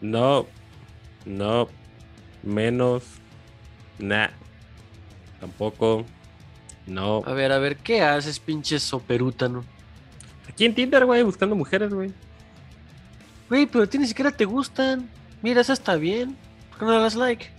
[0.00, 0.46] No,
[1.24, 1.68] no,
[2.42, 3.04] menos,
[3.98, 4.28] nah,
[5.40, 6.06] tampoco,
[6.86, 7.22] no.
[7.26, 9.64] A ver, a ver, ¿qué haces, pinche soperútano?
[10.48, 12.12] Aquí en Tinder, güey, buscando mujeres, güey.
[13.48, 15.08] Güey, pero a ti ni siquiera te gustan.
[15.42, 16.36] Mira, esa está bien.
[16.70, 17.50] ¿Por qué no le das like?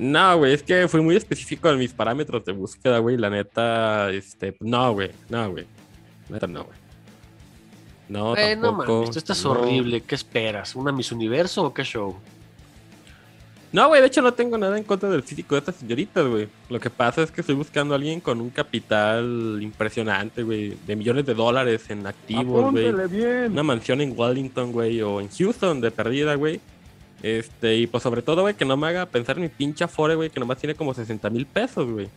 [0.00, 3.16] No, güey, es que fui muy específico en mis parámetros de búsqueda, güey.
[3.16, 5.66] La neta, este, no, güey, no, güey.
[6.28, 6.81] Neta, no, güey.
[8.08, 9.00] No, Eh, no tampoco.
[9.02, 9.50] mames, esto está no.
[9.60, 10.00] horrible.
[10.02, 10.74] ¿Qué esperas?
[10.76, 12.16] ¿Una Miss Universo o qué show?
[13.72, 16.46] No, güey, de hecho no tengo nada en contra del físico de estas señoritas, güey.
[16.68, 20.76] Lo que pasa es que estoy buscando a alguien con un capital impresionante, güey.
[20.86, 22.90] De millones de dólares en activos, güey.
[23.46, 26.60] Una mansión en Wellington, güey, o en Houston de perdida, güey.
[27.22, 30.16] Este, y pues sobre todo, güey, que no me haga pensar en mi pinche Afore,
[30.16, 32.08] güey, que nomás tiene como 60 mil pesos, güey.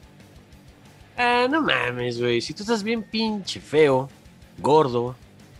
[1.17, 2.41] Ah, no mames, güey.
[2.41, 4.09] Si tú estás bien pinche feo,
[4.57, 5.15] gordo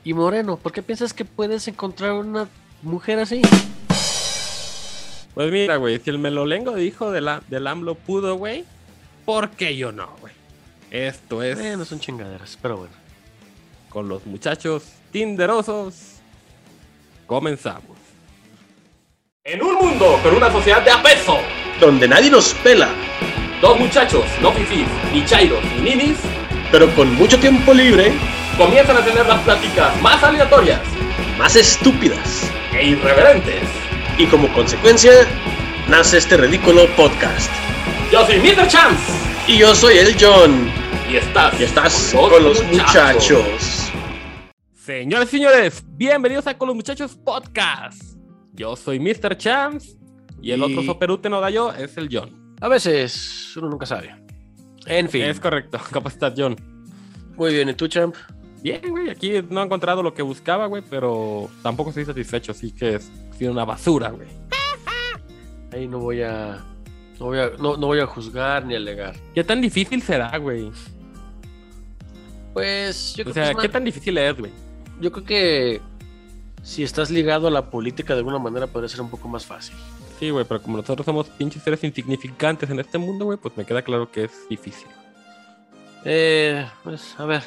[0.05, 2.48] y moreno, ¿por qué piensas que puedes encontrar una
[2.82, 3.41] mujer así?
[5.34, 8.63] Pues mira, güey, si el melolengo de hijo de la, del AMLO pudo, güey,
[9.26, 10.34] ¿por qué yo no, güey?
[10.91, 12.93] Esto es Eh, no son chingaderas, pero bueno.
[13.90, 16.18] con los muchachos tinderosos.
[17.26, 17.98] Comenzamos.
[19.43, 21.37] En un mundo con una sociedad de apeso,
[21.80, 22.90] donde nadie nos pela,
[23.62, 26.18] dos muchachos, no fifís, ni chairos, ni ninis,
[26.71, 28.12] pero con mucho tiempo libre,
[28.58, 30.82] comienzan a tener las pláticas más aleatorias
[31.38, 32.50] más estúpidas.
[32.74, 33.64] e irreverentes.
[34.18, 35.12] Y como consecuencia,
[35.90, 37.52] nace este ridículo podcast.
[38.12, 38.68] Yo soy Mr.
[38.68, 39.12] Chance
[39.48, 40.70] Y yo soy el John,
[41.12, 43.92] y estás, y estás con los muchachos.
[44.74, 48.02] Señores y señores, bienvenidos a Con los Muchachos Podcast.
[48.54, 49.36] Yo soy Mr.
[49.38, 49.98] Chance
[50.42, 52.56] y el Y- otro soperute no gallo es el John.
[52.62, 54.16] A veces uno nunca sabe.
[54.86, 55.24] En fin.
[55.24, 56.56] Es correcto, ¿cómo estás, John?
[57.36, 58.16] Muy bien, ¿y tú, champ?
[58.66, 62.71] Bien, güey, aquí no he encontrado lo que buscaba, güey, pero tampoco estoy satisfecho, así
[62.71, 64.28] que es sido una basura, güey.
[65.72, 66.66] Ahí no voy a.
[67.19, 69.16] No voy a, no, no voy a juzgar ni alegar.
[69.36, 70.72] ¿Qué tan difícil será, güey?
[72.53, 74.52] Pues yo O creo, sea, que es ¿qué tan difícil es, güey?
[75.00, 75.82] yo creo que
[76.64, 79.76] si estás ligado a la política de alguna manera podría ser un poco más fácil.
[80.20, 83.64] Sí, güey, pero como nosotros somos pinches seres insignificantes en este mundo, güey, pues me
[83.64, 84.88] queda claro que es difícil.
[86.03, 87.44] Eh, pues a ver.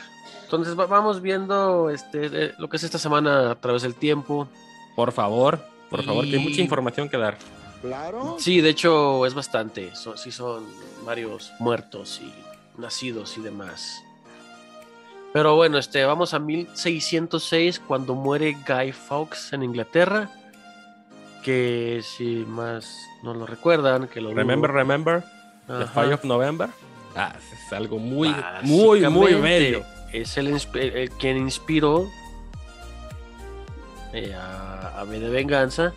[0.48, 4.48] Entonces va- vamos viendo este, eh, lo que es esta semana a través del tiempo.
[4.96, 5.60] Por favor,
[5.90, 7.36] por favor, que hay mucha información que dar.
[7.82, 8.36] Claro.
[8.38, 9.94] Sí, de hecho es bastante.
[9.94, 10.64] So- sí son
[11.04, 12.32] varios muertos y
[12.80, 14.02] nacidos y demás.
[15.34, 20.30] Pero bueno, este, vamos a 1606 cuando muere Guy Fawkes en Inglaterra.
[21.44, 22.90] Que si más
[23.22, 24.38] no lo recuerdan, que lo dudo.
[24.38, 25.24] Remember, remember,
[25.66, 25.84] the.
[25.92, 26.70] 5 of November.
[27.14, 29.84] Ah, es algo muy, muy, muy bello.
[30.12, 30.60] Es el,
[31.18, 32.08] quien inspiró
[34.12, 35.92] eh, a, a V de Venganza.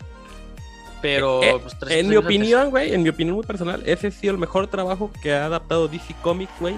[1.00, 4.10] Pero, Eh, pues, tres En mi opinión, güey, en mi opinión muy personal, ese ha
[4.10, 6.76] sido el mejor trabajo que ha adaptado DC Comics, güey.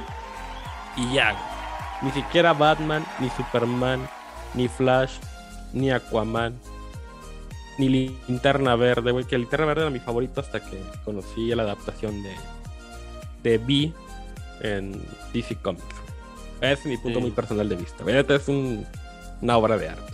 [0.96, 1.36] Y ya.
[2.00, 4.08] Ni siquiera Batman, ni Superman,
[4.54, 5.12] ni Flash,
[5.72, 6.58] ni Aquaman,
[7.78, 9.24] ni Linterna Verde, güey.
[9.24, 12.34] Que Linterna Verde era mi favorito hasta que conocí la adaptación de,
[13.42, 13.92] de V
[14.62, 14.92] en
[15.32, 15.84] DC Comics.
[16.72, 17.22] Es mi punto Sí.
[17.22, 18.04] muy personal de vista.
[18.04, 18.86] Neta, es un-
[19.42, 20.12] una obra de arte.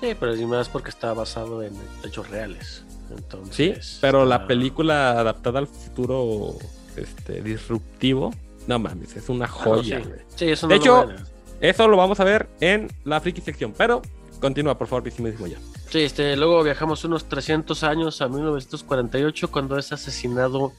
[0.00, 1.72] Sí, pero es más porque está basado en
[2.04, 2.84] hechos reales.
[3.10, 6.54] Entonces, Sí, pero la película adaptada al futuro
[6.96, 8.32] este, disruptivo,
[8.66, 10.02] no mames, es una Ah, no, joya.
[10.36, 10.48] sí.
[10.50, 11.16] eso De no hecho- lo ven.
[11.60, 14.02] Eso lo vamos a ver en la friki sección, pero
[14.40, 15.58] continúa, por favor, mismo ya.
[15.90, 20.72] Sí, este, luego viajamos unos 300 años a 1948 cuando es asesinado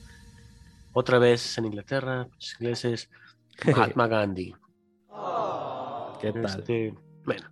[0.94, 3.10] otra vez en Inglaterra, los ingleses,
[3.96, 4.54] Mahatma Gandhi.
[6.22, 6.46] ¿Qué tal?
[6.46, 6.94] Este,
[7.26, 7.48] bueno.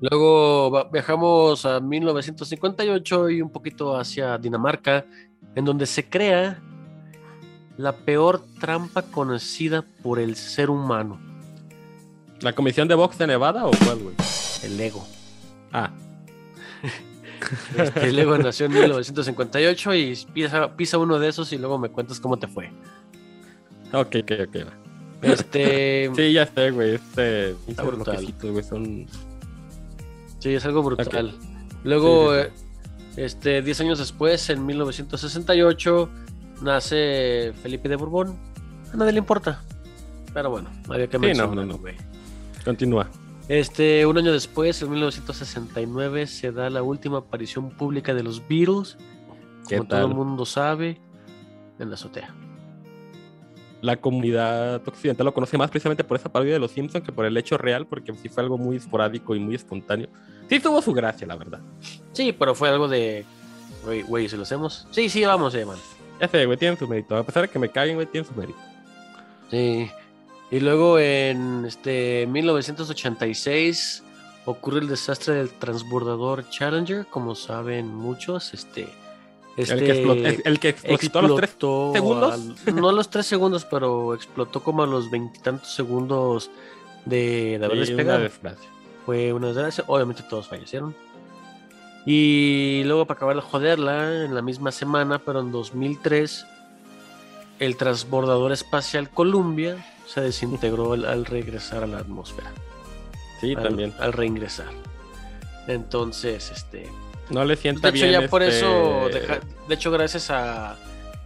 [0.00, 5.04] Luego viajamos a 1958 y un poquito hacia Dinamarca,
[5.54, 6.60] en donde se crea
[7.76, 11.20] la peor trampa conocida por el ser humano,
[12.40, 14.14] ¿La comisión de box de Nevada o cuál, güey?
[14.62, 15.04] el ego.
[15.72, 15.90] Ah,
[17.76, 21.88] Este, el ego nació en 1958 y pisa, pisa uno de esos y luego me
[21.88, 22.70] cuentas cómo te fue.
[23.92, 24.87] ok, ok, ok.
[25.22, 26.94] Este, Sí, ya sé, güey.
[26.94, 27.54] Este.
[27.66, 27.86] brutal.
[27.96, 29.06] bloquecitos, güey, son.
[30.38, 31.34] Sí, es algo brutal.
[31.84, 32.50] Luego, Sí, eh,
[33.16, 36.08] este, 10 años después, en 1968,
[36.62, 38.36] nace Felipe de Borbón.
[38.92, 39.62] A nadie le importa.
[40.32, 41.78] Pero bueno, había que Sí, no, mencionarlo, no, no.
[41.78, 41.96] güey.
[42.64, 43.08] Continúa.
[43.48, 48.98] Este, un año después, en 1969, se da la última aparición pública de los Beatles.
[49.68, 51.00] ¿Qué Como todo el mundo sabe,
[51.78, 52.34] en la azotea.
[53.80, 57.24] La comunidad occidental lo conoce más precisamente por esa parodia de los Simpsons que por
[57.24, 60.08] el hecho real, porque sí fue algo muy esporádico y muy espontáneo.
[60.48, 61.60] Sí tuvo su gracia, la verdad.
[62.12, 63.24] Sí, pero fue algo de.
[63.84, 64.86] Güey, güey, ¿se lo hacemos?
[64.90, 65.76] Sí, sí, vamos, eh, man.
[66.20, 67.16] Ya sé, güey, tienen su mérito.
[67.16, 68.58] A pesar de que me caguen, güey, tienen su mérito.
[69.50, 69.90] Sí.
[70.50, 74.02] Y luego en este 1986
[74.46, 78.88] ocurre el desastre del transbordador Challenger, como saben muchos, este
[79.58, 82.32] este el que explotó, el, el que explotó, a los tres explotó segundos.
[82.66, 86.50] al- no a los tres segundos, pero explotó como a los veintitantos segundos
[87.04, 88.20] de, de haber Sí, despegado.
[88.42, 88.54] una.
[89.06, 89.84] Fue una desgracia.
[89.86, 90.94] Obviamente todos fallecieron.
[92.06, 96.46] Y luego para acabar de joderla, en la misma semana, pero en 2003,
[97.58, 102.50] el transbordador espacial Columbia se desintegró al, al regresar a la atmósfera.
[103.40, 103.94] Sí, al, también.
[103.98, 104.68] Al reingresar.
[105.66, 106.88] Entonces, este...
[107.30, 108.12] No le De sienta hecho, bien.
[108.22, 110.76] ya por este, eso, deja- de hecho, gracias a,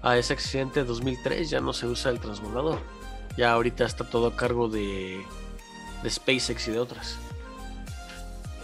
[0.02, 2.78] a ese accidente de 2003 ya no se usa el transbordador.
[3.36, 5.22] Ya ahorita está todo a cargo de,
[6.02, 7.18] de SpaceX y de otras.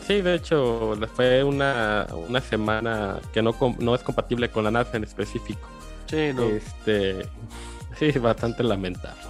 [0.06, 4.70] Sí, de hecho, le fue una, una semana que no, no es compatible con la
[4.70, 5.68] NASA en específico.
[6.06, 6.44] Sí, no.
[6.44, 7.26] Este,
[7.98, 9.20] sí, bastante lamentable.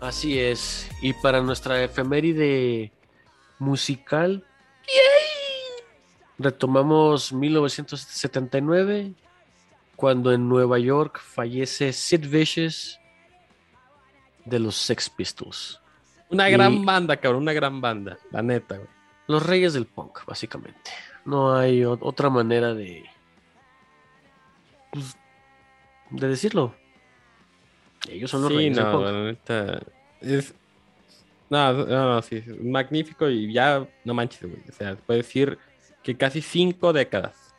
[0.00, 0.88] Así es.
[1.00, 2.90] Y para nuestra efeméride
[3.58, 4.44] musical,
[6.38, 9.12] retomamos 1979,
[9.96, 12.98] cuando en Nueva York fallece Sid Vicious
[14.44, 15.80] de los Sex Pistols.
[16.30, 18.88] Una Y- gran banda, cabrón, una gran banda, la neta, güey.
[19.28, 20.90] Los reyes del punk, básicamente.
[21.24, 23.04] No hay otra manera de.
[24.92, 25.16] pues,
[26.10, 26.74] de decirlo.
[28.08, 29.04] Ellos son los Sí, reyes del no, punk.
[29.04, 29.80] la neta.
[30.20, 30.54] Es.
[31.48, 34.62] No, no, no, sí, es magnífico y ya, no manches, güey.
[34.68, 35.56] O sea, puedes decir
[36.02, 37.54] que casi cinco décadas.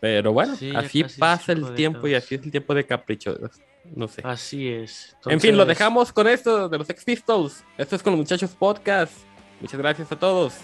[0.00, 3.36] Pero bueno, Sí, así pasa el tiempo y así es el tiempo de capricho.
[3.94, 4.22] No sé.
[4.24, 5.16] Así es.
[5.26, 7.64] en fin, lo dejamos con esto de los Sex Pistols.
[7.78, 9.12] Esto es con los muchachos podcast.
[9.60, 10.54] Muchas gracias a todos.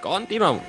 [0.00, 0.62] Continuamos.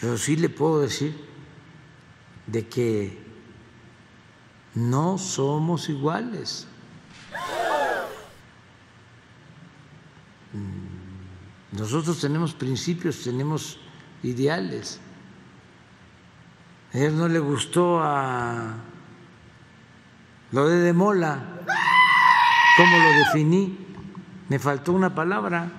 [0.00, 1.33] Pero sí le puedo decir
[2.46, 3.18] de que
[4.74, 6.66] no somos iguales.
[10.52, 13.78] Mm, Nosotros tenemos principios, tenemos
[14.22, 15.00] ideales.
[16.92, 18.74] A él no le gustó a
[20.52, 21.42] lo de Demola,
[22.76, 23.78] cómo lo definí.
[24.48, 25.72] Me faltó una palabra.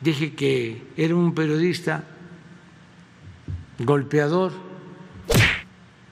[0.00, 2.04] Dije que era un periodista
[3.78, 4.52] golpeador,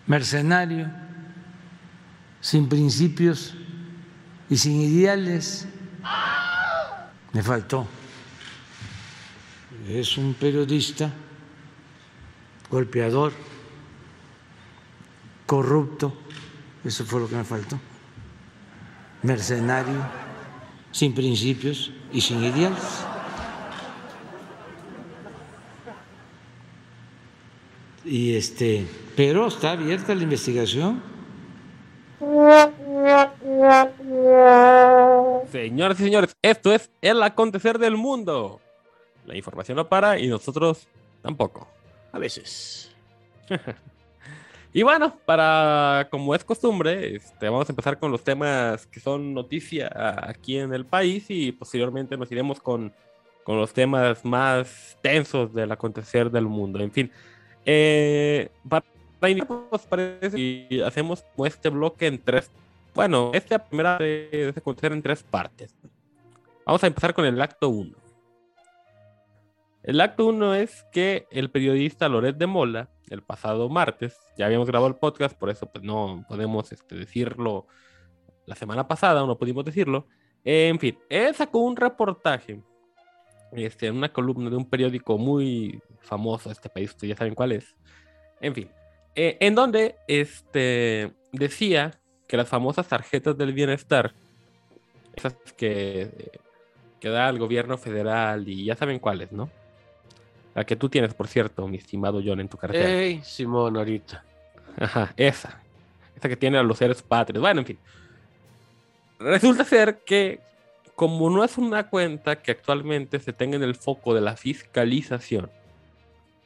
[0.07, 0.91] mercenario,
[2.41, 3.55] sin principios
[4.51, 5.67] y sin ideales.
[7.33, 7.87] Me faltó.
[9.89, 11.11] Es un periodista
[12.71, 13.33] golpeador,
[15.47, 16.17] corrupto,
[16.85, 17.79] eso fue lo que me faltó.
[19.23, 20.01] Mercenario,
[20.91, 23.04] sin principios y sin ideales.
[28.15, 31.03] Y este, pero está abierta la investigación.
[35.51, 38.61] Señoras y señores, esto es el acontecer del mundo.
[39.27, 40.87] La información no para y nosotros
[41.23, 41.67] tampoco.
[42.13, 42.95] A veces.
[44.77, 49.33] Y bueno, para como es costumbre, este, vamos a empezar con los temas que son
[49.33, 49.89] noticia
[50.29, 52.93] aquí en el país y posteriormente nos iremos con,
[53.45, 56.81] con los temas más tensos del acontecer del mundo.
[56.81, 57.13] En fin,
[57.65, 58.85] eh, para
[59.71, 62.51] pues, parece y hacemos este bloque en tres.
[62.95, 65.75] Bueno, esta primera de acontecer en tres partes.
[66.67, 67.97] Vamos a empezar con el acto 1.
[69.83, 74.69] El acto 1 es que el periodista Loret de Mola, el pasado martes, ya habíamos
[74.69, 77.67] grabado el podcast, por eso pues no podemos este, decirlo
[78.47, 80.07] la semana pasada, no pudimos decirlo.
[80.45, 82.63] Eh, en fin, él sacó un reportaje
[83.55, 87.35] este, en una columna de un periódico muy famoso de este país, ustedes ya saben
[87.35, 87.75] cuál es.
[88.41, 88.69] En fin,
[89.15, 91.93] eh, en donde este, decía
[92.27, 94.13] que las famosas tarjetas del bienestar,
[95.15, 96.33] esas que,
[97.01, 99.51] que da el gobierno federal y ya saben cuáles, ¿no?
[100.55, 102.89] La que tú tienes, por cierto, mi estimado John, en tu cartera.
[102.89, 104.25] Ey, Simón, ahorita.
[104.79, 105.61] Ajá, esa.
[106.17, 107.41] Esa que tiene a los seres patrios.
[107.41, 107.79] Bueno, en fin.
[109.19, 110.41] Resulta ser que,
[110.95, 115.51] como no es una cuenta que actualmente se tenga en el foco de la fiscalización,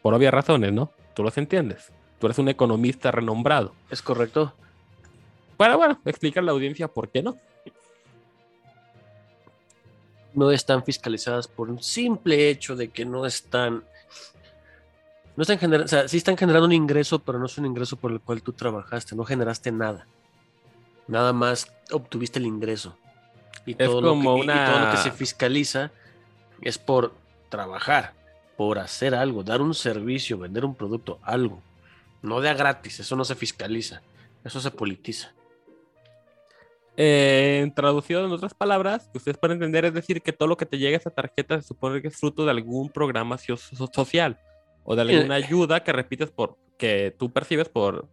[0.02, 0.90] por obvias razones, ¿no?
[1.14, 1.92] Tú los entiendes.
[2.18, 3.74] Tú eres un economista renombrado.
[3.90, 4.52] ¿Es correcto?
[5.56, 7.36] Para, bueno, explicar a la audiencia por qué no.
[10.34, 13.84] No están fiscalizadas por un simple hecho de que no están
[15.36, 17.96] No están generando, o sea, sí están generando un ingreso, pero no es un ingreso
[17.96, 20.06] por el cual tú trabajaste, no generaste nada.
[21.06, 22.96] Nada más obtuviste el ingreso.
[23.68, 25.90] Y Es todo, lo como que, y- y todo lo que una- se fiscaliza
[26.62, 27.12] es por
[27.48, 28.14] trabajar,
[28.56, 31.62] por hacer algo, dar un servicio, vender un producto, algo.
[32.22, 34.02] No de a gratis, eso no se fiscaliza,
[34.44, 35.32] eso se politiza.
[36.96, 40.66] Eh, traducido en otras palabras, que ustedes pueden entender, es decir, que todo lo que
[40.66, 43.88] te llega a esa tarjeta se supone que es fruto de algún programa so- so-
[43.92, 44.36] social
[44.84, 48.08] o de alguna ayuda que repites por que tú percibes por,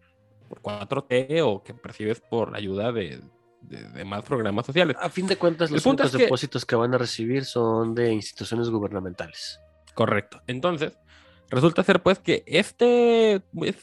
[0.50, 3.22] por 4T o que percibes por ayuda de,
[3.70, 4.96] de- de más programas sociales.
[5.00, 8.12] A fin de cuentas, los únicos es que- depósitos que van a recibir son de
[8.14, 9.60] instituciones gubernamentales.
[9.94, 10.42] Correcto.
[10.48, 10.98] Entonces,
[11.50, 13.42] resulta ser pues que este,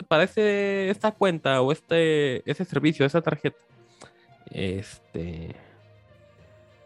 [0.08, 3.58] para esta cuenta o este, ese servicio, esa tarjeta,
[4.50, 5.54] este,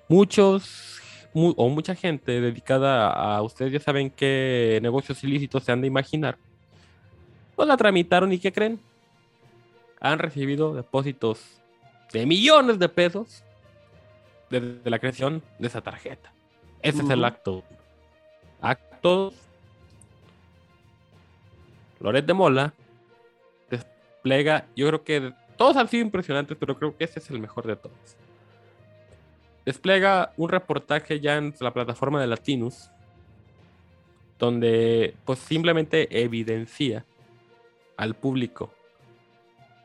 [0.09, 1.01] muchos
[1.35, 5.87] mu- o mucha gente dedicada a, ustedes ya saben qué negocios ilícitos se han de
[5.87, 6.39] imaginar,
[7.55, 8.81] pues la tramitaron y ¿qué creen?
[10.01, 11.41] Han recibido depósitos
[12.13, 13.43] de millones de pesos
[14.51, 16.33] desde la creación de esa tarjeta.
[16.83, 17.65] Ese es el acto.
[18.61, 19.33] Acto.
[22.01, 22.75] Loret de Mola
[23.71, 27.67] despliega, yo creo que todos han sido impresionantes, pero creo que ese es el mejor
[27.67, 28.17] de todos.
[29.65, 32.91] Despliega un reportaje ya en la plataforma de Latinus,
[34.39, 37.05] donde pues simplemente evidencia
[37.97, 38.71] al público,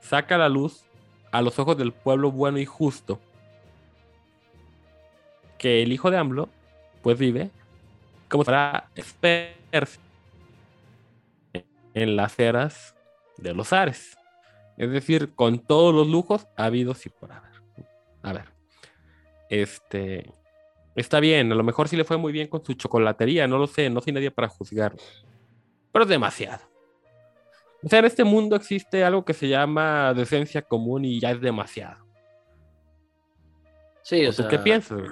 [0.01, 0.83] saca a la luz
[1.31, 3.19] a los ojos del pueblo bueno y justo
[5.57, 6.49] que el hijo de AMLO
[7.01, 7.49] pues vive
[8.27, 9.99] como para experto
[11.93, 12.95] en las eras
[13.37, 14.17] de los Ares.
[14.77, 17.51] Es decir, con todos los lujos habidos y por haber.
[18.23, 18.45] A ver.
[19.49, 20.31] Este.
[20.95, 23.67] Está bien, a lo mejor sí le fue muy bien con su chocolatería, no lo
[23.67, 24.93] sé, no soy nadie para juzgar.
[25.91, 26.70] Pero es demasiado.
[27.83, 31.41] O sea, en este mundo existe algo que se llama decencia común y ya es
[31.41, 32.05] demasiado.
[34.03, 34.97] Sí, ¿O o tú sea, qué piensas?
[34.99, 35.09] güey?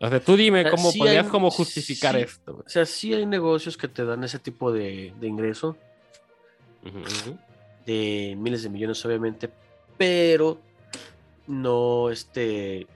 [0.00, 2.20] O sea, tú dime sea, cómo sí podrías hay- como justificar sí.
[2.22, 2.52] esto.
[2.52, 2.64] güey.
[2.66, 5.76] O sea, sí hay negocios que te dan ese tipo de, de ingreso,
[7.86, 9.48] de miles de millones, obviamente,
[9.96, 10.58] pero
[11.46, 12.86] no, este,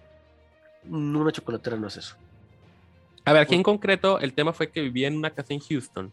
[0.88, 2.16] una chocolatera no es eso.
[3.24, 6.12] A ver, aquí en concreto, el tema fue que vivía en una casa en Houston.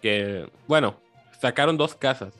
[0.00, 0.96] Que, bueno,
[1.42, 2.32] sacaron dos casas.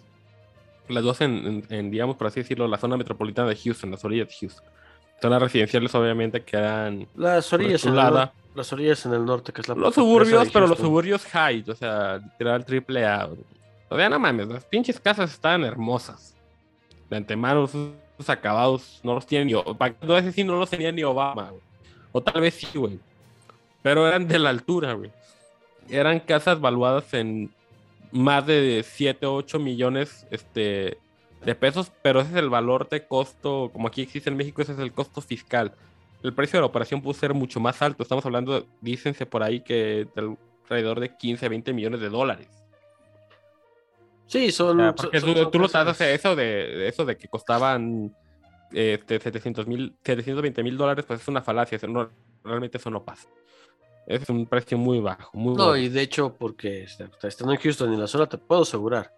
[0.89, 4.05] Las dos en, en- en, digamos, por así decirlo, la zona metropolitana de Houston, las
[4.05, 4.65] orillas de Houston.
[5.21, 9.69] Zonas residenciales, obviamente, quedan Las orillas, en el, las orillas en el norte, que es
[9.69, 13.29] la los suburbios, pero los suburbios high, o sea, literal triple A.
[13.89, 16.35] O sea, no mames, las pinches casas estaban hermosas.
[17.09, 19.53] De antemano, esos acabados no los tiene ni.
[19.53, 21.63] No sé si no los tenía ni Obama, güey.
[22.11, 22.99] O tal vez sí, güey.
[23.83, 25.11] Pero eran de la altura, güey.
[25.89, 27.53] Eran casas valuadas en
[28.13, 30.99] más de 7 o 8 millones este,
[31.45, 34.73] de pesos, pero ese es el valor de costo, como aquí existe en México, ese
[34.73, 35.73] es el costo fiscal.
[36.23, 38.03] El precio de la operación pudo ser mucho más alto.
[38.05, 40.07] Estamos hablando, dícense por ahí, que
[40.65, 42.49] alrededor de 15, 20 millones de dólares.
[44.27, 44.79] Sí, son.
[44.81, 47.05] O sea, son- porque son- tú, son tú lo casas- tasas eso de, de eso
[47.05, 48.15] de que costaban
[48.73, 51.79] este, 700 mil, 720 mil dólares, pues es una falacia.
[51.89, 52.09] no-
[52.45, 53.29] realmente eso no pasa.
[54.07, 55.31] Es un precio muy bajo.
[55.37, 55.77] Muy No, bajo.
[55.77, 59.13] y de hecho, porque este, estando en Houston y en la zona, te puedo asegurar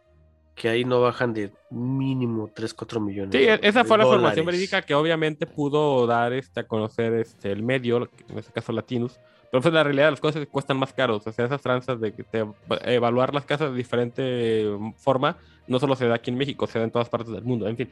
[0.55, 3.33] que ahí no bajan de mínimo 3, 4 millones.
[3.33, 4.47] Sí, e- esa de fue la información dólares.
[4.47, 9.19] verídica que obviamente pudo dar este, a conocer este, el medio, en este caso Latinus.
[9.50, 11.26] Pero pues, la realidad las cosas cuestan más caros.
[11.26, 12.45] O sea, esas tranzas de te-
[12.85, 15.37] evaluar las casas de diferente mm, forma
[15.67, 17.67] no solo se da aquí en México, se da en todas partes del mundo.
[17.67, 17.88] En fin,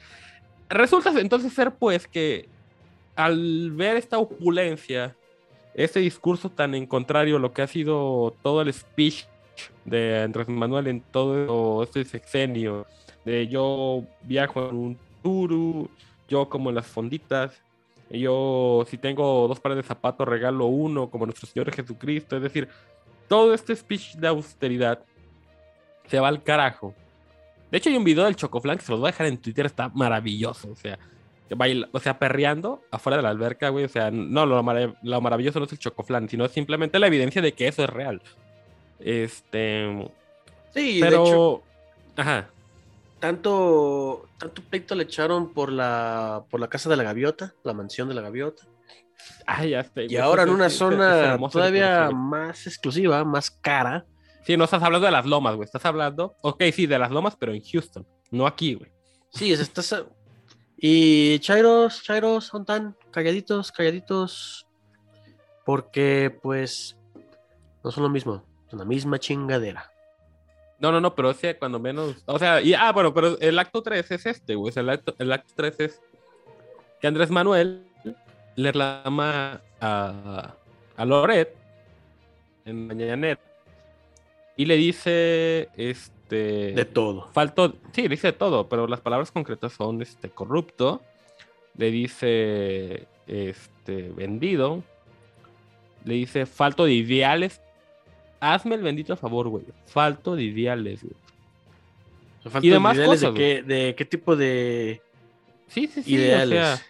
[0.68, 2.48] resulta entonces ser pues que
[3.16, 5.16] al ver esta opulencia,
[5.74, 9.24] este discurso tan en contrario a lo que ha sido todo el speech
[9.84, 12.86] de Andrés Manuel en todo este sexenio,
[13.24, 15.88] de yo viajo en un turu,
[16.28, 17.60] yo como en las fonditas,
[18.10, 22.68] yo si tengo dos pares de zapatos regalo uno como nuestro Señor Jesucristo, es decir,
[23.28, 25.02] todo este speech de austeridad
[26.06, 26.94] se va al carajo.
[27.70, 29.64] De hecho hay un video del Chocoflan que se los voy a dejar en Twitter,
[29.64, 30.98] está maravilloso, o sea,
[31.54, 35.20] baila- o sea, perreando afuera de la alberca, güey, o sea, no, lo, marav- lo
[35.20, 38.22] maravilloso no es el Chocoflan, sino simplemente la evidencia de que eso es real.
[38.98, 40.10] Este,
[40.74, 41.62] Sí, de pero, hecho,
[42.16, 42.48] ajá.
[43.20, 48.08] tanto, tanto pleito le echaron por la, por la casa de la gaviota, la mansión
[48.08, 48.64] de la gaviota.
[49.46, 53.24] Ay, ya sé, Y ahora en es- una es- es zona de todavía más exclusiva,
[53.24, 54.04] más cara.
[54.44, 55.64] Sí, no estás hablando de las lomas, güey.
[55.66, 56.34] Estás hablando.
[56.40, 58.04] Ok, sí, de las lomas, pero en Houston.
[58.32, 58.90] No aquí, güey.
[59.30, 60.04] Sí, es, estás.
[60.84, 64.66] Y Chairos, Chairos, son tan calladitos, calladitos.
[65.64, 66.98] Porque, pues,
[67.84, 68.44] no son lo mismo.
[68.68, 69.92] Son la misma chingadera.
[70.80, 72.16] No, no, no, pero o cuando menos.
[72.26, 74.72] O sea, y, ah, bueno, pero el acto 3 es este, güey.
[74.74, 76.00] El acto, el acto 3 es
[77.00, 77.86] que Andrés Manuel
[78.56, 80.54] le reclama a,
[80.96, 81.54] a Loret
[82.64, 83.38] en Mañanet
[84.56, 86.21] y le dice, este...
[86.36, 87.28] De todo.
[87.32, 91.02] Falto, sí, dice de todo, pero las palabras concretas son, este, corrupto,
[91.76, 94.82] le dice, este, vendido,
[96.04, 97.60] le dice, falto de ideales.
[98.40, 99.64] Hazme el bendito favor, güey.
[99.86, 101.14] Falto de ideales, güey.
[102.60, 105.00] Y demás ideales cosas, de qué, de qué tipo de
[105.68, 106.14] Sí, sí, sí.
[106.14, 106.58] ideales.
[106.58, 106.86] O sea,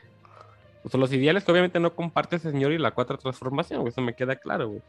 [0.85, 3.91] o sea, los ideales que obviamente no comparte ese señor y la cuarta transformación, güey,
[3.91, 4.83] eso me queda claro, güey.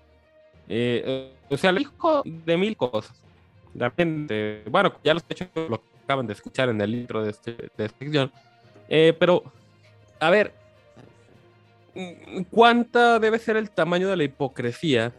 [0.70, 3.22] Eh, eh, o sea, le dijo de mil cosas.
[3.74, 7.52] De repente, bueno, ya los hechos lo acaban de escuchar en el intro de, este,
[7.76, 8.32] de esta sección.
[8.88, 9.44] Eh, pero,
[10.20, 10.54] a ver,
[12.52, 15.14] ¿cuánta debe ser el tamaño de la hipocresía?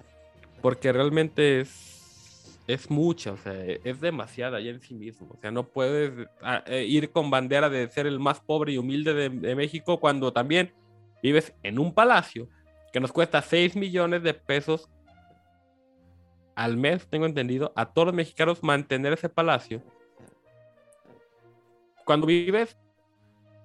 [0.62, 5.28] Porque realmente es, es mucha, o sea, es demasiada ya en sí mismo.
[5.30, 8.78] O sea, no puedes ah, eh, ir con bandera de ser el más pobre y
[8.78, 10.72] humilde de, de México cuando también
[11.22, 12.48] vives en un palacio
[12.92, 14.88] que nos cuesta 6 millones de pesos
[16.54, 19.82] al mes, tengo entendido, a todos los mexicanos mantener ese palacio.
[22.04, 22.76] Cuando vives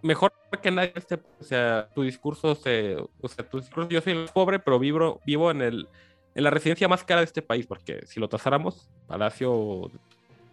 [0.01, 0.31] mejor
[0.61, 4.29] que nadie, este, o sea, tu discurso se, o sea, tu discurso, yo soy el
[4.29, 5.87] pobre, pero vivo, vivo en el,
[6.35, 9.91] en la residencia más cara de este país, porque si lo tasáramos, Palacio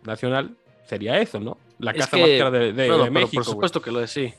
[0.04, 1.58] Nacional, sería eso, ¿no?
[1.78, 3.30] La Es casa que- más cara de, México.
[3.36, 4.34] por supuesto que lo es, sí.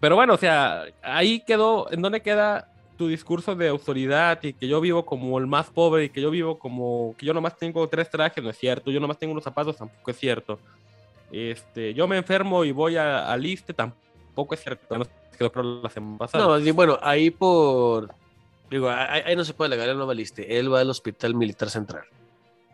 [0.00, 4.68] Pero bueno, o sea, ahí quedó, ¿en dónde queda tu discurso de autoridad y que
[4.68, 7.86] yo vivo como el más pobre y que yo vivo como que yo nomás tengo
[7.88, 10.58] tres trajes, no es cierto, yo nomás tengo unos zapatos, tampoco es cierto.
[11.32, 15.04] Este, yo me enfermo y voy a- al ISSSTE, tampoco es cierto, no
[16.72, 18.14] bueno, ahí por.
[18.70, 21.34] Digo, ahí, no se puede alegar, él no va al ISSSTE, Él va al Hospital
[21.34, 22.04] Militar Central.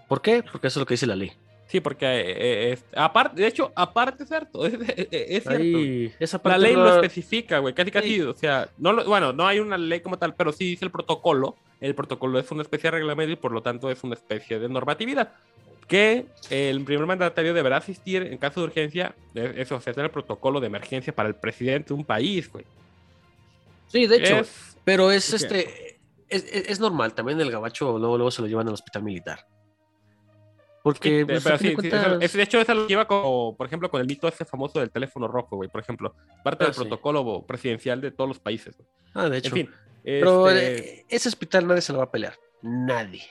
[0.08, 0.42] ¿Por qué?
[0.42, 1.32] Porque eso es lo que dice la ley.
[1.70, 5.50] Sí, porque eh, eh, es- aparte, de hecho, aparte es cierto, es, es- es cierto.
[5.78, 8.20] Ahí, esa La parte ley no- lo especifica, güey, casi casi, Sí.
[8.22, 10.90] o sea, no lo- bueno, no hay una ley como tal, pero sí dice el
[10.90, 11.56] protocolo.
[11.80, 14.68] El protocolo es una especie de reglamento y por lo tanto es una especie de
[14.68, 15.32] normatividad
[15.88, 20.12] que el primer mandatario deberá asistir en caso de urgencia, eso, o sea, tener el
[20.12, 22.64] protocolo de emergencia para el presidente de un país, güey.
[23.88, 24.36] Sí, de hecho.
[24.38, 25.98] Es- Pero es este.
[26.28, 29.46] Es, es- es normal, también el gabacho luego, luego se lo llevan al hospital militar.
[30.82, 34.00] Porque, Sí, pues, pero sí, de sí, hecho, eso lo lleva como, por ejemplo, con
[34.00, 36.80] el mito ese famoso del teléfono rojo, güey, por ejemplo, parte Ah, del sí.
[36.80, 38.76] protocolo presidencial de todos los países.
[38.76, 38.88] güey.
[39.14, 39.48] Ah, de hecho.
[39.48, 39.70] En fin.
[40.02, 42.34] Pero este, eh, ese hospital nadie se lo va a pelear.
[42.62, 43.22] Nadie.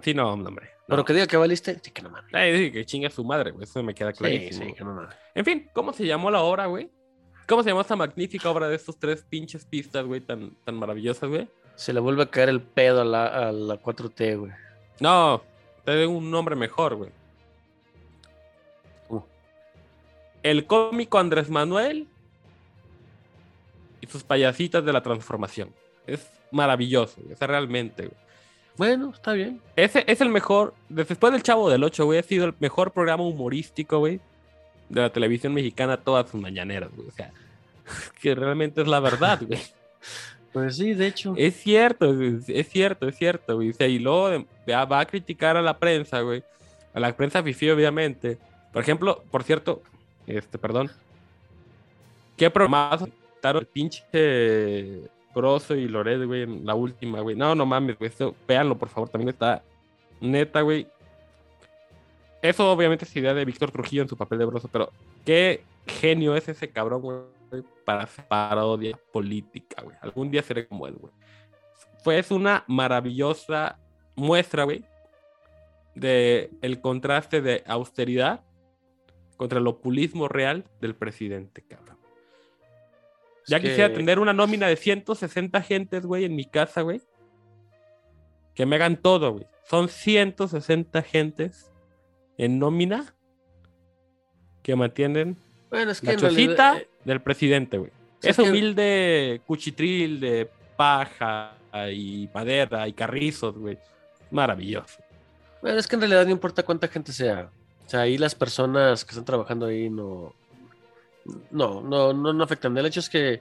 [0.00, 0.66] Sí, no, hombre.
[0.66, 0.86] no.
[0.86, 2.30] Pero que diga que va al ISSSTE, sí que no mames.
[2.30, 3.64] Sí, que chinga su madre, güey.
[3.64, 4.66] Eso me queda Sí, clarísimo.
[4.66, 5.14] sí, que no mames.
[5.34, 6.90] En fin, ¿cómo se llamó la obra, güey?
[7.48, 11.28] ¿Cómo se llamó esta magnífica obra de estos tres pinches pistas, güey, tan, tan maravillosas,
[11.28, 11.48] güey?
[11.74, 14.52] Se le vuelve a caer el pedo a la, a la 4T, güey.
[15.00, 15.42] No,
[15.88, 17.10] te doy un nombre mejor, güey.
[19.08, 19.22] Uh.
[20.42, 22.06] El cómico Andrés Manuel
[24.02, 25.72] y sus payasitas de la transformación.
[26.06, 27.32] Es maravilloso, güey.
[27.32, 28.18] O sea, realmente, güey.
[28.76, 29.62] Bueno, está bien.
[29.76, 33.24] Ese es el mejor, después del Chavo del 8, güey, ha sido el mejor programa
[33.24, 34.20] humorístico, güey,
[34.90, 37.08] de la televisión mexicana todas sus mañaneras, güey.
[37.08, 37.32] O sea,
[38.20, 39.58] que realmente es la verdad, güey.
[40.52, 41.34] Pues sí, de hecho.
[41.36, 43.70] Es cierto, es cierto, es cierto, güey.
[43.70, 46.42] O sea, y luego eh, va a criticar a la prensa, güey.
[46.94, 48.38] A la prensa fifi, obviamente.
[48.72, 49.82] Por ejemplo, por cierto,
[50.26, 50.90] este, perdón.
[52.36, 53.08] ¿Qué programazo
[53.42, 55.02] el pinche
[55.34, 57.36] Broso y Loret, güey, en la última, güey?
[57.36, 58.10] No, no mames, güey.
[58.10, 59.08] Esto, véanlo, por favor.
[59.08, 59.62] También está
[60.20, 60.86] neta, güey.
[62.40, 64.92] Eso obviamente es idea de Víctor Trujillo en su papel de Broso, pero
[65.24, 67.18] qué genio es ese cabrón, güey,
[67.84, 69.96] para hacer parodia política, güey.
[70.00, 71.12] Algún día seré como él, güey.
[72.02, 73.78] Fue es una maravillosa
[74.14, 74.84] muestra, güey,
[75.94, 78.44] de el contraste de austeridad
[79.36, 81.98] contra el populismo real del presidente, cabrón.
[83.46, 87.00] Ya Es que- quisiera tener una nómina de 160 gentes, güey, en mi casa, güey.
[88.54, 89.46] Que me hagan todo, güey.
[89.64, 91.72] Son 160 gentes
[92.36, 93.14] en nómina
[94.62, 95.36] que mantienen
[95.70, 97.90] Bueno, es que la realidad, chocita eh, del presidente, güey.
[98.22, 101.54] es Es que- humilde cuchitril de paja
[101.92, 103.78] y madera y carrizos, güey.
[104.30, 104.98] Maravilloso.
[105.62, 107.50] bueno, es que en realidad no importa cuánta gente sea.
[107.86, 110.34] O sea, ahí las personas que están trabajando ahí no.
[111.50, 112.76] No, no, no, no afectan.
[112.78, 113.40] El hecho es que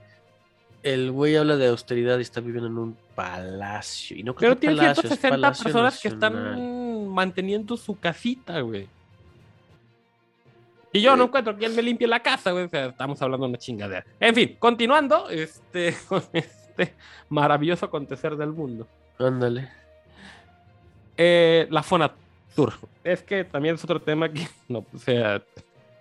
[0.83, 4.15] el güey habla de austeridad y está viviendo en un palacio.
[4.17, 7.97] Y no creo Pero que tiene palacio, es 160 Palacio personas que están manteniendo su
[7.99, 8.87] casita, güey.
[10.91, 12.65] Y yo no encuentro quien me limpie la casa, güey.
[12.65, 14.05] O sea, estamos hablando de una chingadera.
[14.19, 16.95] En fin, continuando, este, con este
[17.29, 18.87] maravilloso acontecer del mundo.
[19.19, 19.69] Ándale.
[21.17, 22.73] Eh, la Fonatur.
[23.03, 25.41] Es que también es otro tema que no, o sea,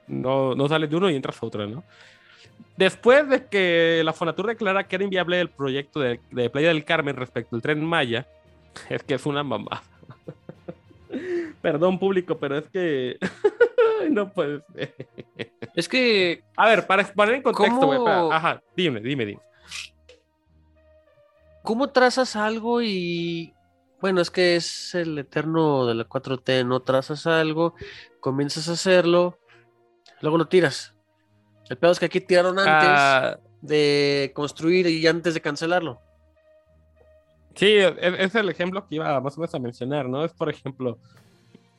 [0.07, 1.85] no, no sales de uno y entras a otro, ¿no?
[2.77, 6.85] Después de que la Fonatur declara que era inviable el proyecto de, de Playa del
[6.85, 8.27] Carmen respecto al tren Maya,
[8.89, 9.83] es que es una mamá.
[11.63, 13.19] Perdón, público, pero es que
[14.11, 14.95] no puede ser.
[15.75, 18.01] Es que, A ver, para poner en contexto, güey.
[18.33, 19.41] Ajá, dime, dime, dime.
[21.67, 23.53] ¿cómo trazas algo y...
[24.01, 27.75] Bueno, es que es el eterno de la 4T, no trazas algo,
[28.21, 29.39] comienzas a hacerlo,
[30.21, 30.95] luego lo tiras.
[31.69, 36.01] El peor es que aquí tiraron antes Ah, de construir y antes de cancelarlo.
[37.57, 40.25] Sí, es, es el ejemplo que iba más o menos a mencionar, ¿no?
[40.25, 40.99] Es, por ejemplo,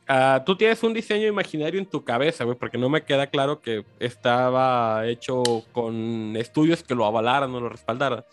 [0.07, 3.61] ah, tú tienes un diseño imaginario en tu cabeza, güey, porque no me queda claro
[3.61, 8.23] que estaba hecho con estudios que lo avalaran o lo respaldaran.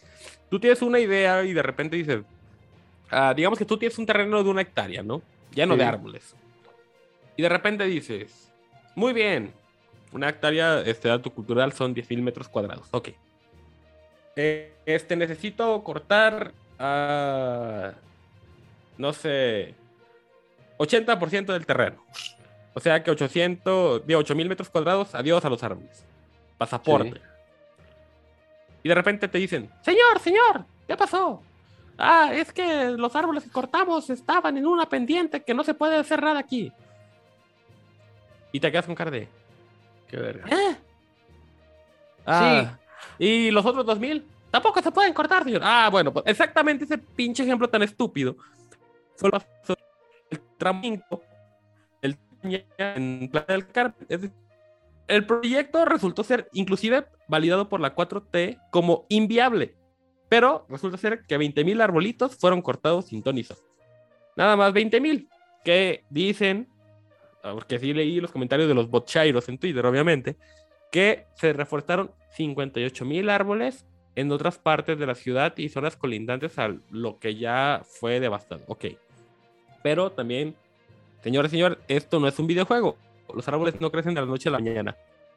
[0.50, 2.22] Tú tienes una idea y de repente dices,
[3.10, 5.22] ah, digamos que tú tienes un terreno de una hectárea, ¿no?
[5.54, 6.34] Lleno de árboles.
[7.36, 8.52] Y de repente dices,
[8.94, 9.52] muy bien,
[10.12, 13.10] una hectárea, este dato cultural son 10.000 metros cuadrados, ok.
[14.36, 17.92] Eh, este, necesito cortar a,
[18.98, 19.74] no sé,
[20.86, 22.04] 80% del terreno.
[22.74, 26.04] O sea que 800, de 8000 metros cuadrados, adiós a los árboles.
[26.58, 27.12] Pasaporte.
[27.12, 27.20] Sí.
[28.82, 31.42] Y de repente te dicen, señor, señor, ¿qué pasó?
[31.96, 35.96] Ah, es que los árboles que cortamos estaban en una pendiente que no se puede
[35.96, 36.72] hacer nada aquí.
[38.52, 39.28] Y te quedas con cara de,
[40.08, 40.46] Qué verga.
[40.48, 40.76] ¿eh?
[42.26, 42.78] Ah,
[43.18, 44.26] ¿Y los otros 2000?
[44.50, 45.62] Tampoco se pueden cortar, señor.
[45.64, 48.36] Ah, bueno, pues exactamente ese pinche ejemplo tan estúpido.
[49.16, 49.42] Solo
[50.58, 51.22] tramo 5,
[52.02, 52.18] el
[52.78, 53.96] en Playa del Carmen.
[54.08, 54.32] Es decir,
[55.08, 59.74] el proyecto resultó ser inclusive validado por la 4T como inviable,
[60.28, 63.58] pero resulta ser que 20.000 arbolitos fueron cortados sin ton ni son.
[64.36, 65.28] Nada más 20.000,
[65.64, 66.68] que dicen,
[67.42, 70.36] ah, porque sí leí los comentarios de los botchairos en Twitter, obviamente,
[70.90, 73.86] que se reforestaron 58.000 árboles
[74.16, 78.62] en otras partes de la ciudad y zonas colindantes a lo que ya fue devastado.
[78.68, 78.86] Ok.
[79.84, 80.56] Pero también,
[81.22, 82.96] señores, señor, esto no es un videojuego.
[83.34, 84.96] Los árboles no crecen de la noche a la mañana.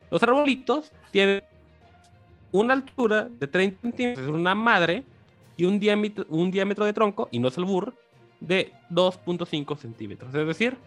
[0.09, 1.43] Los arbolitos tienen
[2.53, 5.03] una altura de 30 centímetros, es una madre,
[5.57, 7.93] y un diámetro, un diámetro de tronco, y no es el burr,
[8.39, 10.33] de 2.5 centímetros.
[10.33, 10.77] Es decir,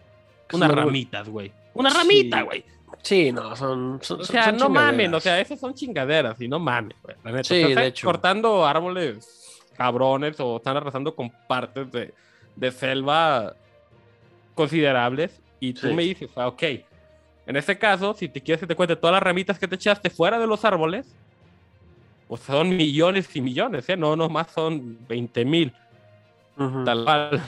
[0.53, 1.51] unas ramitas, güey.
[1.75, 1.97] Una Sí.
[1.97, 2.65] ramita, güey.
[3.03, 3.99] Sí, no, son.
[4.01, 7.15] son O sea, son no mamen, o sea, esas son chingaderas y no mames, güey.
[7.23, 7.43] la neta.
[7.43, 8.07] Sí, O sea, de están hecho.
[8.07, 12.13] cortando árboles cabrones o están arrasando con partes de,
[12.61, 13.55] de selva
[14.55, 15.93] considerables y tú Sí.
[15.93, 16.63] me dices, ah, ok,
[17.47, 20.09] en ese caso, si te quieres que te cuente todas las ramitas que te echaste
[20.11, 21.07] fuera de los árboles,
[22.27, 23.97] pues son millones y millones, ¿eh?
[23.97, 25.73] No, no más son 20 mil,
[26.57, 26.83] Ujú.
[26.85, 27.41] tal cual.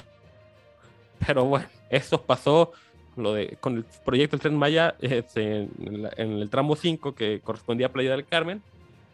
[1.25, 2.71] Pero bueno, eso pasó
[3.15, 7.13] lo de, con el proyecto del Tren Maya este, en, la- en el tramo 5
[7.13, 8.63] que correspondía a Playa del Carmen.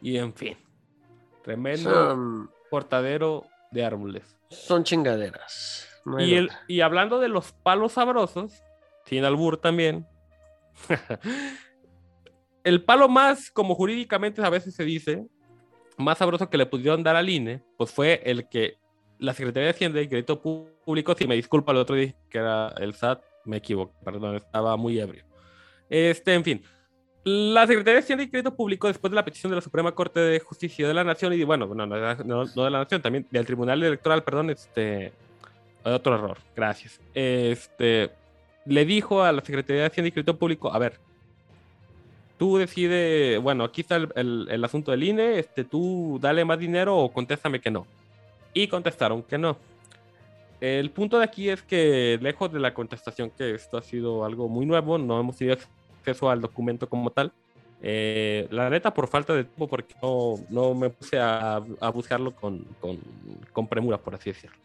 [0.01, 0.57] Y en fin,
[1.43, 4.37] tremendo Son, cortadero de árboles.
[4.49, 5.88] son chingaderas.
[6.05, 8.63] No Y, el, y hablando de los palos sabrosos,
[9.05, 10.05] sin albur también.
[12.63, 15.27] el palo más, como jurídicamente a veces se dice,
[15.97, 18.77] más sabroso que le pudieron dar al INE, pues fue el que
[19.17, 22.69] la Secretaría de Hacienda y Crédito Público, si me disculpa, el otro día que era
[22.77, 25.25] el SAT, me equivoqué, perdón, estaba muy ebrio.
[25.89, 26.63] Este, en fin.
[27.25, 30.19] La Secretaría de Hacienda y Crédito Público, después de la petición de la Suprema Corte
[30.21, 33.27] de Justicia de la Nación, y bueno, no, no, no, no de la Nación, también
[33.29, 35.11] del Tribunal Electoral, perdón, este,
[35.83, 36.99] otro error, gracias.
[37.13, 38.11] Este,
[38.65, 40.99] le dijo a la Secretaría de Hacienda y Crédito Público, a ver,
[42.37, 46.59] tú decides, bueno, aquí está el, el- el asunto del INE, este, tú dale más
[46.59, 47.85] dinero o contéstame que no.
[48.53, 49.57] Y contestaron que no.
[50.61, 54.49] El punto de aquí es que, lejos de la contestación, que esto ha sido algo
[54.49, 55.57] muy nuevo, no hemos tenido
[55.99, 57.31] acceso al documento como tal.
[57.81, 62.31] Eh, la neta, por falta de tiempo, porque no, no me puse a, a buscarlo
[62.35, 62.99] con, con,
[63.53, 64.57] con premura, por así decirlo.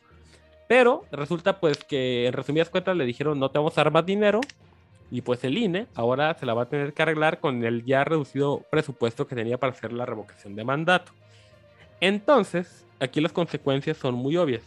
[0.69, 4.07] Pero resulta pues que en resumidas cuentas le dijeron no te vamos a dar más
[4.07, 4.41] dinero
[5.11, 8.05] y pues el INE ahora se la va a tener que arreglar con el ya
[8.05, 11.13] reducido presupuesto que tenía para hacer la revocación de mandato.
[12.01, 14.63] Entonces, aquí las consecuencias son muy obvias.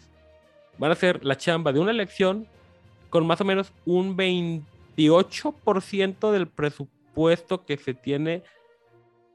[0.77, 2.47] Van a ser la chamba de una elección
[3.09, 8.43] con más o menos un 28% del presupuesto que se tiene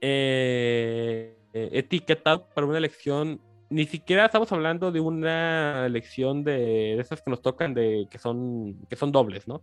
[0.01, 3.39] eh, etiquetado para una elección.
[3.73, 6.53] Ni siquiera estamos hablando de una elección de,
[6.97, 9.63] de esas que nos tocan de que son que son dobles, ¿no?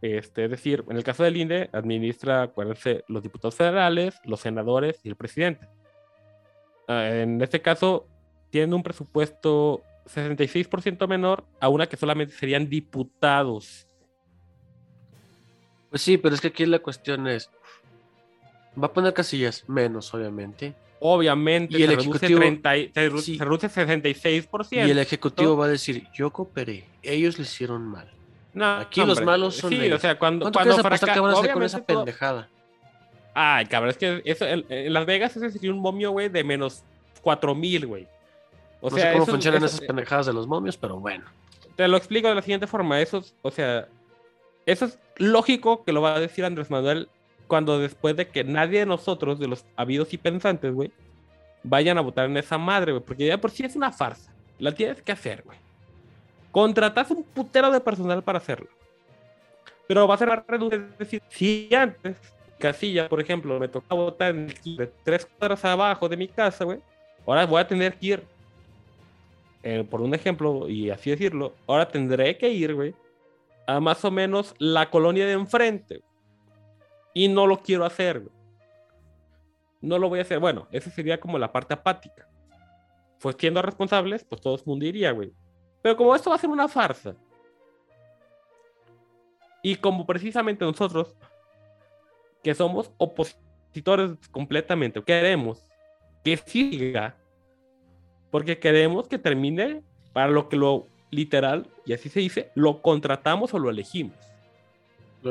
[0.00, 5.00] Este, es decir, en el caso del INE administra, acuérdense, los diputados federales, los senadores
[5.02, 5.68] y el presidente.
[6.86, 8.06] Ah, en este caso,
[8.50, 13.88] tienen un presupuesto 66% menor a una que solamente serían diputados.
[15.90, 17.50] Pues sí, pero es que aquí la cuestión es.
[18.80, 20.74] Va a poner casillas menos, obviamente.
[21.00, 22.74] Obviamente, Y el se, reduce ejecutivo- 30
[23.20, 23.36] Sí.
[23.36, 24.86] se reduce 66%.
[24.86, 28.10] Y el ejecutivo va a decir: Yo cooperé, ellos lo hicieron mal.
[28.54, 29.98] No, aquí los malos son Sí, ellos.
[29.98, 32.48] o sea, cuando, ¿Cuánto cuando quieres apostar fraca- que van a hacer con esa pendejada?
[33.34, 36.42] Ay, cabrón, es que eso, en, en Las Vegas ese sería un momio, güey, de
[36.42, 36.82] menos
[37.22, 38.08] 4000, güey.
[38.80, 41.24] O no sea, sé cómo eso- funcionan eso- esas pendejadas de los momios, pero bueno.
[41.76, 42.98] Te lo explico de la siguiente forma.
[43.02, 43.86] Eso, es- o sea,
[44.64, 47.10] eso es lógico que lo va a decir Andrés Manuel
[47.46, 50.90] cuando después de que nadie de nosotros, de los habidos y pensantes, güey,
[51.62, 53.04] vayan a votar en esa madre, güey.
[53.04, 54.32] Porque ya por sí es una farsa.
[54.58, 55.58] La tienes que hacer, güey.
[56.50, 58.68] Contratas un putero de personal para hacerlo.
[59.86, 60.88] Pero va a ser a reducir.
[60.92, 62.16] Es decir, si antes,
[62.58, 66.64] Casilla, por ejemplo, me tocaba votar en el de tres cuadras abajo de mi casa,
[66.64, 66.80] güey.
[67.26, 68.36] Ahora voy a tener que ir
[69.68, 72.94] eh, por un ejemplo, y así decirlo, ahora tendré que ir, güey,
[73.66, 76.02] a más o menos la colonia de enfrente.
[77.16, 78.28] Y no lo quiero hacer.
[79.80, 80.38] No lo voy a hacer.
[80.38, 82.28] Bueno, esa sería como la parte apática.
[83.18, 85.32] Pues siendo responsables, pues todo el mundo iría, güey.
[85.80, 87.16] Pero como esto va a ser una farsa,
[89.62, 91.16] y como precisamente nosotros,
[92.42, 95.66] que somos opositores completamente, queremos
[96.22, 97.16] que siga
[98.30, 103.54] porque queremos que termine para lo que lo literal, y así se dice, lo contratamos
[103.54, 104.35] o lo elegimos.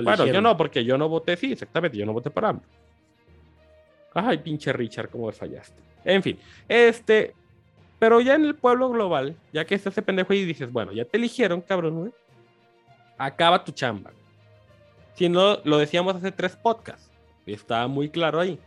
[0.02, 2.64] Lo Bueno, yo no, porque yo no voté, sí, exactamente, yo no voté para AMLO.
[4.14, 5.82] Ay, pinche Richard, cómo me fallaste.
[6.06, 7.34] En fin, este,
[8.00, 11.06] pero ya en el pueblo global, ya que está ese pendejo y dices, bueno, ya
[11.06, 12.12] te eligieron, cabrón, güey.
[13.18, 14.12] Acaba tu chamba.
[15.16, 17.10] Si no, lo decíamos hace tres podcasts.
[17.46, 18.60] Estaba muy claro ahí.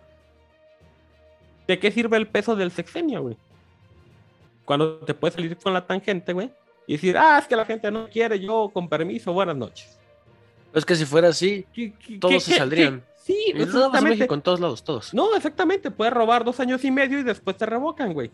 [1.67, 3.37] ¿De qué sirve el peso del sexenio, güey?
[4.65, 6.51] Cuando te puedes salir con la tangente, güey.
[6.87, 9.98] Y decir, ah, es que la gente no quiere, yo con permiso, buenas noches.
[10.75, 13.03] Es que si fuera así, ¿Qué- qué- Todos qué- se saldrían.
[13.17, 14.17] Sí, no exactamente.
[14.17, 15.13] México, en todos lados, todos.
[15.13, 15.91] No, exactamente.
[15.91, 18.31] Puedes robar dos años y medio y después te revocan, güey.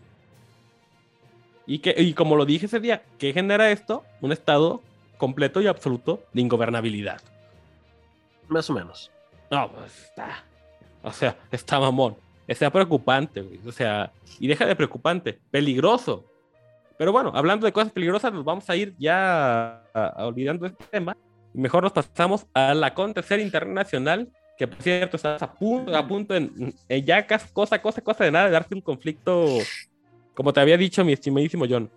[1.67, 4.05] Y, que, y como lo dije ese día, ¿qué genera esto?
[4.21, 4.83] Un estado
[5.17, 7.21] completo y absoluto de ingobernabilidad.
[8.49, 9.11] Más o menos.
[9.51, 10.45] No, pues está.
[11.03, 12.17] O sea, está mamón.
[12.47, 13.59] Está preocupante, güey.
[13.67, 15.39] O sea, y deja de preocupante.
[15.51, 16.25] Peligroso.
[16.99, 20.85] Pero bueno, hablando de cosas peligrosas, nos vamos a ir ya a- a olvidando este
[20.85, 21.17] tema.
[21.55, 26.75] Mejor nos pasamos al acontecer internacional, que por cierto estás a punto, a punto en,
[26.89, 29.59] en ya cosa, cosa, cosa de nada de darte un conflicto,
[30.35, 31.91] como te había dicho mi estimadísimo John.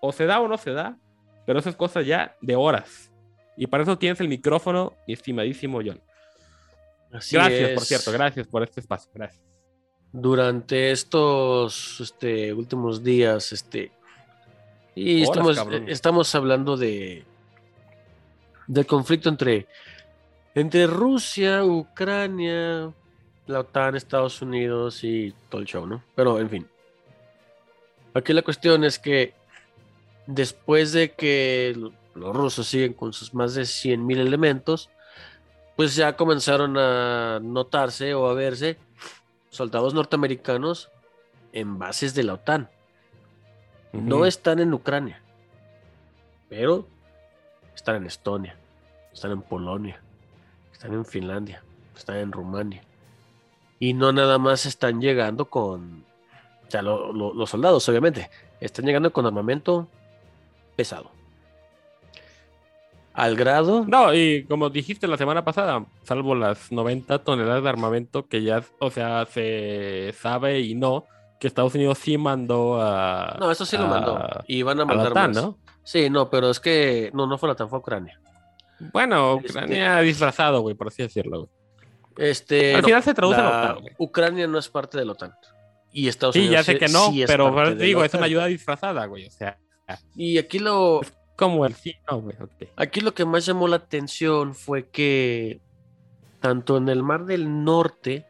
[0.00, 0.96] O se da o no se da,
[1.46, 3.12] pero eso es cosa ya de horas.
[3.56, 6.00] Y para eso tienes el micrófono, mi estimadísimo John.
[7.12, 9.42] Así Gracias, por cierto, gracias por este espacio, gracias.
[10.12, 13.92] Durante estos este, últimos días, este.
[14.94, 15.88] Y Horas, estamos, cabrón.
[15.88, 17.24] estamos hablando de.
[18.68, 19.66] Del conflicto entre.
[20.54, 22.92] entre Rusia, Ucrania,
[23.46, 26.02] la OTAN, Estados Unidos y todo el show, ¿no?
[26.14, 26.66] Pero en fin.
[28.14, 29.34] Aquí la cuestión es que
[30.26, 34.90] después de que lo- los rusos siguen con sus más de 100.000 elementos,
[35.76, 38.76] pues ya comenzaron a notarse o a verse
[39.50, 40.90] soldados norteamericanos
[41.52, 42.68] en bases de la OTAN.
[43.92, 45.22] No están en Ucrania,
[46.48, 46.86] pero
[47.78, 48.56] están en Estonia,
[49.12, 50.00] están en Polonia,
[50.72, 51.62] están en Finlandia,
[51.96, 52.82] están en Rumania.
[53.78, 56.04] Y no nada más están llegando con,
[56.66, 58.28] o sea, lo- lo- los soldados obviamente,
[58.60, 59.86] están llegando con armamento
[60.74, 61.12] pesado.
[63.14, 68.26] Al grado No, y como dijiste la semana pasada, salvo las 90 toneladas de armamento
[68.26, 71.04] que ya, o sea, se sabe y no,
[71.40, 73.36] que Estados Unidos sí mandó a...
[73.38, 74.20] No, eso sí lo mandó.
[74.48, 75.42] Y van a a la mandar OTAN, más.
[75.44, 75.58] ¿no?
[75.88, 78.20] Sí, no, pero es que no, no fue la OTAN, fue Ucrania.
[78.92, 81.38] Bueno, Este- Ucrania disfrazado, güey, por así decirlo.
[81.38, 81.50] güey.
[82.28, 83.84] Este, Al no, final se traduce a la la- OTAN.
[83.96, 85.32] Ucrano no es parte de la OTAN.
[85.90, 89.06] Y Estados Sí, Unidos ya sé que no, sí pero digo, es una ayuda disfrazada,
[89.06, 89.26] güey.
[89.28, 89.56] O sea,
[90.14, 91.00] Y aquí lo,
[91.36, 92.36] como el sí, no, güey.
[92.38, 92.68] ok.
[92.76, 95.62] aquí lo que más llamó la atención fue que
[96.40, 98.26] tanto en el Mar del Norte,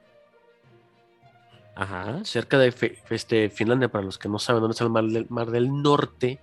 [1.74, 2.20] Ajá.
[2.24, 2.72] cerca de
[3.10, 6.38] este, Finlandia, para los que no saben dónde está el Mar del, Mar del Norte,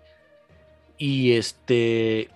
[0.98, 2.30] y este,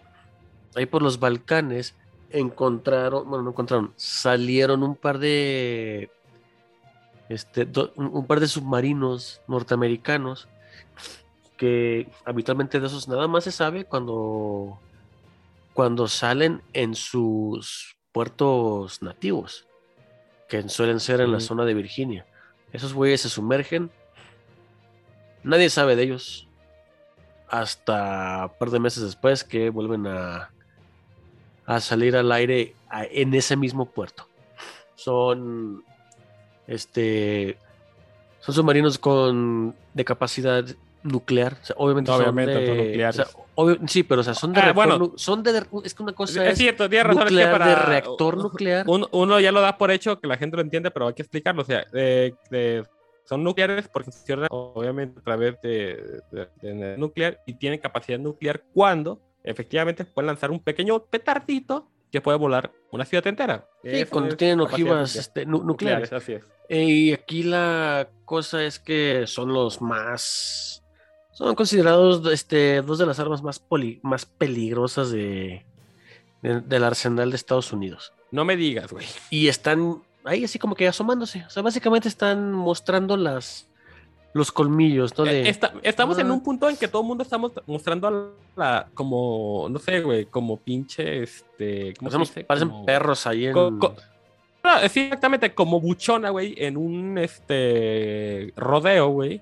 [0.76, 1.96] ahí por los Balcanes,
[2.32, 6.12] encontraron, bueno, no encontraron, salieron un par de,
[7.30, 10.48] este, do- un, un par de submarinos norteamericanos
[11.58, 14.80] que habitualmente de esos nada más se sabe cuando,
[15.74, 19.68] cuando salen en sus puertos nativos,
[20.48, 22.26] que suelen ser en la zona de Virginia.
[22.74, 23.92] Esos güeyes se sumergen.
[25.44, 26.49] Nadie sabe de ellos.
[27.50, 30.50] Hasta un par de meses después que vuelven a,
[31.66, 34.28] a salir al aire a- en ese mismo puerto.
[34.96, 35.84] Son
[36.68, 37.58] este
[38.42, 40.64] son submarinos con de capacidad
[41.04, 43.20] nuclear, o sea, obviamente, Obviamente, son de, nucleares.
[43.20, 45.12] o sea, obvio- sí, pero o sea, son de Ah, reactor bueno.
[45.16, 47.22] son de es que una cosa Es es, cierto, tienes razón.
[47.24, 48.86] es que nuclear para- de reactor nuclear.
[48.88, 51.22] un- uno ya lo da por hecho que la gente lo entiende, pero hay que
[51.22, 51.62] explicarlo.
[51.62, 52.84] O sea, de- de-
[53.30, 59.22] son nucleares porque funcionan obviamente a través de, de- nuclear y tienen capacidad nuclear cuando
[59.44, 63.68] efectivamente pueden lanzar un pequeño petardito que puede volar una ciudad entera.
[63.84, 66.12] Sí, Eso cuando tienen ojivas este, nu- nucleares.
[66.12, 66.44] Así es.
[66.68, 70.84] Eh, Y aquí la cosa es que son los más.
[71.32, 75.66] Son considerados este, dos de las armas más, poli- más peligrosas de,
[76.42, 78.12] de- del arsenal de Estados Unidos.
[78.32, 79.06] No me digas, güey.
[79.30, 81.44] Y están ahí así como que asomándose.
[81.46, 83.66] O sea, básicamente están mostrando las
[84.32, 85.24] los colmillos, ¿no?
[85.26, 86.34] De- Eh, esta- estamos en Ah.
[86.34, 90.26] un punto en que todo el mundo estamos mostrando a la, como, no sé, güey,
[90.26, 92.44] como pinche, este, ¿cómo se parecemos- dice?
[92.44, 93.54] parecen Como- perros ahí en.
[93.54, 93.96] co- co-
[94.62, 99.42] Ah, sí, exactamente, como buchona, güey, en un, este, rodeo, güey.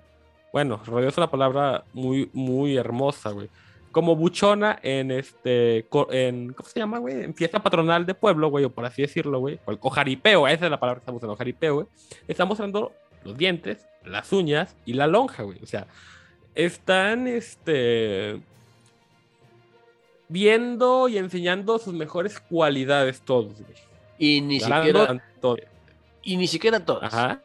[0.53, 3.49] Bueno, rodeo es una palabra muy, muy hermosa, güey.
[3.97, 7.23] Como buchona en, este, en, ¿cómo se llama, güey?
[7.23, 9.59] En fiesta patronal de pueblo, güey, o por así decirlo, güey.
[9.65, 11.87] O, o jaripeo, esa es la palabra que estamos usando, jaripeo, güey.
[12.27, 15.57] Está mostrando los dientes, las uñas y la lonja, güey.
[15.63, 15.87] O sea,
[16.53, 18.39] están, este,
[20.29, 23.77] viendo y enseñando sus mejores cualidades todos, güey.
[24.19, 25.07] y ni Ganando siquiera.
[25.07, 25.57] tanto-
[26.21, 27.11] Y ni siquiera todas.
[27.13, 27.41] Ajá.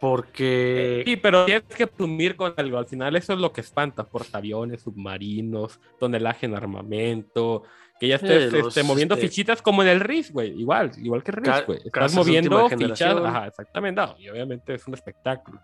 [0.00, 1.02] Porque.
[1.04, 2.78] Sí, pero tienes que presumir con algo.
[2.78, 4.04] Al final eso es lo que espanta.
[4.04, 7.64] Portaaviones, submarinos, tonelaje en armamento.
[7.98, 10.52] Que ya estés los, este, moviendo este, fichitas como en el RIS, güey.
[10.60, 11.80] Igual, igual que el RIS, güey.
[11.84, 13.16] Estás moviendo fichas.
[13.16, 14.00] Ajá, exactamente.
[14.00, 15.60] No, y obviamente es un espectáculo.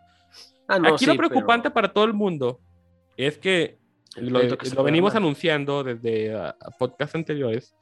[0.67, 2.61] Ah, no, Aquí sí, lo preocupante pero- para todo el mundo
[3.17, 3.79] es que
[4.17, 7.75] lo, que lo venimos anunciando desde ah, podcasts anteriores.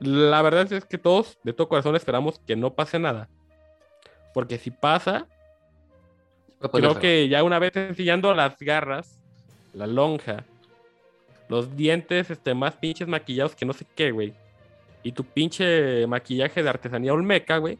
[0.00, 3.30] La verdad es que todos, de todo corazón, esperamos que no pase nada.
[4.34, 5.28] Porque si pasa,
[6.70, 9.18] creo que ya una vez enseñando las garras,
[9.72, 10.44] la lonja,
[11.48, 14.32] los dientes este, más pinches maquillados que no sé qué, güey.
[15.02, 17.78] Y tu pinche maquillaje de artesanía olmeca, güey.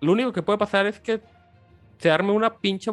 [0.00, 1.20] Lo único que puede pasar es que
[1.98, 2.90] se arme una pinche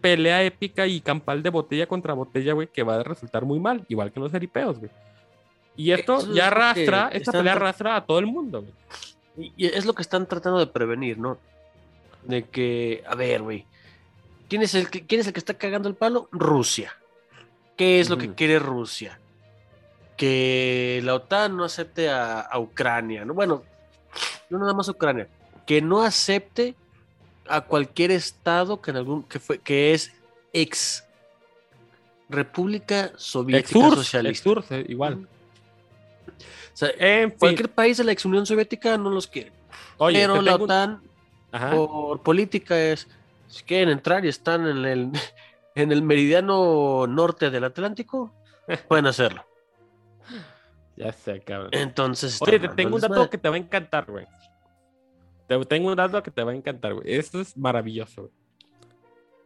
[0.00, 3.84] pelea épica y campal de botella contra botella, güey, que va a resultar muy mal,
[3.88, 4.90] igual que los eripeos, güey.
[5.76, 9.52] Y esto Eso es ya arrastra, esta pelea tra- arrastra a todo el mundo, güey.
[9.56, 11.38] Y es lo que están tratando de prevenir, ¿no?
[12.24, 13.66] De que, a ver, güey,
[14.50, 16.28] ¿quién, es el que- ¿quién es el que está cagando el palo?
[16.32, 16.94] Rusia.
[17.78, 19.18] ¿Qué es lo que quiere Rusia?
[20.18, 23.32] Que la OTAN no acepte a, a Ucrania, ¿no?
[23.32, 23.62] Bueno,
[24.50, 25.28] no nada más a Ucrania,
[25.66, 26.74] que no acepte
[27.48, 30.12] a cualquier estado que en algún que fue que es
[30.52, 31.04] ex
[32.28, 34.50] República Soviética Exurs, Socialista.
[34.76, 35.26] Eh, igual.
[36.28, 39.52] O sea, En fin, cualquier país de la ex Unión Soviética no los quiere.
[39.98, 41.02] oye, pero la tengo OTAN
[41.50, 41.70] Ajá.
[41.70, 43.08] por política es
[43.50, 45.12] si quieren entrar y están en el
[45.74, 48.32] en el meridiano norte del Atlántico
[48.88, 49.44] pueden hacerlo
[50.96, 51.70] Ya sé, cabrón.
[51.72, 54.26] entonces Oye, te tengo un dato que te va a encantar, güey.
[55.46, 57.12] Te tengo un dato que te va a encantar, güey.
[57.12, 58.34] Esto es maravilloso, güey.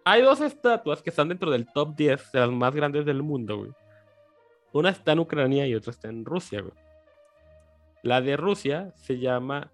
[0.04, 3.56] Hay dos estatuas que están dentro del top 10 de las más grandes del mundo,
[3.56, 3.72] güey.
[4.72, 6.74] Una está en Ucrania y otra está en Rusia, güey.
[8.02, 9.72] La de Rusia se llama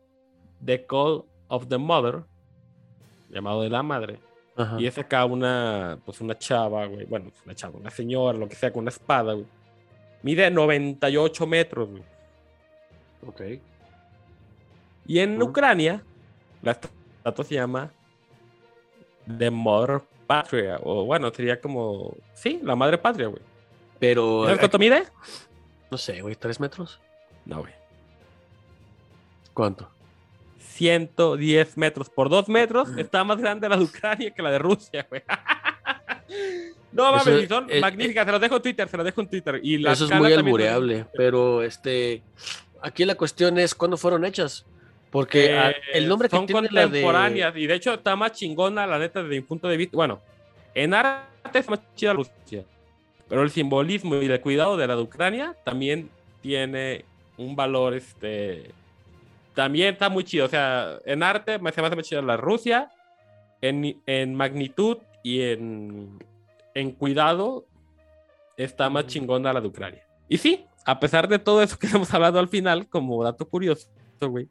[0.65, 2.23] The Call of the Mother,
[3.31, 4.21] llamado de la madre.
[4.57, 4.77] Ajá.
[4.81, 7.07] Y es acá una, pues una chava, güey.
[7.07, 9.47] Bueno, una chava, una señora, lo que sea, con una espada, güey.
[10.23, 12.03] Mide 98 metros, güey.
[13.27, 13.43] Ok.
[15.07, 15.41] Y en.
[15.43, 16.03] Ucrania,
[16.63, 17.91] la estatua se llama
[19.39, 20.79] The Mother Patria.
[20.83, 22.15] O bueno, sería como.
[22.35, 23.43] Sí, la madre patria, güey.
[23.99, 25.05] pero ¿Sabes cuánto mide?
[25.91, 27.01] no sé güey tres metros
[27.45, 27.73] No, güey.
[29.53, 29.91] cuánto
[30.81, 32.89] 110 metros por 2 metros.
[32.97, 35.23] Está más grande la de Ucrania que la de Rusia, güey.
[36.93, 38.25] No mames, son es- magníficas.
[38.25, 39.61] Se los dejo en Twitter, se los dejo en Twitter.
[39.63, 42.23] Y eso es muy albureable pero este
[42.83, 44.65] aquí la cuestión es cuándo fueron hechas
[45.11, 48.17] porque ah, Eh, el nombre que son tiene la de contemporáneas y de hecho está
[48.17, 50.21] más chingona la neta desde mi punto de vista bueno
[50.75, 52.65] en arte es más chida Rusia
[53.29, 56.09] pero el simbolismo y el cuidado de la de Ucrania también
[56.43, 57.05] tiene
[57.37, 58.71] un valor este
[59.55, 62.91] también está muy chido o sea en arte me hace más chida la Rusia
[63.61, 66.19] en, en magnitud y en,
[66.75, 67.67] en cuidado
[68.57, 72.13] está más chingona la de Ucrania y sí a pesar de todo eso que hemos
[72.15, 73.91] hablado al final como dato curioso
[74.21, 74.49] güey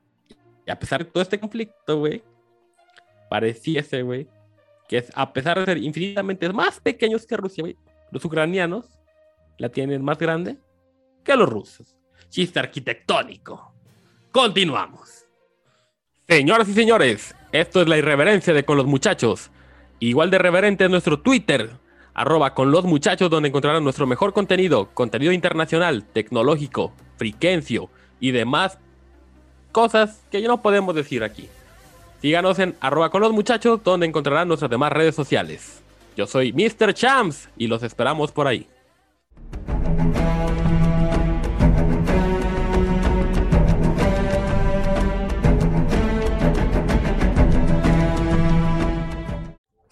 [0.70, 2.22] y a pesar de todo este conflicto, güey,
[3.28, 4.28] pareciese, güey,
[4.88, 7.76] que es, a pesar de ser infinitamente más pequeños que Rusia, güey,
[8.12, 8.86] los ucranianos
[9.58, 10.60] la tienen más grande
[11.24, 11.98] que los rusos.
[12.30, 13.74] Chiste arquitectónico.
[14.32, 15.26] Continuamos.
[16.28, 19.50] Señoras y señores, esto es la irreverencia de con los muchachos.
[20.00, 21.72] Igual de reverente es nuestro Twitter,
[22.14, 28.78] arroba con los muchachos, donde encontrarán nuestro mejor contenido, contenido internacional, tecnológico, friquencio y demás
[29.72, 31.50] cosas que ya no podemos decir aquí.
[32.22, 35.82] Síganos en arroba con los muchachos, donde encontrarán nuestras demás redes sociales.
[36.16, 36.94] Yo soy Mr.
[36.94, 38.68] Champs y los esperamos por ahí.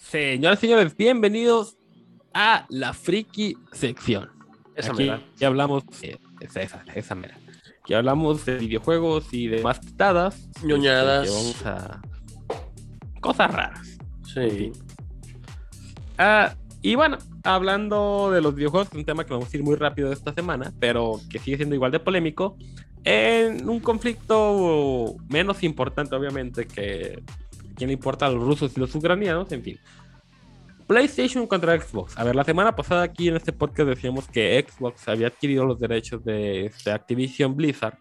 [0.10, 1.76] Señoras y señores, bienvenidos
[2.34, 4.30] a la friki sección.
[4.74, 5.22] Esa Aquí mera.
[5.36, 7.38] ya hablamos, eh, esa, esa, esa mera.
[7.82, 10.48] Aquí hablamos de videojuegos y demás pitadas.
[10.64, 11.28] Ñoñadas.
[11.30, 12.02] Vamos a
[13.20, 13.98] cosas raras.
[14.34, 14.72] Sí.
[16.18, 20.14] Ah, y bueno, hablando de los videojuegos, un tema que vamos a ir muy rápido
[20.14, 22.56] esta semana, pero que sigue siendo igual de polémico,
[23.04, 27.22] en un conflicto menos importante, obviamente, que
[27.78, 29.80] quién le importa a los rusos y los ucranianos, en fin.
[30.88, 32.18] PlayStation contra Xbox.
[32.18, 35.80] A ver, la semana pasada aquí en este podcast decíamos que Xbox había adquirido los
[35.80, 37.98] derechos de este, Activision Blizzard.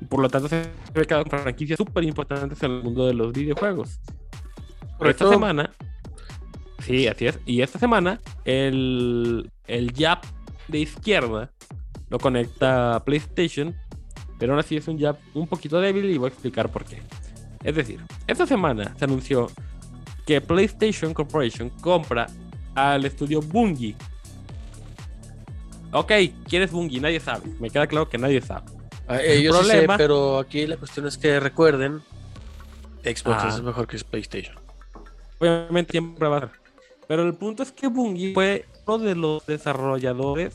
[0.00, 3.14] Y por lo tanto, se había quedado con franquicias súper importantes en el mundo de
[3.14, 4.00] los videojuegos.
[4.98, 5.72] Pero esta semana,
[6.80, 7.38] sí, así es.
[7.46, 10.20] Y esta semana, el, el jab
[10.66, 11.52] de izquierda
[12.10, 13.76] lo conecta a PlayStation,
[14.38, 17.00] pero aún así es un jab un poquito débil y voy a explicar por qué.
[17.62, 19.48] Es decir, esta semana se anunció
[20.28, 22.26] que PlayStation Corporation compra
[22.74, 23.96] al estudio Bungie.
[25.92, 26.12] Ok,
[26.46, 27.00] ¿quién es Bungie?
[27.00, 27.48] Nadie sabe.
[27.58, 28.66] Me queda claro que nadie sabe.
[29.06, 32.02] Ah, eh, yo sí sé, problema- pero aquí la cuestión es que recuerden,
[33.02, 33.48] Xbox Ah.
[33.48, 34.56] es mejor que PlayStation.
[35.38, 36.50] Obviamente siempre va a ser.
[37.06, 40.54] Pero el punto es que Bungie fue uno de los desarrolladores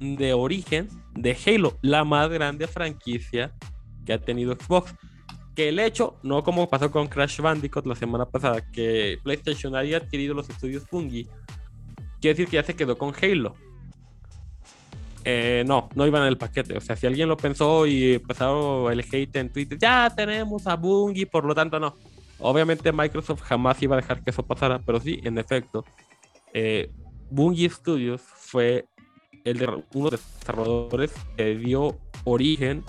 [0.00, 3.52] de origen de Halo, la más grande franquicia
[4.04, 4.92] que ha tenido Xbox.
[5.54, 9.98] Que el hecho, no como pasó con Crash Bandicoot la semana pasada, que PlayStation haya
[9.98, 11.28] adquirido los estudios Bungie,
[12.20, 13.54] quiere decir que ya se quedó con Halo.
[15.24, 16.76] Eh, no, no iban en el paquete.
[16.76, 20.76] O sea, si alguien lo pensó y empezó el hate en Twitter, ya tenemos a
[20.76, 21.96] Bungie, por lo tanto no.
[22.38, 25.84] Obviamente Microsoft jamás iba a dejar que eso pasara, pero sí, en efecto,
[26.52, 26.90] eh,
[27.30, 28.86] Bungie Studios fue
[29.44, 32.84] el de, uno de los desarrolladores que dio origen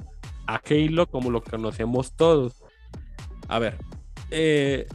[0.48, 2.64] a Halo como lo conocemos todos.
[3.48, 3.78] A ver,
[4.32, 4.88] eh,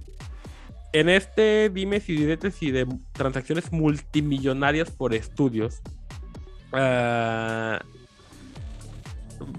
[0.93, 5.81] en este dimes y diretes y de transacciones multimillonarias por estudios,
[6.73, 7.81] ah,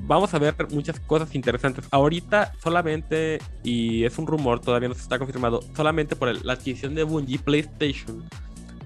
[0.01, 1.87] vamos a ver muchas cosas interesantes.
[1.91, 6.95] Ahorita solamente, y es un rumor, todavía no se está confirmado, solamente por la adquisición
[6.95, 8.23] de Bungie, PlayStation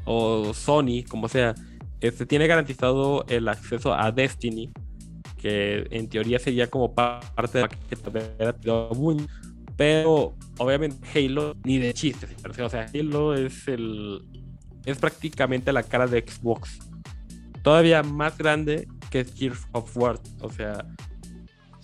[0.05, 1.55] o Sony, como sea,
[2.01, 4.71] este, tiene garantizado el acceso a Destiny,
[5.37, 7.63] que en teoría sería como pa- parte de
[8.05, 9.27] haber adquirido Bungie.
[9.77, 12.29] Pero obviamente Halo ni de chistes,
[12.59, 14.21] o sea, Halo es el
[14.85, 16.79] es prácticamente la cara de Xbox.
[17.63, 20.85] Todavía más grande que Gears of War, o sea,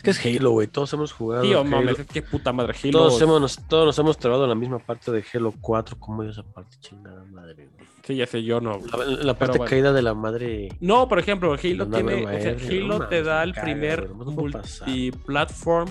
[0.02, 0.66] Es que es Halo, güey.
[0.68, 1.44] Todos hemos jugado.
[1.44, 2.74] Tío, mames, es que puta madre.
[2.84, 2.92] Halo.
[2.92, 5.98] Todos, hemos, nos- todos nos hemos trabado en la misma parte de Halo 4.
[6.00, 7.70] ¿Cómo es esa parte chingada madre?
[7.76, 7.88] güey?
[8.04, 8.80] Sí, ya sé, yo no.
[8.98, 9.70] La, la parte bueno.
[9.70, 10.70] caída de la madre.
[10.80, 12.26] No, por ejemplo, Halo tiene.
[12.26, 15.90] o sea, Halo no te da el caga, primer multiplatform.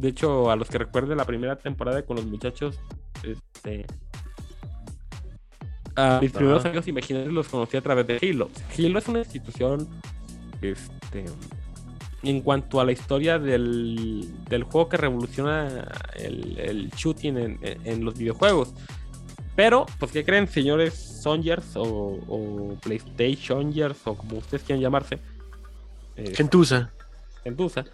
[0.00, 2.80] De hecho, a los que recuerden la primera temporada con los muchachos,
[3.22, 3.84] este.
[5.94, 8.48] A mis primeros amigos imaginarios los conocí a través de Halo.
[8.78, 9.88] Halo es una institución.
[10.62, 11.24] Este.
[12.28, 18.04] En cuanto a la historia del, del juego que revoluciona el, el shooting en, en-
[18.04, 18.74] los videojuegos.
[19.54, 21.84] Pero, pues, ¿qué creen, señores Songers o,
[22.28, 25.18] o PlayStationgers o como ustedes quieran llamarse?
[26.16, 26.90] Eh, Gentuza.
[27.44, 27.84] Gentuza.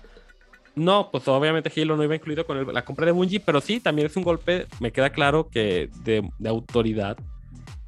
[0.74, 3.80] No, pues obviamente Halo no iba incluido con el- la compra de Bungie, pero sí,
[3.80, 6.48] también es un golpe, me queda claro que de, de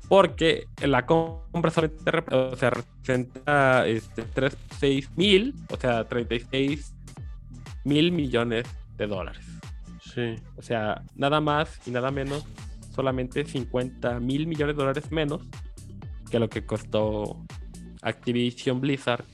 [0.09, 6.95] porque la compra solamente o sea, representa este, 36 mil, o sea, 36
[7.85, 9.45] mil millones de dólares.
[10.15, 10.37] Sí.
[10.57, 12.47] O sea, nada más y nada menos,
[12.95, 15.43] solamente 50 mil millones de dólares menos
[16.31, 17.45] que lo que costó
[18.03, 19.25] Activision Blizzard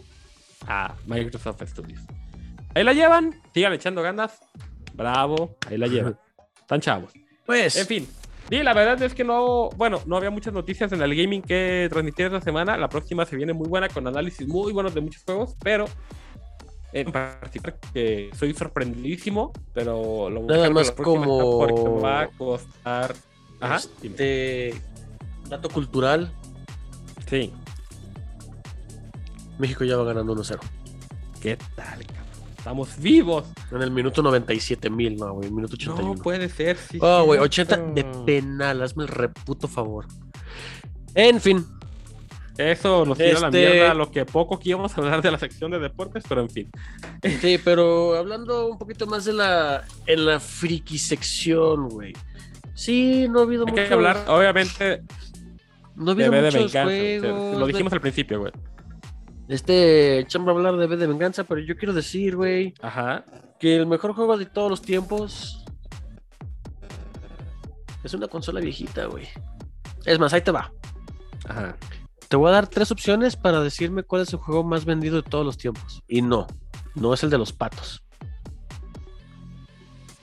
[0.67, 2.01] a Microsoft Studios.
[2.75, 4.41] Ahí la llevan, sigan echando ganas.
[4.95, 6.19] Bravo, ahí la llevan.
[6.61, 7.13] Están chavos.
[7.45, 7.77] Pues.
[7.77, 8.09] En fin.
[8.49, 11.87] Sí, la verdad es que no, bueno, no había muchas noticias en el gaming que
[11.91, 12.77] transmitir esta semana.
[12.77, 15.85] La próxima se viene muy buena con análisis muy buenos de muchos juegos, pero
[16.93, 22.21] en particular que soy sorprendidísimo, pero lo voy a Nada más como- porque me va
[22.23, 23.15] a costar.
[23.61, 23.77] Ajá.
[24.03, 24.75] Este.
[25.49, 26.33] Dato cultural.
[27.29, 27.53] sí.
[29.59, 30.59] México ya va ganando 1-0.
[31.43, 32.05] ¿Qué tal?
[32.61, 33.47] Estamos vivos.
[33.73, 35.51] En el minuto 97 mil, no, güey.
[35.51, 36.15] Minuto 81.
[36.15, 36.77] No puede ser.
[36.77, 37.75] Sí, Oh, güey, cierto.
[37.75, 40.05] 80 de penal, hazme el reputo favor.
[41.15, 41.65] En fin,
[42.59, 45.31] Eso nos tira a la Este- mierda lo que poco que íbamos a hablar de
[45.31, 46.71] la sección de deportes, pero en fin.
[47.41, 52.13] sí, pero hablando un poquito más de la en la friki sección, güey.
[52.75, 55.03] Sí, no ha habido Hay muchos, que hablar, obviamente,
[55.97, 57.59] no ha de habido de muchos sea, juegos.
[57.59, 58.53] lo dijimos al principio, güey.
[59.51, 63.25] Este, chamba hablar de B de venganza, pero yo quiero decir, güey, Ajá.
[63.59, 65.65] que el mejor juego de todos los tiempos
[68.05, 69.27] es una consola viejita, güey.
[70.05, 70.73] Es más, ahí te va.
[71.49, 71.77] Ajá.
[72.29, 75.29] Te voy a dar tres opciones para decirme cuál es el juego más vendido de
[75.29, 76.01] todos los tiempos.
[76.07, 76.47] Y no,
[76.95, 78.05] no es el de los patos.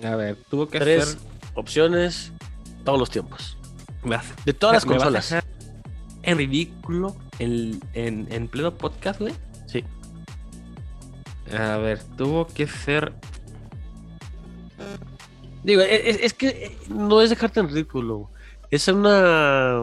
[0.01, 1.17] A ver, tuvo que Tres ser.
[1.55, 2.31] opciones,
[2.85, 3.57] todos los tiempos.
[4.45, 5.29] De todas las me vas a consolas.
[5.31, 5.56] dejar
[6.27, 9.33] En ridículo en, en, en pleno podcast, güey.
[9.65, 9.83] Sí.
[11.57, 13.13] A ver, tuvo que ser.
[15.63, 18.29] Digo, e- es, es que eh, no es dejarte en ridículo.
[18.69, 19.81] Es una.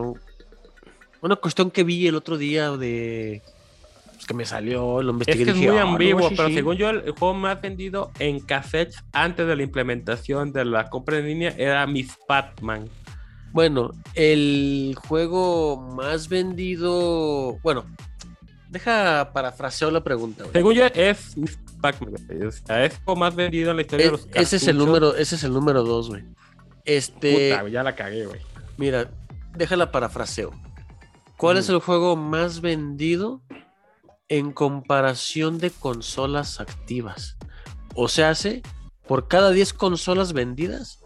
[1.23, 3.43] Una cuestión que vi el otro día de.
[4.13, 6.29] pues, que me salió, lo Es investigué que y es dije, muy "Ah, no, ambiguo,
[6.29, 6.55] sí, pero sí".
[6.55, 11.19] según yo, el, juego más vendido en cassettes antes de la implementación de la compra
[11.19, 12.87] en línea era Miss Batman.
[13.55, 17.57] Bueno, el juego más vendido.
[17.63, 17.85] Bueno,
[18.69, 20.43] deja parafraseo la pregunta.
[20.43, 20.53] güey.
[20.53, 22.47] Según yo, es güey.
[22.47, 24.63] O sea, es el juego más vendido en la historia de los E- ese es
[24.65, 24.87] el cartuchos.
[24.87, 26.25] número, ese es el número dos, güey.
[26.85, 28.41] Este, Puta, ya la cagué, güey.
[28.77, 29.09] mira,
[29.57, 30.51] déjala parafraseo.
[31.37, 31.73] ¿Cuál es Mm.
[31.75, 33.41] el juego más vendido
[34.29, 37.37] en comparación de consolas activas?
[37.95, 38.63] O sea, hace
[39.07, 40.99] por cada 10 consolas vendidas,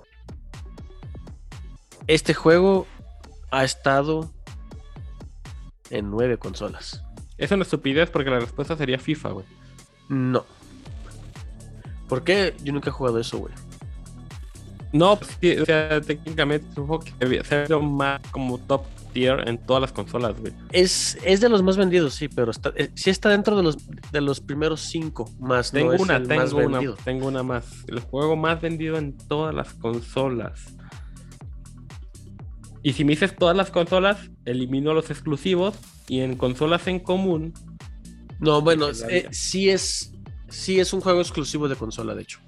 [2.08, 2.86] este juego
[3.50, 4.30] ha estado
[5.90, 7.04] en 9 consolas.
[7.36, 9.46] Es una estupidez porque la respuesta sería FIFA, güey.
[10.08, 10.44] No.
[12.08, 12.54] ¿Por qué?
[12.64, 13.54] Yo nunca he jugado eso, güey.
[14.92, 18.84] No, pues, sí, o sea, técnicamente es un juego que debía ser más como top
[19.12, 20.54] tier en todas las consolas, güey.
[20.72, 23.76] Es, es de los más vendidos, sí, pero está, eh, sí está dentro de los,
[24.10, 26.96] de los primeros cinco, más no Tengo es una, el más tengo una, vendido.
[27.04, 27.84] tengo una más.
[27.86, 30.74] El juego más vendido en todas las consolas.
[32.88, 35.76] Y si me dices todas las consolas, elimino los exclusivos.
[36.08, 37.52] Y en consolas en común,
[38.40, 40.14] No, bueno, eh, sí es
[40.48, 42.38] sí es un juego exclusivo de consola, de hecho.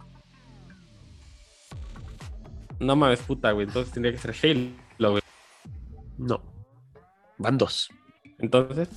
[2.78, 3.66] no mames, puta, güey.
[3.66, 4.34] Entonces tendría que ser
[4.98, 5.22] Halo, güey.
[6.16, 6.42] No.
[7.38, 7.90] Van dos.
[8.38, 8.88] Entonces.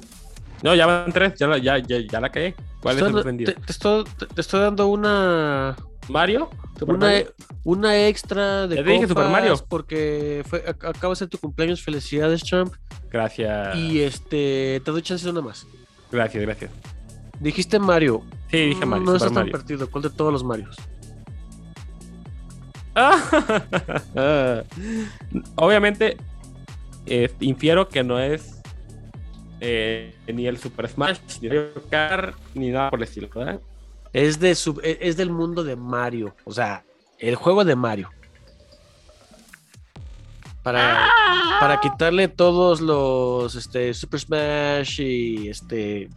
[0.63, 2.55] No, ya van tres, ya la, ya, ya, ya la cagué.
[2.81, 3.53] ¿Cuál es Estoy el dando- vendido?
[3.53, 5.75] te, te estoy, te- te estoy dando una
[6.09, 6.49] ¿Mario?
[6.77, 7.33] ¿Super una, Mario?
[7.63, 9.55] una extra de te dije Super Mario.
[9.69, 12.73] porque fue, ac- acaba de ser tu cumpleaños, felicidades, champ.
[13.11, 13.75] Gracias.
[13.77, 15.65] Y este te doy chance de una más.
[16.11, 16.71] Gracias, gracias.
[17.39, 18.23] Dijiste Mario.
[18.49, 19.05] Sí, dije Mario.
[19.05, 19.51] No Super estás tan Mario.
[19.53, 19.89] perdido.
[19.89, 20.75] ¿Cuál de todos los Marios?
[22.95, 23.19] Ah.
[25.55, 26.17] Obviamente,
[27.05, 28.61] eh, infiero que no es
[29.59, 33.59] eh, ni el Super Smash, ni el Kart, ni nada por el estilo, ¿verdad?
[34.13, 36.35] Es, de su- e- es del mundo de Mario.
[36.45, 36.85] O sea,
[37.19, 38.09] el juego de Mario.
[40.61, 41.09] Para,
[41.59, 46.09] para quitarle todos los este, Super Smash y este.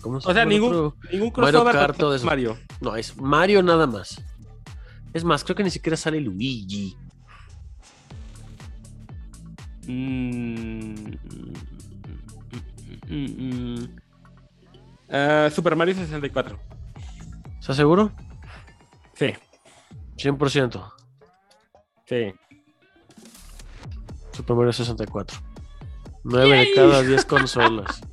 [0.00, 0.96] ¿Cómo se O sea, ningún, otro?
[1.12, 2.24] ningún Mario crossover Kart, eso.
[2.26, 2.58] Mario.
[2.80, 4.22] No, es Mario nada más.
[5.12, 6.96] Es más, creo que ni siquiera sale Luigi.
[9.86, 11.14] Mm,
[13.08, 13.88] mm, mm,
[15.16, 16.58] Ah, Super Mario 64.
[17.60, 18.10] ¿Estás seguro?
[19.14, 19.32] Sí,
[20.16, 20.92] 100%.
[22.06, 22.34] sí.
[24.32, 25.38] Super Mario 64.
[26.24, 28.00] 9 de cada 10 consolas.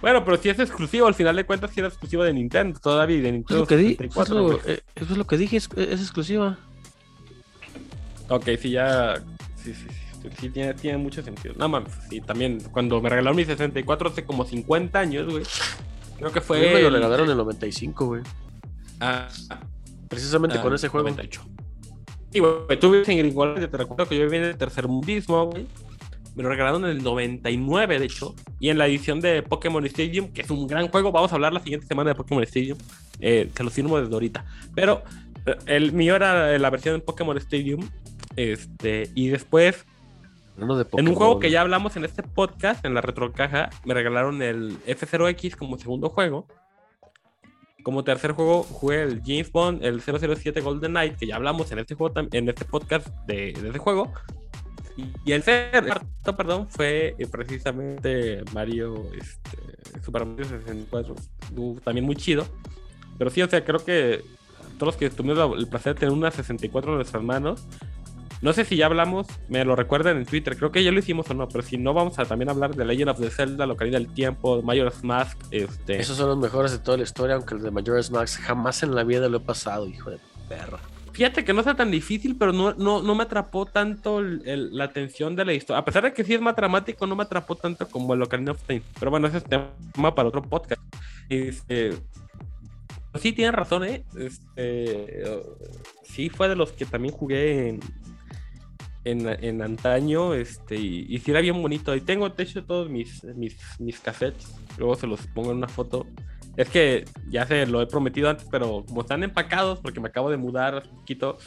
[0.00, 3.16] Bueno, pero si es exclusivo, al final de cuentas, si era exclusivo de Nintendo todavía
[3.20, 4.22] de Es Nintendo lo que, 64.
[4.22, 4.58] es lo- güey.
[4.66, 6.56] eh, eso es lo que dije, es, es exclusiva.
[8.28, 9.16] Ok, sí, ya.
[9.56, 9.96] Sí, sí, sí.
[10.38, 11.54] Sí, tiene, tiene mucho sentido.
[11.56, 12.60] No mames, sí, también.
[12.72, 15.44] Cuando me regalaron mi 64 hace como 50 años, güey.
[16.18, 16.60] Creo que fue.
[16.60, 18.22] me lo regalaron en el 95, güey.
[19.00, 19.28] Ah,
[20.08, 21.08] Precisamente ah, con ese juego.
[21.08, 21.40] 98.
[22.32, 25.46] Y, güey, tú vives en Gringolandia, te recuerdo que yo viví en el tercer mundismo,
[25.46, 25.66] güey.
[26.34, 28.34] Me lo regalaron en el 99, de hecho.
[28.60, 31.10] Y en la edición de Pokémon Stadium, que es un gran juego.
[31.10, 32.78] Vamos a hablar la siguiente semana de Pokémon Stadium.
[33.20, 34.44] Eh, se lo firmo desde ahorita.
[34.74, 35.02] Pero
[35.46, 37.88] eh, el mío era la versión de Pokémon Stadium.
[38.36, 39.84] Este, y después
[40.58, 44.42] De en un juego que ya hablamos en este podcast, en la retrocaja, me regalaron
[44.42, 46.48] el F0X como segundo juego.
[47.84, 51.78] Como tercer juego jugué el James Bond, el 007 Golden Knight, que ya hablamos en
[51.78, 54.12] este, juego, en este podcast de, de ese juego.
[55.24, 61.14] y el cuarto, perdón, fue eh, precisamente Mario, este, Super Mario 64.
[61.56, 62.44] Uh, También muy chido.
[63.16, 64.24] Pero sí, o sea, creo que
[64.74, 67.66] todos los que tuvimos el placer de tener una 64 de nuestras manos,
[68.40, 71.28] no sé si ya hablamos, me lo recuerdan en Twitter, creo que ya lo hicimos
[71.30, 73.98] o no, pero si no, vamos a también hablar de Legend of the Zelda, Locarina
[73.98, 75.98] del Tiempo, Majora's Mask, este...
[76.00, 78.94] Esos son los mejores de toda la historia, aunque el de Majora's Max jamás en
[78.94, 80.18] la vida lo he pasado, hijo de
[80.48, 80.78] perra.
[81.12, 84.76] Fíjate que no está tan difícil, pero no, no, no me atrapó tanto el- el-
[84.76, 85.80] la atención de la historia.
[85.80, 88.52] A pesar de que sí es más dramático, no me atrapó tanto como el Ocarina
[88.52, 88.82] of Time.
[89.00, 90.80] Pero bueno, ese es tema para otro podcast.
[91.28, 91.90] Este,
[93.20, 94.04] sí, tienen razón, ¿eh?
[94.16, 95.40] Este,
[96.04, 97.80] sí, fue de los que también jugué en,
[99.04, 100.34] en, en antaño.
[100.34, 101.94] Este, y, y sí era bien bonito.
[101.94, 104.54] Y tengo, de hecho, todos mis, mis, mis cassettes.
[104.76, 106.06] Luego se los pongo en una foto.
[106.56, 110.30] Es que ya se lo he prometido antes, pero como están empacados, porque me acabo
[110.30, 111.38] de mudar hace poquito.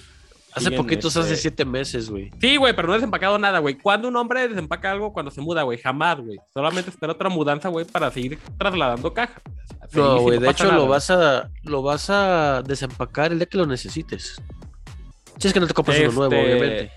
[0.54, 2.30] Hace siguen, poquitos, este, hace siete meses, güey.
[2.41, 3.78] Sí, güey, pero no he desempacado nada, güey.
[3.78, 5.78] ¿Cuándo un hombre desempaca algo cuando se muda, güey?
[5.78, 6.39] Jamás, güey.
[6.54, 9.41] Solamente espera otra mudanza, güey, para seguir trasladando caja.
[9.89, 13.45] Feliz No, güey, de hecho nada, lo vas a lo vas a desempacar el día
[13.45, 14.41] que lo necesites.
[15.38, 16.91] Si es que no te compras uno nuevo, Este, obviamente.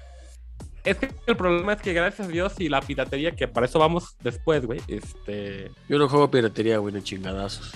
[0.85, 3.79] Es que el problema es que gracias a Dios y la piratería, que para eso
[3.79, 4.81] vamos después, güey.
[4.87, 5.71] Este.
[5.89, 7.73] Yo no juego piratería, güey, ni chingadazos.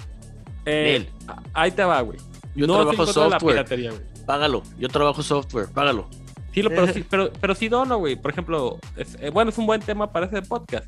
[0.66, 1.08] eh,
[1.54, 2.18] ahí te va, güey.
[2.54, 3.54] Yo no trabajo de la software.
[3.56, 4.02] piratería, güey.
[4.26, 4.62] Págalo.
[4.78, 6.08] Yo trabajo software, págalo.
[6.52, 8.16] Sí, pero, sí, pero, pero sí dono, güey.
[8.16, 10.86] Por ejemplo, es- eh, bueno, es un buen tema para ese podcast.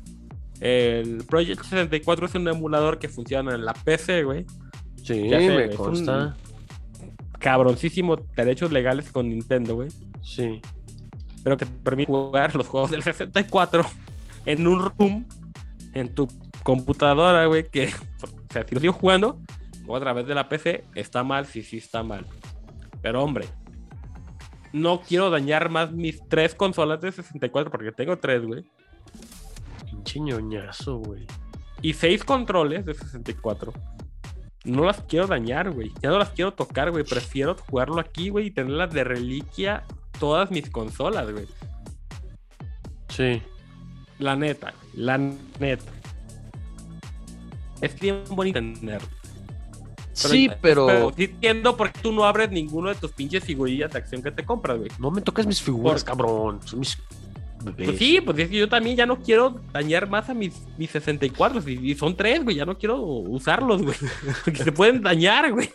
[0.59, 4.45] El Project 64 es un emulador que funciona en la PC, güey.
[4.97, 6.35] Sí, sé, me consta.
[7.39, 9.89] Cabroncísimo derechos legales con Nintendo, güey.
[10.21, 10.61] Sí.
[11.43, 13.85] Pero que te permite jugar los juegos del 64
[14.45, 15.25] en un room
[15.93, 16.27] en tu
[16.63, 17.87] computadora, güey, que,
[18.23, 19.39] o sea, si lo sigo jugando
[19.87, 22.25] o a través de la PC, está mal, sí, sí está mal.
[23.01, 23.47] Pero hombre,
[24.73, 28.63] no quiero dañar más mis tres consolas de 64, porque tengo tres, güey,
[29.85, 31.25] Pinche ñoñazo, güey.
[31.81, 33.73] y seis controles de 64.
[34.63, 35.91] No las quiero dañar, güey.
[36.01, 37.03] Ya no las quiero tocar, güey.
[37.03, 39.83] Prefiero jugarlo aquí, güey, y tenerlas de reliquia
[40.19, 41.47] todas mis consolas, güey.
[43.09, 43.41] Sí.
[44.19, 45.91] La neta, güey, la neta.
[47.81, 49.07] Es bien bonito tenerlo.
[50.13, 53.97] sí, pero, sí entiendo por qué tú no abres ninguno de tus pinches figurillas de
[53.97, 54.91] acción que te compras, güey.
[54.99, 56.59] no me toques mis figuras, Por- cabrón.
[56.63, 56.97] Son mis.
[57.63, 60.89] Pues sí, pues es que yo también ya no quiero dañar más a mis, mis
[60.91, 62.55] 64 y, y son tres, güey.
[62.55, 63.95] Ya no quiero usarlos, güey.
[64.45, 65.69] Porque se pueden dañar, güey.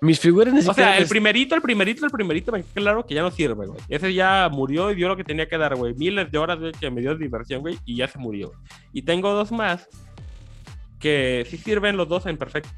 [0.00, 0.74] Mis figuras O necesitan.
[0.74, 3.80] sea, el primerito, el primerito, el primerito, me claro que ya no sirve, güey.
[3.88, 5.94] Ese ya murió y dio lo que tenía que dar, güey.
[5.94, 8.52] Miles de horas, güey, que me dio diversión, güey, y ya se murió.
[8.92, 9.88] Y tengo dos más
[10.98, 12.70] que sí sirven los dos en perfecto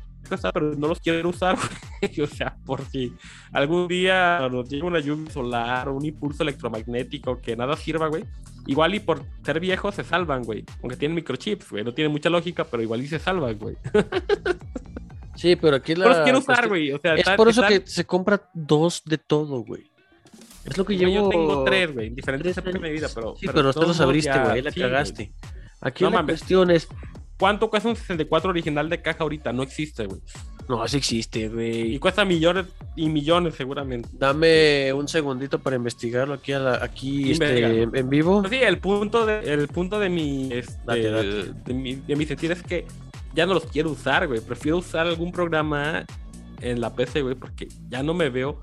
[0.53, 1.57] pero no los quiero usar,
[2.01, 2.21] güey.
[2.21, 3.13] O sea, por si
[3.53, 8.25] algún día nos llega una lluvia solar o un impulso electromagnético que nada sirva, güey.
[8.67, 10.65] Igual y por ser viejos se salvan, güey.
[10.83, 11.85] Aunque tienen microchips, güey.
[11.85, 13.77] No tiene mucha lógica, pero igual y se salvan, güey.
[15.35, 16.07] Sí, pero aquí la.
[16.07, 16.91] No los quiero usar, güey.
[16.93, 19.89] O sea, Es está- por eso está- que se compra dos de todo, güey.
[20.65, 21.13] Es lo que llevo.
[21.13, 23.37] Yo tengo tres, güey, en diferentes épocas de mi vida, pero.
[23.37, 24.63] Sí, pero, de tú los abriste, güey.
[24.63, 24.91] La sí, güey.
[24.91, 25.33] cagaste.
[25.81, 26.41] Aquí No la mames.
[26.41, 26.89] cuestión es.
[27.39, 29.53] ¿Cuánto cuesta un 64 original de caja ahorita?
[29.53, 30.21] No existe, güey.
[30.69, 31.99] No, así existe, Y güey.
[31.99, 34.09] cuesta millones y millones, seguramente.
[34.13, 38.43] Dame un segundito para investigarlo aquí, a la- aquí este, en vivo.
[38.43, 41.53] Pues sí, el punto de, el punto de mi, este, Date, date.
[41.65, 42.85] De, mi, de mi sentir es que
[43.35, 44.41] ya no los quiero usar, güey.
[44.41, 46.05] Prefiero usar algún programa
[46.61, 48.61] en la PC, güey, porque ya no me veo.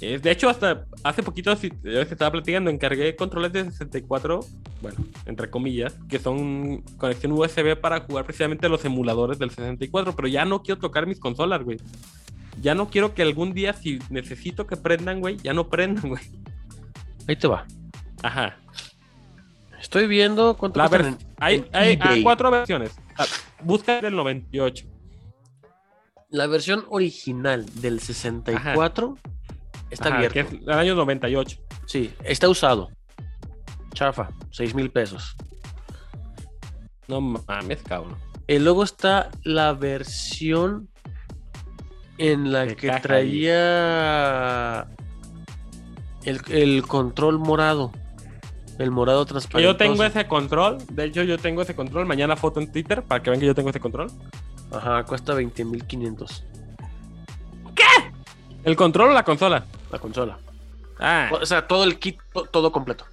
[0.00, 4.40] De hecho, hasta hace poquito, si yo estaba platicando, encargué controles de 64,
[4.80, 4.96] bueno,
[5.26, 10.44] entre comillas, que son conexión USB para jugar precisamente los emuladores del 64, pero ya
[10.46, 11.76] no quiero tocar mis consolas, güey.
[12.62, 16.22] Ya no quiero que algún día, si necesito que prendan, güey, ya no prendan, güey.
[17.28, 17.66] Ahí te va.
[18.22, 18.56] Ajá.
[19.80, 22.22] Estoy viendo cuánto en- hay, en hay- hay eBay.
[22.22, 22.96] cuatro versiones.
[23.18, 23.24] Ah,
[23.62, 24.86] Busca el 98.
[26.30, 29.16] La versión original del 64
[29.90, 30.34] está Ajá, abierto.
[30.34, 31.58] Que es el año 98.
[31.86, 32.90] Sí, está usado.
[33.92, 35.36] Chafa, 6 mil pesos.
[37.08, 38.16] No mames, cabrón.
[38.46, 40.88] Y luego está la versión
[42.18, 44.86] en la De que traía
[46.24, 47.92] el, el control morado.
[48.78, 49.70] El morado transparente.
[49.70, 50.78] yo tengo ese control.
[50.90, 52.06] De hecho, yo tengo ese control.
[52.06, 54.10] Mañana foto en Twitter para que vean que yo tengo ese control.
[54.72, 56.49] Ajá, cuesta 20.500
[58.64, 59.64] ¿El control o la consola?
[59.90, 60.38] la consola.
[60.98, 63.04] Ah, O sea, todo el kit, to- todo completo.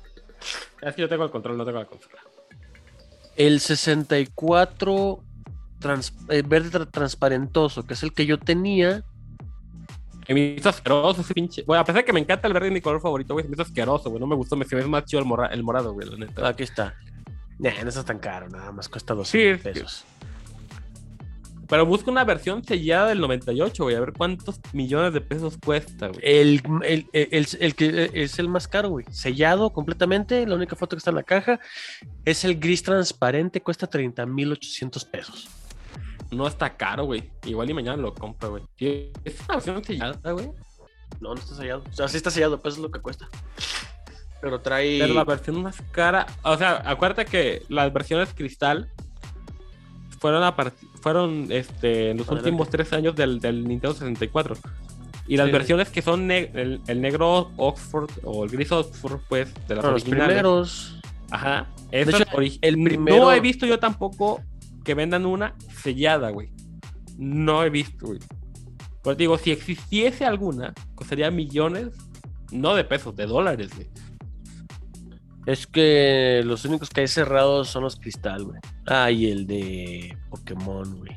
[0.82, 2.18] es que yo tengo el control, no tengo la consola.
[3.36, 5.24] El 64
[5.80, 9.04] trans- eh, verde tra- transparentoso, que es el que yo tenía,
[10.26, 11.64] Se me hizo asqueroso ese pinche.
[11.66, 13.44] Bueno, a pesar de que me encanta el verde, mi color favorito, güey.
[13.46, 14.20] Se me hizo asqueroso, güey.
[14.20, 16.46] No me gustó, me se me más chido el, mora- el morado, güey, la neta.
[16.50, 16.96] Aquí está.
[17.60, 20.04] Nah, no está tan caro, nada más cuesta 200 Sí, es que- pesos.
[21.70, 23.96] Pero busca una versión sellada del 98, güey.
[23.96, 26.20] A ver cuántos millones de pesos cuesta, güey.
[26.24, 29.06] El, el, el- el- que es el más caro, güey.
[29.12, 30.46] Sellado completamente.
[30.48, 31.60] La única foto que está en la caja
[32.24, 33.62] es el gris transparente.
[33.62, 35.48] Cuesta 30,800 pesos.
[36.32, 37.32] No está caro, güey.
[37.46, 38.64] Igual y mañana lo compro, güey.
[38.80, 40.48] Es una versión sellada, güey.
[41.20, 41.84] No, no está sellado.
[41.90, 43.28] O sea, sí está sellado, pues es lo que cuesta.
[44.42, 45.00] Pero trae.
[45.00, 46.28] Pero la versión más cara.
[46.44, 48.92] O sea, acuérdate que las versiones cristal
[50.20, 50.56] fueron a
[51.02, 52.50] fueron este, en los Adelante.
[52.50, 54.56] últimos tres años del, del Nintendo 64.
[55.28, 55.52] Y las Sí.
[55.52, 59.84] versiones que son ne- el, el negro Oxford o el gris Oxford, pues, de las
[59.84, 60.28] los originales.
[60.28, 61.00] primeros.
[61.32, 61.68] Ajá.
[61.92, 62.24] De hecho,
[62.62, 64.42] el No primero- he visto yo tampoco
[64.86, 65.54] que vendan una
[65.84, 66.50] sellada, güey.
[67.18, 68.20] No he visto, güey.
[69.04, 71.90] Pues digo, si existiese alguna, costaría millones,
[72.52, 73.88] no de pesos, de dólares, güey.
[75.48, 78.60] Es que los únicos que hay cerrados son los cristal, güey.
[78.86, 81.16] Ah, y el de Pokémon, güey.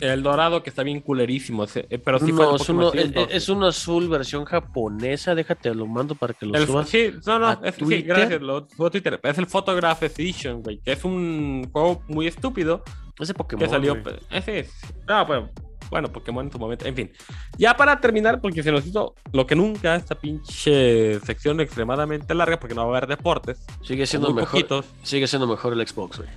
[0.00, 3.28] El dorado que está bien culerísimo, eh, pero sí fue no, es, uno, es, 2,
[3.30, 5.36] es azul versión japonesa.
[5.36, 6.88] Déjate, lo mando para que lo El- subas.
[6.88, 9.20] sí, no, no, es, sí, gracias, lo subo a Twitter.
[9.22, 12.82] Es el Photograph Edition, güey, que es un juego muy estúpido
[13.18, 13.64] Ese Pokémon.
[13.64, 14.00] que salió.
[14.02, 14.72] pues, Ese es.
[15.08, 15.50] No, bueno,
[15.90, 16.86] bueno, Pokémon en su momento.
[16.86, 17.10] En fin.
[17.56, 22.58] Ya para terminar, porque se nos hizo lo que nunca, esta pinche sección extremadamente larga,
[22.60, 23.64] porque no va a haber deportes.
[23.82, 24.50] Sigue siendo mejor.
[24.50, 24.86] poquitos.
[25.02, 26.28] Sigue siendo mejor el Xbox, güey.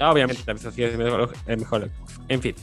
[0.00, 1.90] Obviamente, tal vez así es mejor, es mejor.
[2.28, 2.54] En fin.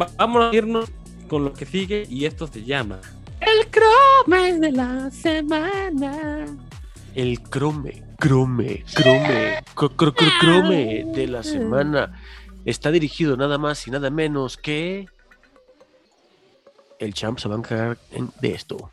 [0.00, 0.90] Va- vamos a irnos
[1.28, 3.00] con lo que sigue y esto se llama.
[3.40, 6.46] El Chrome de la semana.
[7.14, 9.62] El Chrome, Chrome, Chrome,
[10.40, 12.12] Chrome de la semana
[12.64, 15.06] está dirigido nada más y nada menos que.
[16.98, 18.90] El champ se va a encargar en- de esto.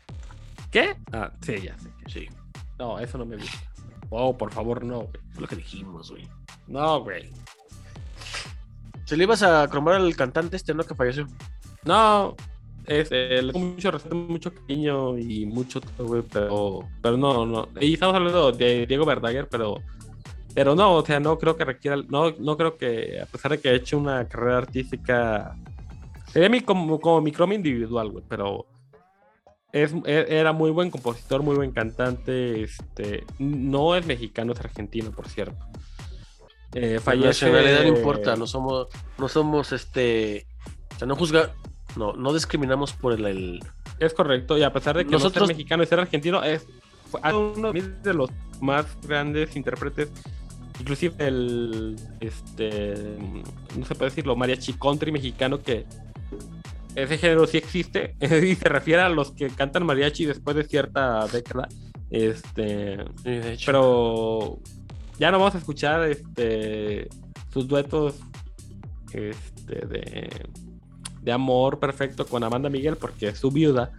[0.70, 0.96] ¿Qué?
[1.12, 1.88] Ah, sí, ya sé.
[2.08, 2.28] Sí,
[2.78, 3.58] No, eso no me gusta.
[4.10, 5.12] Oh, por favor, no, güey.
[5.38, 6.28] lo que dijimos, güey.
[6.66, 7.30] No, güey.
[9.04, 10.82] Se le ibas a cromar al cantante este, ¿no?
[10.84, 11.26] Que falleció.
[11.84, 12.34] No,
[12.86, 17.68] este, le tengo mucho respeto, mucho cariño y mucho todo, güey, pero, pero no, no.
[17.80, 19.76] Y estamos hablando de Diego Verdaguer, pero,
[20.54, 23.60] pero no, o sea, no creo que requiera, no, no creo que, a pesar de
[23.60, 25.54] que ha hecho una carrera artística,
[26.32, 28.66] sería mi, como, como mi individual, güey, pero
[29.72, 35.10] es, e- era muy buen compositor, muy buen cantante, este, no es mexicano, es argentino,
[35.12, 35.64] por cierto.
[36.74, 38.88] Eh, La fallece- nacionalidad no importa, no somos,
[39.18, 40.46] no somos este.
[40.94, 41.50] O sea, no juzga.
[41.96, 43.26] No, no discriminamos por el.
[43.26, 43.60] el-
[43.98, 46.66] Es correcto, y a pesar de que Nosotros- no ser mexicano y ser argentino, es
[47.34, 48.30] uno de los
[48.62, 50.10] más grandes intérpretes,
[50.80, 53.16] inclusive el, este,
[53.78, 55.86] no se puede decirlo, mariachi country mexicano, que
[56.94, 61.26] ese género sí existe, y se refiere a los que cantan mariachi después de cierta
[61.26, 61.68] década,
[62.10, 63.66] este, Sí, de hecho.
[63.66, 64.58] pero
[65.18, 67.08] ya no vamos a escuchar este
[67.52, 68.16] sus duetos
[69.12, 70.30] este de,
[71.20, 73.92] de amor perfecto con Amanda Miguel porque es su viuda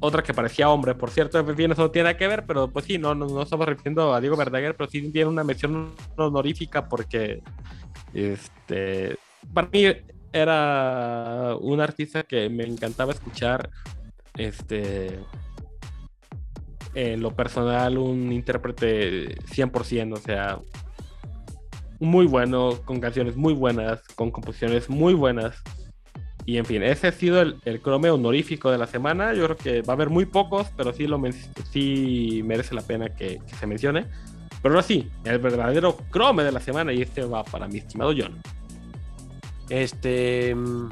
[0.00, 2.98] otra que parecía hombre por cierto bien eso no tiene que ver pero pues sí
[2.98, 7.42] no no, no estamos refiriendo a Diego Verdaguer pero sí tiene una mención honorífica porque
[8.14, 9.18] este
[9.52, 9.84] para mí
[10.32, 13.70] era un artista que me encantaba escuchar
[14.36, 15.18] este
[16.94, 20.58] en lo personal un intérprete 100%, o sea,
[22.00, 25.62] muy bueno, con canciones muy buenas, con composiciones muy buenas.
[26.48, 29.34] Y en fin, ese ha sido el, el Chrome honorífico de la semana.
[29.34, 31.34] Yo creo que va a haber muy pocos, pero sí, lo men-
[31.70, 34.06] sí merece la pena que, que se mencione.
[34.62, 38.14] Pero ahora sí, el verdadero Chrome de la semana, y este va para mi estimado
[38.16, 38.40] John.
[39.68, 40.54] Este.
[40.54, 40.88] mm,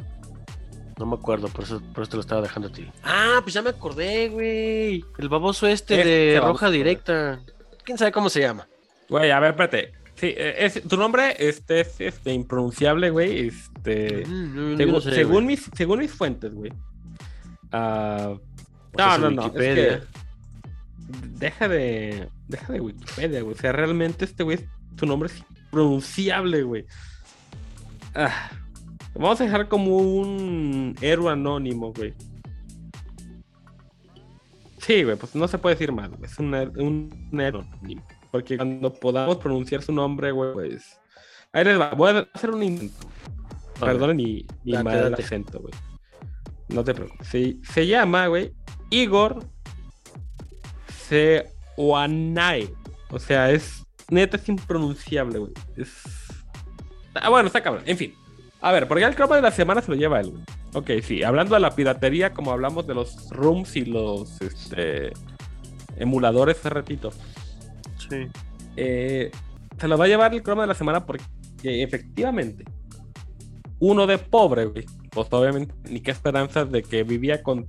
[0.99, 2.87] No me acuerdo, por eso, por eso te lo estaba dejando a ti.
[3.03, 5.05] Ah, pues ya me acordé, güey.
[5.19, 7.41] El baboso este Este de baboso, roja directa.
[7.83, 8.69] ¿Quién sabe cómo se llama?
[9.09, 9.93] Güey, a ver, espérate.
[10.17, 13.49] Sí, eh, es, tu nombre este, es este, impronunciable, güey.
[13.49, 15.47] Este, Mm, Según, no sé, según güey.
[15.47, 16.73] mis, según mis fuentes, güey.
[17.73, 18.35] Ah,
[18.93, 19.43] Pues no, no, no.
[19.43, 20.01] Es Wikipedia.
[20.01, 20.07] que
[21.39, 22.29] deja de.
[22.49, 23.55] Deja de Wikipedia, güey.
[23.55, 24.59] O sea, realmente este güey,
[24.97, 25.37] tu nombre es
[25.67, 26.87] impronunciable, güey.
[28.15, 28.51] Ah,
[29.15, 32.15] vamos a dejar como un héroe anónimo, güey.
[34.79, 36.25] Sí, güey, pues no se puede decir más, güey.
[36.31, 38.07] Es un, her- un, un héroe anónimo.
[38.37, 41.01] Porque cuando podamos pronunciar su nombre, güey, pues.
[41.53, 41.91] Ahí les va.
[41.95, 43.09] Voy a hacer un intento.
[43.81, 45.23] Perdonen mi, mi Date, mal date.
[45.23, 45.73] acento, güey.
[46.69, 47.27] No te preocupes.
[47.29, 48.53] Se, se llama, güey,
[48.91, 49.43] Igor
[51.09, 52.69] Seoanae.
[53.11, 53.85] O sea, es.
[54.11, 55.53] Neta, es impronunciable, güey.
[55.77, 56.03] Es.
[57.15, 57.85] Ah, bueno, está cabrón.
[57.87, 58.15] En fin.
[58.61, 60.43] A ver, porque el croma de la semana se lo lleva él, güey.
[60.75, 61.23] Ok, sí.
[61.23, 65.13] Hablando de la piratería, como hablamos de los rooms y los este,
[65.97, 67.11] emuladores hace ratito,
[68.77, 69.31] Eh,
[69.79, 71.25] se lo va a llevar el croma de la semana porque
[71.63, 72.65] efectivamente
[73.79, 77.67] uno de pobre, güey, pues obviamente ni qué esperanzas de que vivía con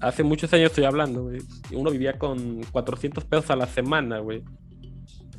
[0.00, 1.30] hace muchos años estoy hablando.
[1.72, 4.42] Uno vivía con 400 pesos a la semana, güey.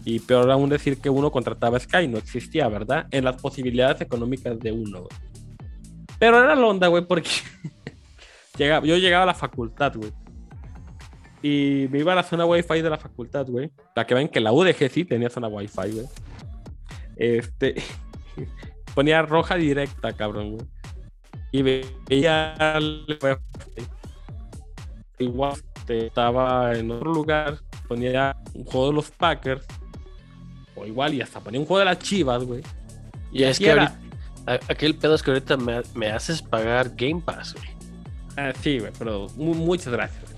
[0.05, 3.07] Y peor aún decir que uno contrataba Sky, no existía, ¿verdad?
[3.11, 5.07] En las posibilidades económicas de uno.
[6.17, 7.30] Pero era la onda, güey, porque
[8.57, 10.11] llegaba, yo llegaba a la facultad, güey.
[11.48, 13.72] Y me iba a la zona Wi-Fi de la facultad, güey.
[13.95, 16.06] La que ven que la UDG sí tenía zona Wi-Fi, güey.
[17.16, 17.76] Este.
[18.95, 20.66] ponía roja directa, cabrón, güey.
[21.52, 23.84] Y veía el Wi-Fi.
[25.20, 25.54] Igual
[25.88, 29.66] estaba en otro lugar, ponía un juego de los Packers.
[30.76, 32.62] O igual, y hasta ponía un juego de las chivas, güey.
[33.32, 33.86] Y es que era.
[34.45, 37.70] ahorita- aquel pedo es que ahorita me, me haces pagar Game Pass, güey.
[38.36, 40.36] Ah, sí, güey, pero mu- muchas gracias.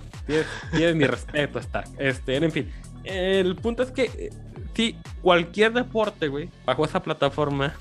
[0.71, 1.89] Tienes, mi respeto, Stark.
[1.97, 2.71] Este, en fin.
[3.03, 4.29] El punto es que, eh,
[4.75, 7.75] sí, cualquier deporte, güey, bajo esa plataforma,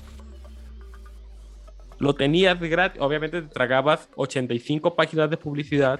[1.99, 3.01] lo tenías gratis.
[3.01, 5.99] Obviamente te tragabas 85 páginas de publicidad,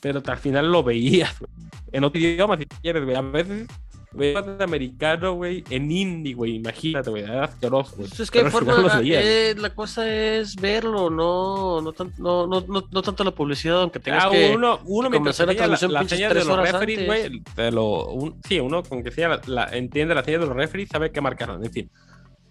[0.00, 1.50] pero al final lo veías, güey.
[1.92, 3.16] En otro idioma, si quieres, güey.
[3.16, 3.66] A veces
[4.12, 6.56] veías en americano, güey, en indie, güey.
[6.56, 7.22] Imagínate, güey.
[7.24, 8.08] Era asqueroso, güey.
[8.08, 9.12] Pues es que hay forma, güey.
[9.14, 13.82] eh, la cosa es verlo, no, no, tan- no, no, no, no tanto la publicidad,
[13.82, 14.52] aunque tengas Ah, que...
[14.54, 17.06] uno, uno que comenzar la transmisión la, de los horas referees, antes.
[17.54, 20.88] güey, un- sí, uno con que sea la, la- entiende la señal de los referees
[20.88, 21.90] sabe qué marcaron, en fin.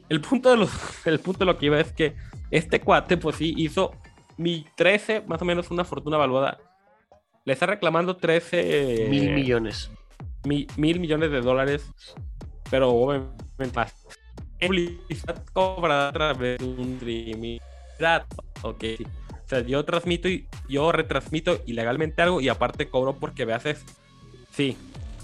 [0.08, 0.70] El punto de los,
[1.08, 2.16] el punto de lo que iba es que
[2.52, 3.92] este cuate, pues sí, hizo
[4.38, 6.60] mi 13, más o menos una fortuna valuada.
[7.46, 9.90] Le está reclamando 13 Mil millones.
[10.46, 11.86] Mi- mil millones de dólares,
[12.70, 13.94] pero obviamente más.
[14.60, 17.60] Publicidad cobrada a través de un streaming.
[18.62, 18.84] Ok.
[19.46, 23.86] O sea, yo transmito y yo retransmito ilegalmente algo y aparte cobro porque veas eso.
[24.52, 24.76] Sí.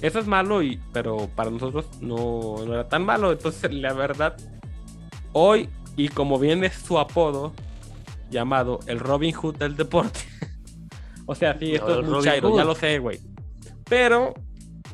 [0.01, 3.31] Eso es malo, y, pero para nosotros no, no era tan malo.
[3.31, 4.35] Entonces, la verdad,
[5.31, 7.53] hoy, y como viene su apodo,
[8.29, 10.19] llamado el Robin Hood del deporte.
[11.25, 13.19] o sea, sí, esto No, es muy chairo, ya lo sé, güey.
[13.87, 14.33] Pero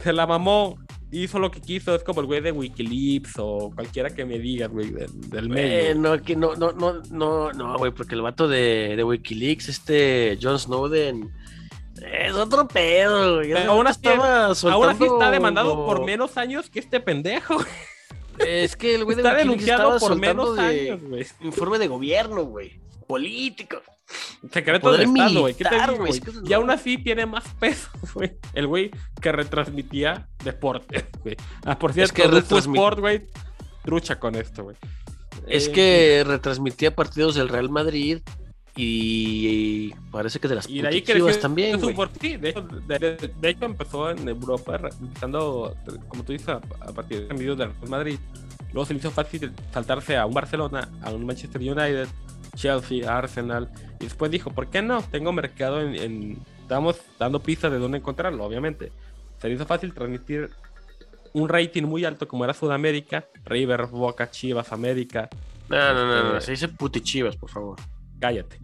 [0.03, 0.77] se la mamó,
[1.11, 4.69] hizo lo que quiso, es como el güey de Wikileaks o cualquiera que me digas,
[4.69, 5.85] güey, del, del medio.
[5.95, 10.37] Bueno, aquí no, no, no, no, no, güey, porque el vato de, de Wikileaks, este
[10.41, 11.31] John Snowden,
[12.01, 13.53] es otro pedo, güey.
[13.53, 17.57] Pero aún así- está demandado por menos años que este pendejo.
[18.39, 21.25] Es que el güey de Está Wikileaks denunciado por menos de años, güey.
[21.41, 22.79] informe de gobierno, güey.
[23.07, 23.77] Político.
[24.51, 25.55] Secreto del Estado, güey.
[26.09, 28.37] Es Y aún así tiene más peso, güey.
[28.53, 28.91] El güey
[29.21, 31.35] que retransmitía deporte, güey.
[31.65, 33.27] Ah, por cierto, que que retransmit- Sport, güey,
[33.83, 34.75] trucha con esto, güey.
[35.47, 38.19] Es Eh, que retransmitía partidos del Real Madrid
[38.75, 42.99] y parece que de las Y de ahí creció también, por- sí, de hecho, de,
[42.99, 45.75] de- de hecho empezó en Europa, empezando,
[46.07, 48.19] como tú dices, a, a partir de del Real Madrid.
[48.73, 52.07] Luego se le hizo fácil saltarse a un Barcelona, a un Manchester United,
[52.57, 53.69] Chelsea, Arsenal.
[53.99, 55.01] Y después dijo, ¿por qué no?
[55.03, 55.95] Tengo mercado en...
[55.95, 56.37] en-
[56.67, 58.91] Estamos dando pistas de dónde encontrarlo, obviamente.
[59.37, 60.49] Se le hizo fácil transmitir
[61.31, 65.29] un rating muy alto como era Sudamérica, River, Boca, Chivas, América,
[65.69, 67.77] No, no, no, no, Este- se dice puti Chivas, por favor.
[68.19, 68.59] cállate.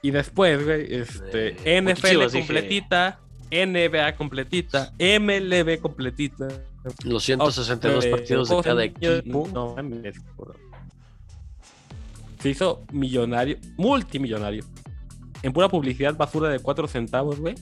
[0.00, 2.38] Y después, güey, este, Eh, NFL dije.
[2.38, 3.20] completita,
[3.50, 6.48] NBA completita, MLB completita.
[7.04, 9.46] Los 162 Eh, partidos de cada equipo.
[9.52, 9.76] No.
[12.42, 14.64] Se hizo millonario, multimillonario.
[15.44, 17.54] En pura publicidad basura de 4 centavos, güey.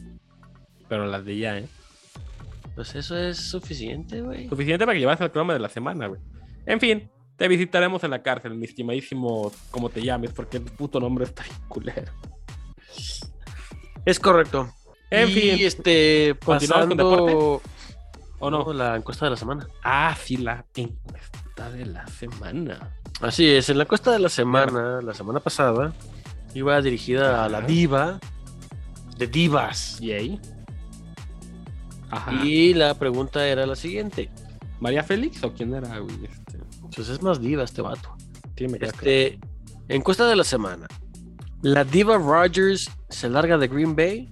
[0.89, 1.69] Pero las de ya, ¿eh?
[2.75, 4.49] Pues eso es suficiente, güey.
[4.49, 6.21] Suficiente para que llevas el programa de la semana, güey.
[6.65, 10.99] En fin, te visitaremos en la cárcel, mi estimadísimo, como te llames, porque el puto
[10.99, 12.13] nombre está bien culero.
[14.07, 14.73] Es correcto.
[15.11, 17.63] En y fin, este, ¿continuamos con pasando...
[18.39, 18.73] ¿o no?
[18.73, 19.67] La encuesta de la semana.
[19.85, 22.97] Ah, sí, la encuesta de la semana.
[23.21, 25.93] Así es, en la encuesta de la semana, la semana pasada,
[26.55, 28.19] iba dirigida a la diva
[29.19, 29.99] de divas.
[30.01, 30.41] Yay.
[32.11, 32.33] Ajá.
[32.45, 34.31] Y la pregunta era la siguiente.
[34.81, 36.25] ¿María Félix o quién era, güey?
[36.25, 36.59] Este,
[36.97, 38.17] Pues es más diva este vato.
[38.57, 38.79] sí, me.
[38.81, 39.39] Este,
[39.89, 40.87] encuesta de la semana.
[41.63, 44.31] ¿La diva Rogers se larga de Green Bay?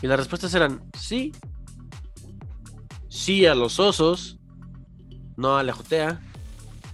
[0.00, 1.32] Y las respuestas eran sí,
[3.08, 4.38] sí a los osos,
[5.36, 6.18] no a la jotea,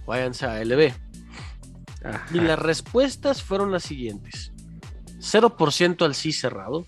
[0.05, 0.91] váyanse a LB.
[2.03, 2.25] Ajá.
[2.33, 4.51] Y las respuestas fueron las siguientes.
[5.19, 6.85] 0% al sí cerrado.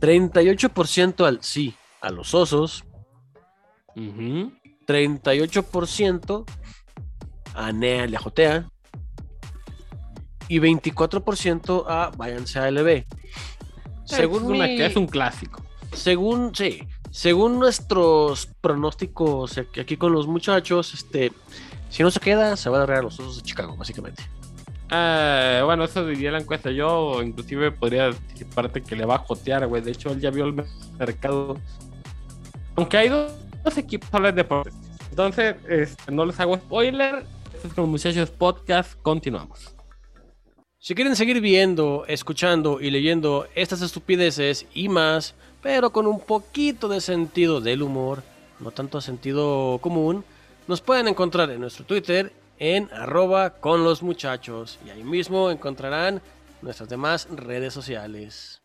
[0.00, 2.84] 38% al sí a los osos.
[3.94, 4.52] Ujú.
[4.86, 6.44] 38%
[7.54, 8.68] a Nea y Jotea.
[10.48, 13.06] y 24% a váyanse a LB.
[14.04, 15.62] Según es, una- mi- es un clásico.
[15.94, 21.32] según, sí, según nuestros pronósticos aquí con los muchachos, este,
[21.92, 24.22] si no se queda, se va a largar a los osos de Chicago, básicamente.
[24.90, 26.70] Eh, bueno, eso diría la encuesta.
[26.70, 29.82] Yo, inclusive, podría anticiparte que le va a jotear, güey.
[29.82, 30.54] De hecho, él ya vio el
[30.98, 31.58] mercado.
[32.76, 33.32] Aunque hay dos,
[33.62, 34.74] dos equipos hablan de deportes.
[35.10, 37.26] Entonces, este, no les hago spoiler.
[37.54, 38.98] Esto es con los muchachos podcast.
[39.02, 39.74] Continuamos.
[40.78, 46.88] Si quieren seguir viendo, escuchando y leyendo estas estupideces y más, pero con un poquito
[46.88, 48.22] de sentido del humor,
[48.60, 50.24] no tanto sentido común,
[50.66, 56.22] nos pueden encontrar en nuestro Twitter en arroba con los muchachos y ahí mismo encontrarán
[56.60, 58.62] nuestras demás redes sociales.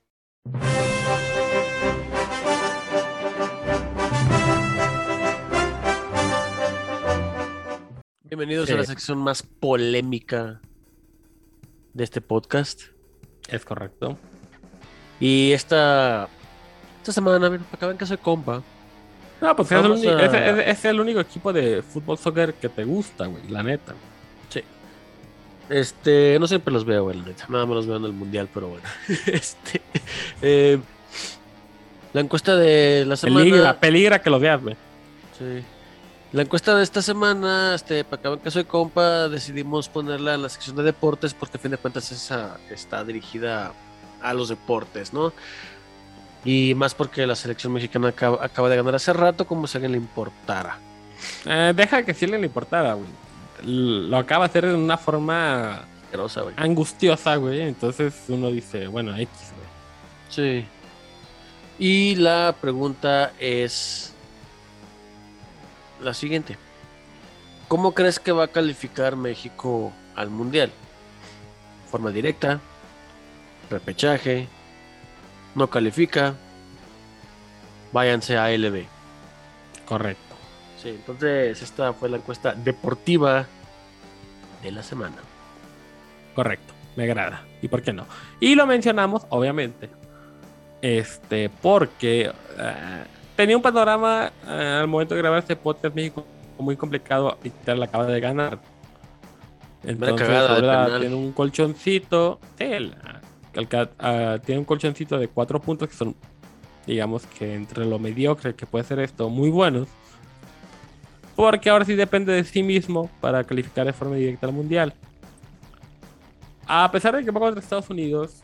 [8.24, 10.62] Bienvenidos a la sección más polémica
[11.94, 12.82] de este podcast.
[13.50, 14.18] Es correcto.
[15.20, 16.30] Y esta,
[17.00, 18.62] esta semana, vean que soy compa.
[19.42, 22.18] No, pues es el, Vamos uni- a- es- es- es el único equipo de fútbol
[22.18, 23.48] soccer que te gusta, güey.
[23.50, 23.94] La neta.
[24.50, 24.64] Sí.
[25.70, 27.46] Este, no siempre los veo, güey, la neta.
[27.50, 28.84] Nada más los veo en el mundial, pero bueno.
[29.28, 29.82] Este,
[30.42, 30.80] eh,
[32.14, 33.44] la encuesta de la semana.
[33.46, 34.76] Peligra, peligra que lo veas, güey.
[35.38, 35.64] Sí.
[36.34, 40.42] La encuesta de esta semana, este, para que vean que soy compa, decidimos ponerla en
[40.42, 43.72] la sección de deportes porque a fin de cuentas esa está dirigida
[44.22, 45.32] a los deportes, ¿no?
[46.46, 49.80] Y más porque la selección mexicana acaba, acaba de ganar hace rato, como si a
[49.80, 50.80] alguien le importara.
[51.46, 53.10] Eh, deja que sí le importara, güey.
[53.64, 56.54] Lo acaba de hacer de una forma güey.
[56.58, 57.62] angustiosa, güey.
[57.62, 59.68] Entonces uno dice, bueno, X, güey.
[60.30, 60.66] Sí.
[61.80, 64.14] Y la pregunta es
[66.02, 66.58] la siguiente.
[67.68, 70.72] ¿Cómo crees que va a calificar México al Mundial?
[71.92, 72.60] ¿Forma directa?
[73.70, 74.48] ¿Repechaje?
[75.58, 76.36] ¿No califica?
[77.92, 78.86] Váyanse a LB.
[79.88, 80.36] Correcto.
[80.82, 83.48] Sí, entonces esta fue la encuesta deportiva
[84.62, 85.16] de la semana.
[86.36, 86.76] Correcto.
[86.96, 87.42] Me agrada.
[87.64, 88.06] ¿Y por qué no?
[88.40, 89.90] Y lo mencionamos, obviamente.
[90.84, 93.04] Este, porque eh,
[93.36, 96.24] tenía un panorama eh, al momento de grabar este podcast México
[96.60, 97.36] muy complicado.
[97.42, 98.60] Literal, acaba de ganar.
[99.84, 102.40] Entonces, ahora tiene un colchoncito.
[102.60, 102.96] Sí, el-
[103.66, 106.16] tiene un colchoncito de cuatro puntos que son,
[106.86, 109.88] digamos que entre lo mediocre que puede ser esto, muy buenos.
[111.36, 114.94] Porque ahora sí depende de sí mismo para calificar de forma directa al mundial.
[116.66, 118.42] A pesar de que va contra Estados Unidos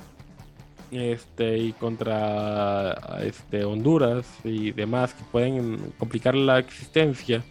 [0.91, 7.43] este, y contra este, Honduras y demás que pueden complicar la existencia,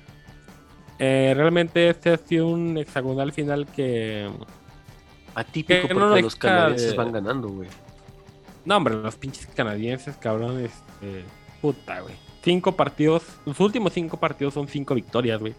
[0.98, 4.30] eh, realmente este ha sido un hexagonal final que.
[5.34, 7.68] Atípico Que no porque nos los canadienses de- van ganando, güey.
[8.64, 11.24] No, hombre, los pinches canadienses, cabrón, este.
[11.60, 12.14] Puta, güey.
[12.42, 15.54] Cinco partidos, los últimos cinco partidos son cinco victorias, güey.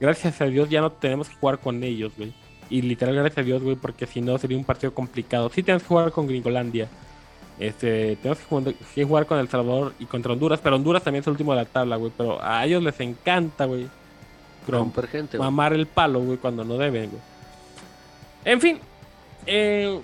[0.00, 2.32] Gracias a Dios ya no tenemos que jugar con ellos, güey.
[2.68, 5.48] Y literal, gracias a Dios, güey, porque si no sería un partido complicado.
[5.54, 6.88] Sí tenemos que jugar con Gringolandia.
[7.58, 11.20] Este, tenemos que jugar, que jugar con El Salvador y contra Honduras, pero Honduras también
[11.20, 12.12] es el último de la tabla, güey.
[12.16, 13.86] Pero a ellos les encanta, güey.
[14.68, 15.46] Romper gente, güey.
[15.46, 17.22] mamar el palo, güey, cuando no deben, güey.
[18.44, 18.78] En fin.
[19.46, 20.00] Eh,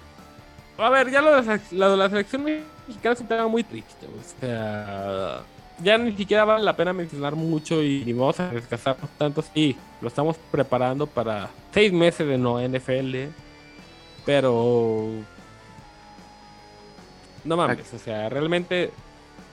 [0.79, 3.63] a ver, ya lo de, la, lo de la selección mexicana es un tema muy
[3.65, 4.07] triste.
[4.07, 5.41] O sea,
[5.83, 9.43] ya ni siquiera vale la pena mencionar mucho y ni vamos a desgastarnos tanto.
[9.55, 13.17] Sí, lo estamos preparando para seis meses de no NFL,
[14.25, 15.09] pero...
[17.45, 18.91] No mames, o sea, realmente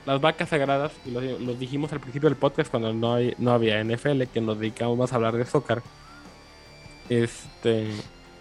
[0.05, 3.51] las vacas sagradas, y lo, lo dijimos al principio del podcast cuando no, hay- no
[3.51, 5.81] había NFL, que nos dedicamos más a hablar de soccer.
[7.09, 7.87] Este.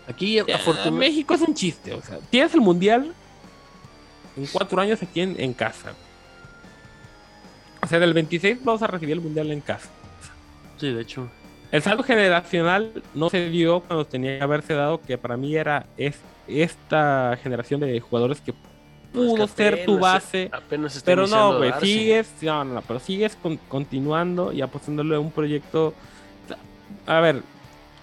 [0.08, 0.90] Aquí, afortunadamente.
[0.98, 3.12] México es un chiste, o sea, tienes el mundial
[4.36, 5.92] en cuatro años aquí en, en casa.
[7.82, 9.88] O sea, del 26 vamos a recibir el mundial en casa.
[10.78, 11.28] Sí, de hecho.
[11.70, 15.86] El salto generacional no se dio cuando tenía que haberse dado, que para mí era
[15.96, 18.54] es, esta generación de jugadores que
[19.12, 20.48] pudo que ser tu base.
[20.50, 25.20] Apenas Pero no, güey, sigues, no, no, no, pero sigues con- continuando y apostándole a
[25.20, 25.92] un proyecto.
[27.06, 27.42] A ver,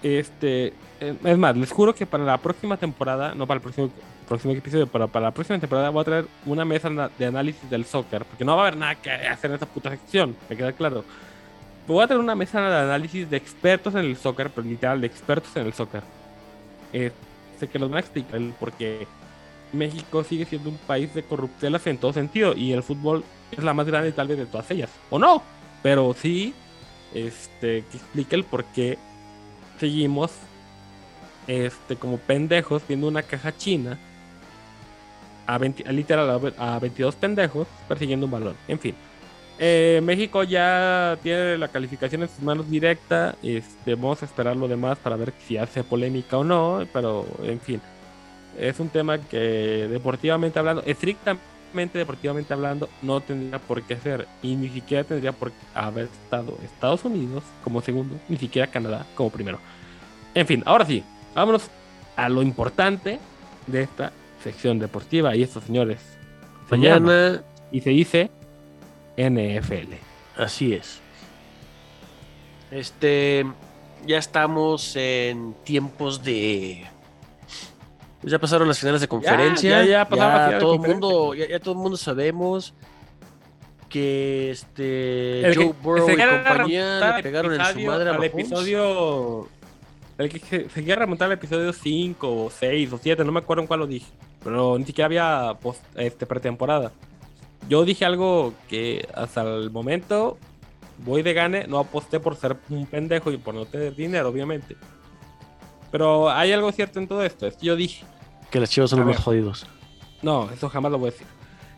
[0.02, 3.90] este, es más, les juro que para la próxima temporada, no para el próximo,
[4.28, 7.84] próximo episodio, pero para la próxima temporada voy a traer una mesa de análisis del
[7.84, 10.72] soccer, porque no va a haber nada que hacer en esa puta sección, me queda
[10.72, 11.04] claro.
[11.86, 15.06] Voy a traer una mesa de análisis de expertos en el soccer, pero literal, de
[15.06, 16.02] expertos en el soccer.
[16.92, 17.12] Eh,
[17.60, 19.06] sé que los van a explicar el por qué
[19.72, 23.74] México sigue siendo un país de corruptelas en todo sentido y el fútbol es la
[23.74, 24.90] más grande tal vez de todas ellas.
[25.10, 25.42] O no,
[25.82, 26.54] pero sí
[27.14, 28.98] este, que explica el por qué
[29.78, 30.32] seguimos
[31.46, 33.98] este, como pendejos viendo una caja china
[35.46, 38.56] a, 20 a literal a, a 22 pendejos persiguiendo un balón.
[38.68, 38.94] En fin.
[39.58, 43.36] Eh, México ya tiene la calificación en sus manos directa.
[43.42, 46.86] Este, vamos a esperar lo demás para ver si hace polémica o no.
[46.92, 47.80] Pero, en fin.
[48.58, 51.44] Es un tema que deportivamente hablando, estrictamente
[51.98, 54.26] deportivamente hablando, no tendría por qué ser.
[54.42, 59.06] Y ni siquiera tendría por qué haber estado Estados Unidos como segundo, ni siquiera Canadá
[59.14, 59.58] como primero.
[60.34, 61.02] En fin, ahora sí,
[61.36, 61.70] vámonos
[62.16, 63.18] a lo importante
[63.66, 64.12] de esta
[64.42, 65.36] sección deportiva.
[65.36, 66.00] Y estos señores.
[66.68, 68.30] se llama Mañana, y se dice
[69.16, 69.94] NFL.
[70.36, 71.00] así es.
[72.70, 73.46] Este,
[74.06, 76.84] ya estamos en tiempos de.
[78.20, 79.84] pues ya pasaron las finales de conferencia.
[79.84, 82.74] ya, ya pasaron las finales de todo el mundo, ya, ya todo el mundo sabemos
[83.88, 88.12] que este El que- Joe Burrow se y compañía le pegaron en su madre a
[88.14, 88.32] Mahomes.
[88.32, 89.48] episodio.
[90.18, 93.40] El que se, se quiera remontar al episodio 5 o 6 o 7, no me
[93.40, 94.06] acuerdo en cuál lo dije.
[94.42, 96.92] Pero ni siquiera había post- este, pretemporada.
[97.68, 100.38] Yo dije algo que hasta el momento
[101.04, 104.76] voy de gane, no aposté por ser un pendejo y por no tener dinero, obviamente.
[105.90, 107.46] Pero hay algo cierto en todo esto.
[107.46, 108.04] Es que yo dije,
[108.50, 109.66] Que las chivas son los más jodidos.
[110.22, 111.26] no, eso jamás lo voy a decir.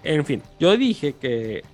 [0.04, 1.64] En fin, yo dije que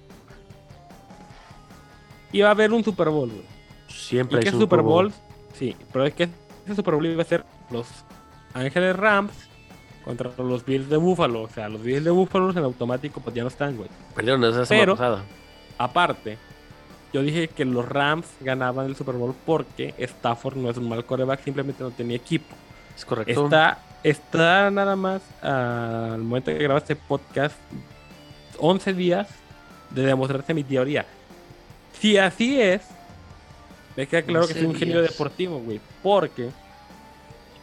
[2.33, 3.45] iba a haber un Super Bowl, güey.
[3.89, 5.13] Siempre ¿Y hay su Super Bowl?
[5.59, 6.29] Sí, pero es que
[6.65, 7.87] ese Super Bowl iba a ser los
[8.55, 9.33] Ángeles Rams
[10.05, 11.43] contra los Bills de Buffalo.
[11.43, 13.89] O sea, los Bills de Buffalo en automático pues ya no están, güey.
[14.15, 15.23] Perdieron semana Pero- pasada.
[15.77, 16.39] Aparte,
[17.13, 21.05] yo dije que los Rams ganaban el Super Bowl porque Stafford no es un mal
[21.05, 22.55] coreback, simplemente no tenía equipo.
[22.97, 23.45] Es correcto.
[23.45, 27.57] Está, está nada más al momento que grabo este podcast
[28.59, 29.29] 11 días
[29.91, 31.07] de demostrarse mi teoría.
[32.01, 32.83] Si así es,
[33.97, 35.81] me queda claro que 11 soy un genio deportivo, güey.
[36.03, 36.51] Porque,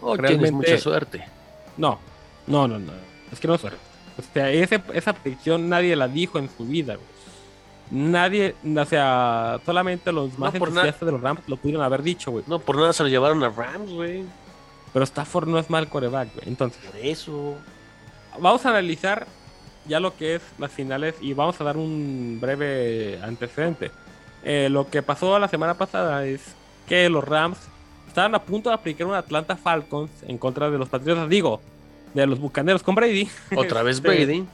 [0.01, 1.23] Oh, tienes realmente- mucha suerte.
[1.77, 1.99] no,
[2.47, 2.91] no, no, no.
[3.32, 3.79] Es que no es suerte.
[4.17, 7.07] O sea, ese- esa predicción nadie la dijo en su vida, güey.
[7.91, 12.43] Nadie, o sea, solamente los más entusiastas de los Rams lo pudieron haber dicho, güey.
[12.47, 14.23] No, por nada se lo llevaron a Rams, güey.
[14.93, 16.47] Pero Stafford no es mal coreback, güey.
[16.47, 17.55] Entonces, Por eso.
[18.39, 19.27] vamos a analizar
[19.88, 23.91] ya lo que es las finales y vamos a dar un breve antecedente.
[24.43, 26.41] Eh, lo que pasó la semana pasada es
[26.87, 27.57] que los Rams
[28.07, 31.61] estaban a punto de aplicar un Atlanta Falcons en contra de los Patriotas, digo,
[32.13, 33.29] de los Bucaneros con Brady.
[33.55, 34.45] Otra vez Este, Brady.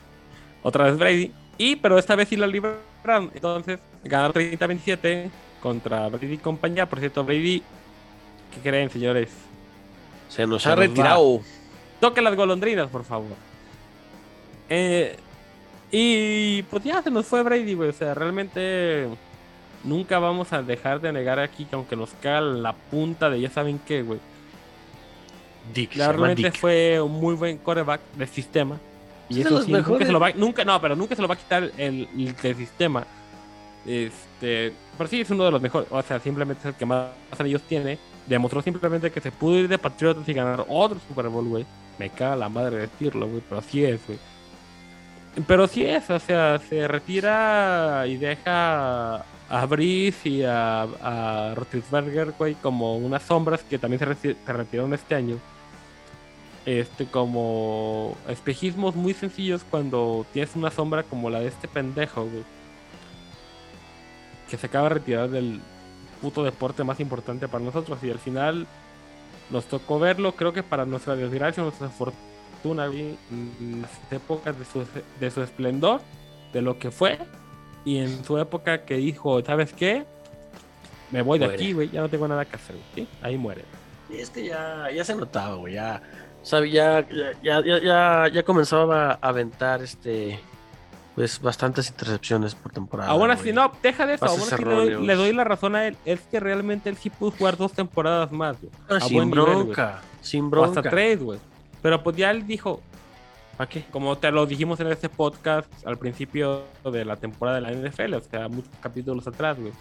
[0.64, 1.32] Otra vez Brady.
[1.58, 3.32] Y, pero esta vez sí la libraron.
[3.34, 5.30] Entonces, ganaron 30-27
[5.62, 6.86] contra Brady y compañía.
[6.88, 7.64] Por cierto, Brady,
[8.54, 9.30] ¿qué creen, señores?
[10.30, 10.88] Se nos se ha nos va.
[10.88, 11.42] retirado.
[12.00, 13.38] Toque las golondrinas, por favor.
[14.70, 15.16] Eh,
[15.92, 17.90] y pues ya se nos fue Brady, güey.
[17.90, 19.08] O sea, realmente
[19.88, 23.50] nunca vamos a dejar de negar aquí que aunque nos caga la punta de ya
[23.50, 24.20] saben qué, güey.
[25.74, 26.60] Dick, Realmente Dick.
[26.60, 28.80] fue un muy buen coreback del sistema.
[29.30, 30.08] Y Es de eso los sí, nunca mejores.
[30.08, 32.56] se lo va, nunca, no, pero nunca se lo va a quitar el, el del
[32.56, 33.06] sistema.
[33.86, 37.10] Este, pero sí es uno de los mejores, o sea, simplemente es el que más
[37.38, 37.98] anillos tiene.
[38.26, 41.66] Demostró simplemente que se pudo ir de Patriotas y ganar otro Super Bowl, güey.
[41.98, 44.20] Me caga la madre decirlo, güey, pero así es, güey.
[45.48, 52.34] Pero sí es, o sea, se retira y deja a Brice y a, a Roethlisberger,
[52.38, 55.38] güey, como unas sombras que también se retiraron este año.
[56.66, 62.44] Este, como espejismos muy sencillos cuando tienes una sombra como la de este pendejo, güey.
[64.50, 65.62] Que se acaba de retirar del
[66.22, 68.00] puto deporte más importante para nosotros.
[68.04, 68.68] Y al final
[69.50, 74.66] nos tocó verlo, creo que para nuestra desgracia, nuestra fortuna, güey, en las épocas de
[74.66, 74.86] su,
[75.22, 76.02] de su esplendor,
[76.52, 77.18] de lo que fue.
[77.88, 80.04] Y en su época que dijo, ¿sabes qué?
[81.10, 83.08] Me voy de aquí, güey, ya no tengo nada que hacer, güey.
[83.08, 83.08] ¿sí?
[83.22, 83.64] Ahí muere.
[84.10, 85.76] Y es que ya, ya se notaba, güey.
[85.76, 86.02] Ya,
[86.44, 87.08] sabe, ya,
[87.42, 90.38] ya, ya, ya, ya comenzaba a aventar este.
[91.16, 93.10] Pues bastantes intercepciones por temporada.
[93.10, 94.26] Aún así, no, deja de eso.
[94.26, 95.04] Aún así le doy, erróneos.
[95.04, 95.96] le doy la razón a él.
[96.04, 98.72] Es que realmente él sí pudo jugar dos temporadas más, güey.
[98.90, 99.56] Ah, sin buen nivel, güey.
[99.64, 100.02] bronca.
[100.22, 100.80] sin O bronca.
[100.82, 101.40] hasta tres, güey.
[101.82, 102.82] Pero pues ya él dijo,
[103.58, 103.84] ¿Para qué?
[103.92, 108.14] como te lo dijimos en este podcast al principio de la temporada de la NFL,
[108.14, 109.74] o sea, muchos capítulos atrás, güey.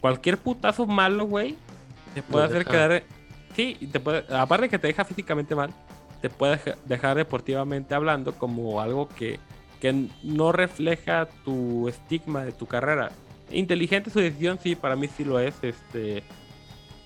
[0.00, 1.56] Cualquier putazo malo, güey,
[2.14, 2.70] te puede hacer deja.
[2.70, 3.02] quedar.
[3.56, 4.24] Sí, te puede.
[4.36, 5.70] Aparte que te deja físicamente mal,
[6.20, 9.40] te puede deja- dejar deportivamente hablando como algo que,
[9.80, 13.10] que no refleja tu estigma de tu carrera.
[13.50, 16.22] Inteligente su decisión, sí, para mí sí lo es, este.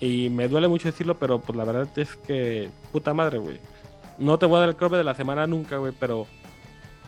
[0.00, 2.68] Y me duele mucho decirlo, pero pues la verdad es que.
[2.92, 3.58] Puta madre, güey.
[4.18, 6.26] No te voy a dar el crope de la semana nunca, güey, pero.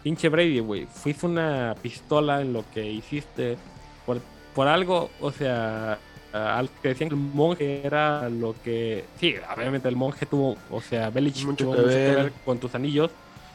[0.03, 0.87] Pinche Brady, güey.
[0.87, 3.59] Fuiste una pistola en lo que hiciste.
[4.07, 4.21] Por,
[4.55, 5.99] por algo, o sea.
[6.33, 9.05] al que decían que el monje era lo que.
[9.19, 12.33] Sí, obviamente el monje tuvo, o sea, Belichick Mucho tuvo que mucho que ver.
[12.45, 13.11] con tus anillos.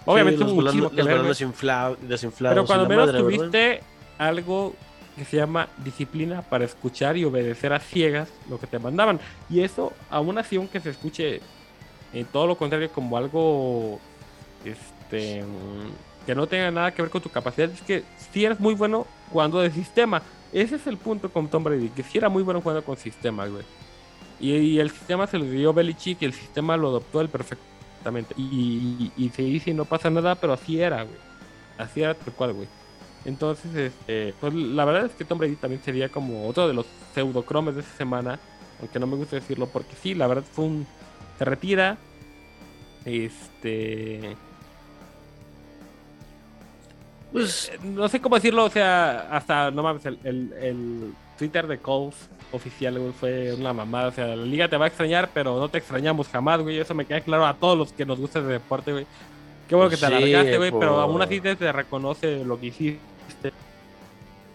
[0.05, 1.23] Obviamente Sí, tuvo muchísimo que ver.
[1.23, 1.97] desinflados.
[2.39, 3.37] Pero cuando menos madre, ¿verdad?
[3.37, 3.81] tuviste
[4.19, 4.75] algo
[5.17, 9.19] que se llama disciplina para escuchar y obedecer a ciegas lo que te mandaban.
[9.49, 11.41] Y eso, aún así, aunque se escuche
[12.15, 13.99] en todo lo contrario como algo
[14.63, 15.43] este
[16.25, 19.05] que no tenga nada que ver con tu capacidad, es que si eres muy bueno
[19.31, 20.21] jugando de sistema.
[20.51, 23.45] Ese es el punto con Tom Brady, que sí era muy bueno jugando con sistema,
[23.45, 23.63] güey.
[24.39, 28.33] Y, y el sistema se lo dio Belichick y el sistema lo adoptó él perfectamente.
[28.37, 31.17] Y, y, y se dice y no pasa nada, pero así era, güey.
[31.77, 32.67] Así era tal cual, güey.
[33.25, 36.85] Entonces, este, pues la verdad es que Tom Brady también sería como otro de los
[37.13, 38.39] pseudocromes de esa semana.
[38.79, 40.87] Aunque no me gusta decirlo, porque sí, la verdad fue un.
[41.37, 41.97] Se retira.
[43.05, 44.35] Este.
[47.31, 51.67] Pues, eh, No sé cómo decirlo, o sea, hasta, no mames, el, el, el Twitter
[51.67, 54.07] de Colts oficial, güey, fue una mamada.
[54.07, 56.79] O sea, la liga te va a extrañar, pero no te extrañamos jamás, güey.
[56.79, 59.05] Eso me queda claro a todos los que nos gusta el deporte, güey.
[59.67, 62.67] Qué bueno que te Sí, alargaste, güey, pero aún así te, te reconoce lo que
[62.67, 63.51] hiciste.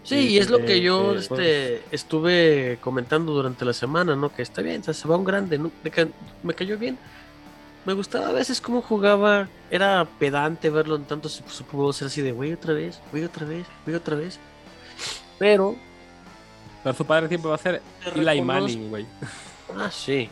[0.03, 4.35] Sí, y es lo que Este, yo pues, este, estuve comentando durante la semana, ¿no?
[4.35, 5.71] Que está bien, se va un grande, ¿no?
[5.83, 6.09] Me, ca-
[6.43, 6.99] me cayó bien.
[7.87, 12.09] Me gustaba a veces cómo jugaba, era pedante verlo en tantos Sup- Super Bowls, era
[12.09, 14.39] así de, güey, otra vez, güey, otra vez, güey, otra vez.
[15.39, 15.77] Pero,
[16.83, 17.81] Pero su padre siempre va a ser
[18.15, 19.07] Eli Manning, güey.
[19.79, 20.29] Ah, sí.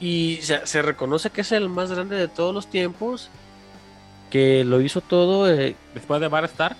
[0.00, 3.28] Y se, se reconoce que es el más grande de todos los tiempos,
[4.30, 6.76] que lo hizo todo, eh, Después de Bar Star.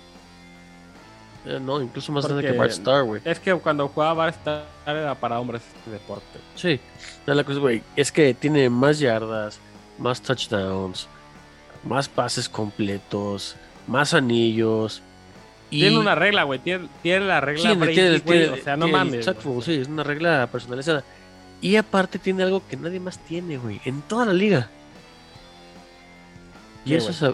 [1.45, 3.21] Eh, no, incluso más grande Porque- que Bart Starr, güey.
[3.25, 6.39] Es que cuando jugaba Bar Star era para hombres este deporte.
[6.55, 6.79] Sí,
[7.25, 9.59] no, la cosa, güey, es que tiene más yardas,
[9.97, 11.07] más touchdowns,
[11.83, 13.55] más pases completos,
[13.87, 15.01] más anillos.
[15.71, 16.57] Y Tiene una regla, güey.
[16.59, 19.15] Tiene, tiene la regla Tiene- Brady, tiene- güey, tiene- O sea, no mames.
[19.15, 19.61] exacto, güey.
[19.61, 21.03] sí, es una regla personalizada.
[21.61, 24.69] Y aparte tiene algo que nadie más tiene, güey, en toda la liga.
[26.85, 27.33] Y ¿Qué, eso es a-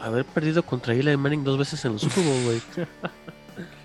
[0.00, 2.62] haber perdido contra Eli Manning dos veces en los Super Bowl, güey.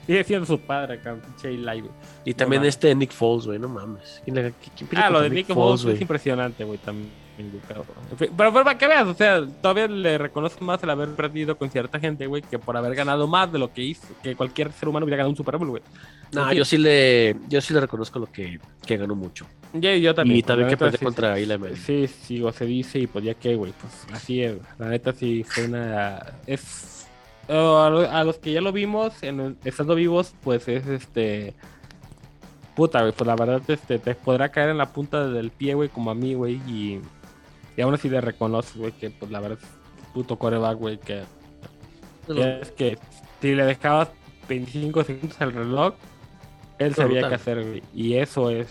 [0.07, 1.91] Sigue siendo su padre acá, pinche Eli, güey.
[2.25, 2.75] Y también mames.
[2.75, 4.21] este Nick Foles, güey, no mames.
[4.23, 7.11] ¿Quién, le- quién pierde Ah, lo de Nick Foles es impresionante, güey, también.
[7.67, 7.85] cabrón.
[8.17, 11.69] Pero, pero para que veas, o sea, todavía le reconozco más el haber perdido con
[11.69, 14.87] cierta gente, güey, que por haber ganado más de lo que hizo, que cualquier ser
[14.89, 15.83] humano hubiera ganado un Super Bowl, güey.
[16.31, 19.45] No, yo sí le, yo sí le reconozco lo que, que ganó mucho.
[19.73, 20.39] Yo, yo también.
[20.39, 21.75] y también que perdió sí, contra sí, Eli.
[21.75, 24.55] Sí, sí, o se dice y pues ya que, güey, pues así es.
[24.79, 26.19] La neta sí fue una...
[26.47, 26.96] Es...
[27.49, 31.53] a, lo- a los que ya lo vimos, en, estando vivos, pues es este...
[32.75, 35.89] Puta, güey, pues la verdad este, te podrá caer en la punta del pie, güey,
[35.89, 37.01] como a mí, güey, y,
[37.75, 39.67] y aún así le reconoces, güey, que pues la verdad es
[40.13, 41.23] puto coreback, güey, que,
[42.27, 42.99] que es que
[43.41, 44.09] si le dejabas
[44.47, 45.93] 25 segundos al reloj,
[46.77, 47.29] él sabía brutal.
[47.29, 48.67] qué hacer, güey, y eso es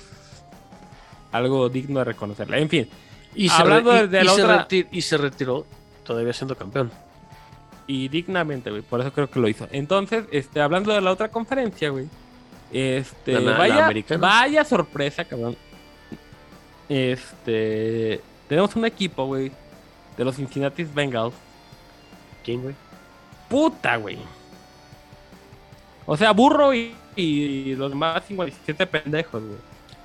[1.33, 2.61] algo digno de reconocerle.
[2.63, 2.89] En fin,
[3.35, 5.67] Y se, Hablando re- y- de y la se otra- reti- y se retiró
[6.05, 6.93] todavía siendo campeón.
[7.87, 8.83] Y dignamente, güey.
[8.83, 9.67] Por eso creo que lo hizo.
[9.71, 12.07] Entonces, este, hablando de la otra conferencia, güey.
[12.73, 15.57] Este, La- la- la vaya, vaya sorpresa, cabrón.
[16.89, 19.51] Este, tenemos un equipo, güey,
[20.17, 21.35] de los Cincinnati Bengals.
[22.45, 22.75] ¿Quién, güey?
[23.49, 24.19] Puta, güey.
[26.07, 29.57] O sea, burro y, y los demás 57 pendejos, güey.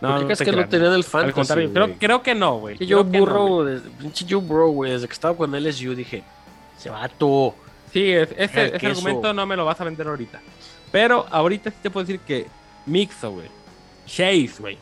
[0.01, 2.33] ¿Por qué crees te que no creas, tenían el Al fantasy, contrario, creo, creo que
[2.33, 2.75] no, güey.
[2.79, 3.65] Yo Creo no, burro,
[3.99, 6.23] pinche Joe Burrow, güey, desde que estaba con LSU dije,
[6.77, 7.53] se vato.
[7.93, 10.41] Sí, es- ese, El ese argumento no me lo vas a vender ahorita.
[10.91, 12.47] Pero ahorita sí te puedo decir que
[12.85, 13.47] Mixo, güey.
[14.05, 14.77] Chase, güey.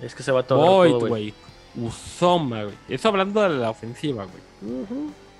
[0.00, 0.58] Es que se va todo.
[0.58, 1.34] Boyd, güey.
[1.76, 2.74] Usoma, güey.
[2.88, 4.74] Eso hablando de la ofensiva, güey.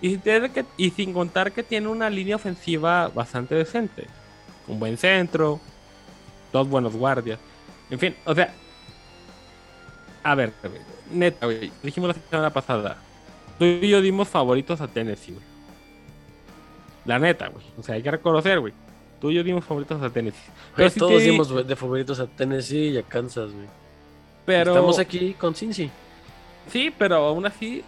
[0.01, 4.07] Y, que- y sin contar que tiene una línea ofensiva bastante decente.
[4.67, 5.61] Un buen centro.
[6.53, 7.39] Dos buenos guardias.
[7.91, 8.53] En fin, o sea.
[10.23, 10.53] A ver,
[11.11, 11.73] neta, güey.
[11.83, 12.97] Dijimos la semana pasada.
[13.59, 15.45] Tú y yo dimos favoritos a Tennessee, güey.
[17.05, 17.65] La neta, güey.
[17.79, 18.73] O sea, hay que reconocer, güey.
[19.21, 20.51] Tú y yo dimos favoritos a Tennessee.
[20.77, 23.67] Pero sí todos te- dimos de favoritos a Tennessee y a Kansas, güey.
[24.45, 24.73] Pero...
[24.73, 25.91] Estamos aquí con Cincy.
[26.69, 27.83] Sí, pero aún así,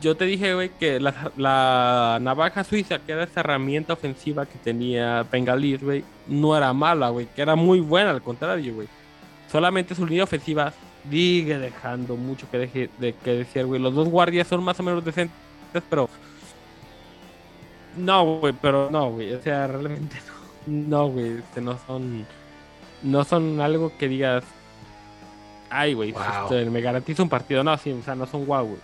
[0.00, 4.58] yo te dije, güey, que la, la navaja suiza, que era esa herramienta ofensiva que
[4.58, 8.88] tenía Bengalis, güey, no era mala, güey, que era muy buena, al contrario, güey.
[9.50, 10.72] Solamente su línea ofensiva
[11.10, 13.80] sigue dejando mucho que, deje, de, que decir, güey.
[13.80, 15.36] Los dos guardias son más o menos decentes,
[15.88, 16.08] pero...
[17.96, 19.32] No, güey, pero no, güey.
[19.34, 20.72] O sea, realmente no.
[20.72, 22.26] No, güey, este, no son...
[23.02, 24.44] No son algo que digas...
[25.70, 26.22] Ay, güey, Wow.
[26.44, 27.62] este, me garantiza un partido.
[27.64, 28.78] No, sí, o sea, no son guau, güey.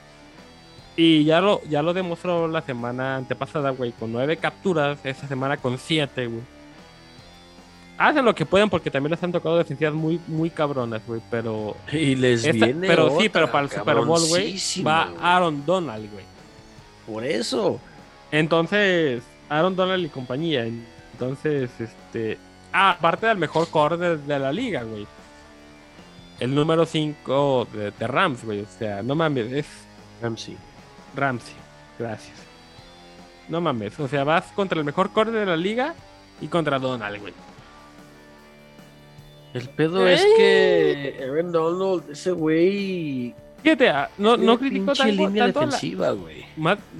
[0.96, 5.56] Y ya lo, ya lo demostró la semana antepasada, güey, con nueve capturas, esta semana
[5.56, 6.42] con siete, güey.
[7.98, 11.20] hacen lo que pueden porque también les han tocado defensivas muy, muy cabronas, güey.
[11.30, 14.56] Pero, Y les esta- viene pero sí, pero para el Super Bowl, güey,
[14.86, 15.12] va.
[15.20, 16.24] Aaron Donald, güey.
[17.06, 17.80] Por eso.
[18.32, 20.64] Entonces, Aaron Donald y compañía.
[20.64, 22.38] Entonces, este.
[22.72, 25.06] Ah, aparte del mejor corner de la liga, güey.
[26.40, 28.62] El número 5 de, de Rams, güey.
[28.62, 29.66] O sea, no mames, es
[30.22, 30.56] Ramsey.
[31.14, 31.54] Ramsey.
[31.98, 32.36] Gracias.
[33.48, 34.00] No mames.
[34.00, 35.94] O sea, vas contra el mejor corner de la liga
[36.40, 37.34] y contra Donald, güey.
[39.52, 43.34] El pedo es que Aaron Donald, ese güey.
[43.62, 46.42] Fíjate, ah, no, no critico tanto, línea tanto defensiva, güey.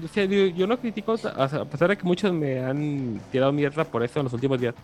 [0.05, 3.21] o sea, digo, yo no critico, o sea, a pesar de que muchos me han
[3.33, 4.75] tirado mierda por eso en los últimos días.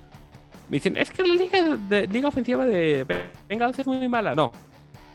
[0.68, 3.06] Me dicen, es que la liga, de, liga ofensiva de
[3.48, 4.34] Bengals es muy mala.
[4.34, 4.52] No.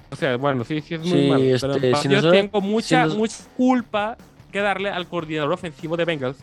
[0.09, 1.43] O sea, bueno, sí, sí es muy Sí, mala.
[1.43, 4.17] este, pero si yo nos- tengo mucha, nos- mucha culpa
[4.51, 6.37] que darle al coordinador ofensivo de Bengals.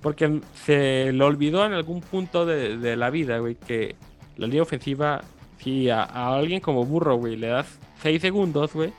[0.00, 3.96] Porque se le olvidó en algún punto de, de la vida, güey, que
[4.36, 5.22] la liga ofensiva,
[5.58, 7.66] si a, a alguien como Burro, güey, le das
[8.02, 8.92] 6 segundos, güey,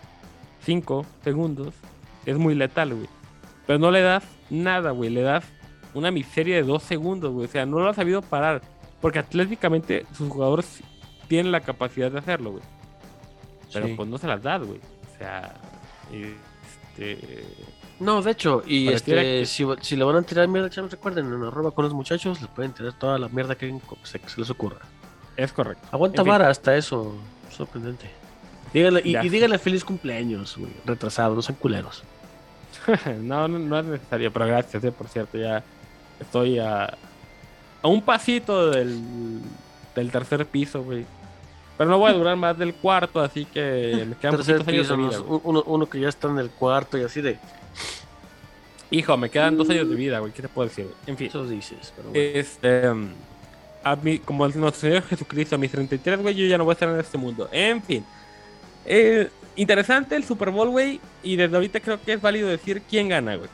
[0.67, 1.73] 5 segundos,
[2.25, 3.07] es muy letal, güey.
[3.65, 5.45] Pero no le das nada, güey, le das
[5.93, 7.47] una miseria de 2 segundos, güey.
[7.47, 8.61] O sea, no lo ha sabido parar.
[9.01, 10.81] Porque atléticamente sus jugadores
[11.29, 12.63] tienen la capacidad de hacerlo, güey.
[13.71, 13.93] Pero Sí.
[13.95, 14.79] pues no se las das, güey.
[14.79, 15.55] O sea,
[16.11, 17.43] este...
[17.99, 21.25] No, de hecho, y este, que- si, si le van a tirar mierda, chavos, recuerden,
[21.33, 23.73] en arroba con los muchachos, les pueden tirar toda la mierda que
[24.03, 24.79] se, que se les ocurra.
[25.35, 25.87] Es correcto.
[25.91, 26.31] Aguanta En fin.
[26.31, 27.15] vara hasta eso,
[27.49, 28.09] sorprendente.
[28.73, 32.03] Díganle, y, y díganle feliz cumpleaños, güey, retrasado, no sean culeros.
[33.21, 35.63] no, no, no es necesario, pero gracias, eh, por cierto, ya
[36.19, 36.85] estoy a,
[37.81, 38.99] a un pasito del,
[39.95, 41.05] del tercer piso, güey.
[41.77, 44.89] Pero no voy a durar más del cuarto, así que me quedan Tercer poquitos años
[44.89, 47.37] de vida, unos- uno, uno que ya está en el cuarto y así de,
[48.89, 50.31] Hijo, me quedan dos años de vida, güey.
[50.31, 50.87] ¿Qué te puedo decir?
[51.07, 51.27] En fin.
[51.27, 52.21] eso dices, pero bueno.
[52.39, 53.09] Este, um,
[53.83, 56.71] a mí, como el nuestro Señor Jesucristo, a mis 33, güey, yo ya no voy
[56.71, 57.49] a estar en este mundo.
[57.51, 58.05] En fin.
[58.87, 60.99] Eh, interesante el Super Bowl, güey.
[61.23, 63.49] Y desde ahorita creo que es válido decir quién gana, güey.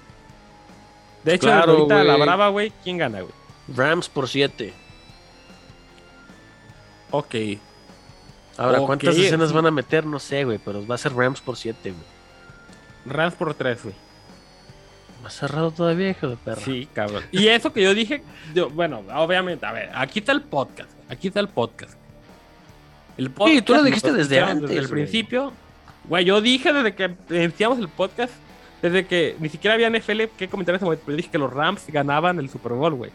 [1.24, 3.34] De hecho, Claro, desde ahorita la brava, güey, ¿quién gana, güey?
[3.76, 4.74] Rams por 7.
[7.12, 7.36] Ok.
[8.58, 10.06] Ahora, ¿cuántas escenas van a meter?
[10.06, 12.04] No sé, güey, pero va a ser Rams por 7, güey.
[13.06, 13.96] Rams por 3, güey.
[15.24, 16.62] Más cerrado todavía, hijo de perra.
[16.62, 17.24] Sí, cabrón.
[17.32, 18.22] Y eso que yo dije,
[18.54, 20.92] yo- bueno, obviamente, a ver, aquí está el podcast.
[21.10, 21.98] Aquí está el podcast.
[23.18, 25.54] El Sí, tú lo dijiste desde antes, Desde el principio.
[26.08, 28.34] Güey, yo dije desde que iniciamos el podcast,
[28.82, 31.52] desde que ni siquiera había NFL que comentar en ese momento, pero dije que los
[31.54, 33.12] Rams ganaban el Super Bowl, güey.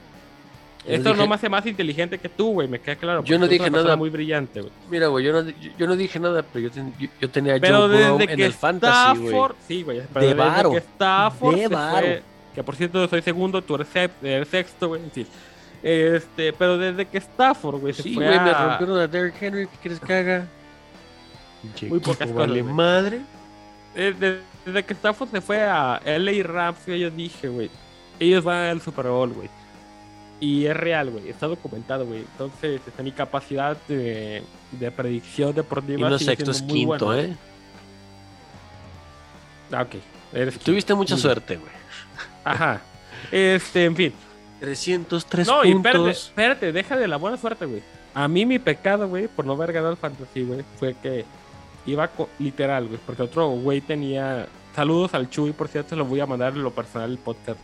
[0.87, 3.23] Esto dije- no me hace más inteligente que tú, güey, me queda claro.
[3.25, 3.95] Yo no dije nada.
[3.97, 4.73] muy brillante, güey.
[4.91, 7.59] Mira, güey, yo no, yo, yo no dije nada, pero yo, ten- yo, yo tenía
[7.61, 9.51] Pero Joe Burrow desde en que el fantasy, güey.
[9.67, 10.71] Sí, güey, pero De desde varo.
[10.71, 11.99] que Stafford De varo.
[11.99, 12.23] fue,
[12.55, 15.27] que por cierto soy segundo, tú eres, sexto, güey, en fin.
[15.83, 18.69] Este, pero desde que Stafford, güey, se Sí, fue güey, me a...
[18.69, 20.47] rompieron a Derrick Henry, ¿qué quieres que haga?
[21.89, 22.75] Muy pocas vale cosas, güey.
[22.75, 23.21] madre.
[23.95, 27.71] eh, de- desde que Stafford se fue a LA Rams, güey, yo dije, güey,
[28.21, 29.49] ellos van al Super Bowl, güey.
[30.41, 32.21] Y es real, güey, está documentado, güey.
[32.21, 34.43] Entonces, este, mi capacidad de,
[34.73, 37.23] de predicción deportiva Y no sigue sexto, es siendo muy quinto, buena.
[37.23, 37.37] ¿eh?
[39.73, 39.95] Ah, ok.
[40.33, 40.65] Eres quinto.
[40.65, 41.23] Tuviste mucha Muy bien.
[41.23, 41.73] suerte, güey.
[42.45, 42.81] Ajá.
[43.31, 44.15] Este, en fin.
[44.61, 46.27] 303 No, y espérate, puntos.
[46.27, 47.83] espérate, deja de la buena suerte, güey.
[48.15, 51.25] A mí mi pecado, güey, por no haber ganado el fantasy, güey, fue que
[51.87, 54.47] iba literal, güey, porque otro güey tenía...
[54.75, 57.59] Saludos al Chuy, por cierto, lo voy a mandar en lo personal el podcast,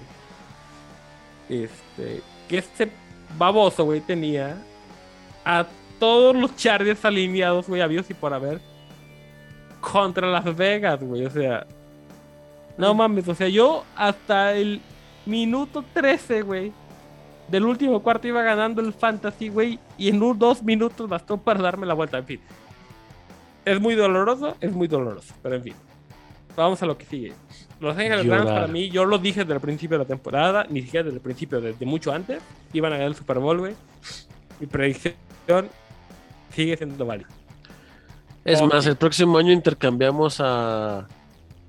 [1.49, 1.65] güey.
[1.65, 2.91] Este, que este
[3.37, 4.57] baboso, güey, tenía
[5.45, 5.67] a
[5.99, 8.61] todos los Chargers alineados, güey, habidos y por haber,
[9.81, 11.67] contra Las Vegas, güey, o sea...
[12.77, 14.81] No mames, o sea, yo hasta el
[15.27, 16.73] minuto 13, güey,
[17.49, 21.61] del último cuarto iba ganando el fantasy, güey, y en un dos minutos bastó para
[21.61, 22.19] darme la vuelta.
[22.19, 22.41] En fin,
[23.65, 25.75] es muy doloroso, es muy doloroso, pero en fin,
[26.57, 27.33] vamos a lo que sigue.
[27.81, 28.55] Los Ángeles Rams, Llorar.
[28.55, 31.23] para mí, yo lo dije desde el principio de la temporada, ni siquiera desde el
[31.23, 32.41] principio, desde mucho antes,
[32.73, 33.75] iban a ganar el Super Bowl, güey.
[34.61, 35.15] Mi predicción
[36.51, 37.29] sigue siendo válida.
[38.45, 41.09] Es más, el próximo año intercambiamos a.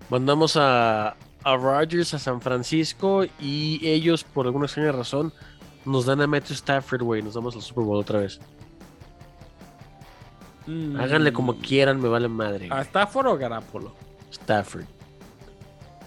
[0.09, 5.33] Mandamos a, a Rodgers a San Francisco y ellos, por alguna extraña razón,
[5.85, 7.21] nos dan a Matthew Stafford, güey.
[7.21, 8.39] Nos damos al Super Bowl otra vez.
[10.67, 12.69] Mm, Háganle como quieran, me vale madre.
[12.71, 12.81] ¿A.
[12.81, 13.93] Stafford o Garapolo?
[14.31, 14.85] Stafford.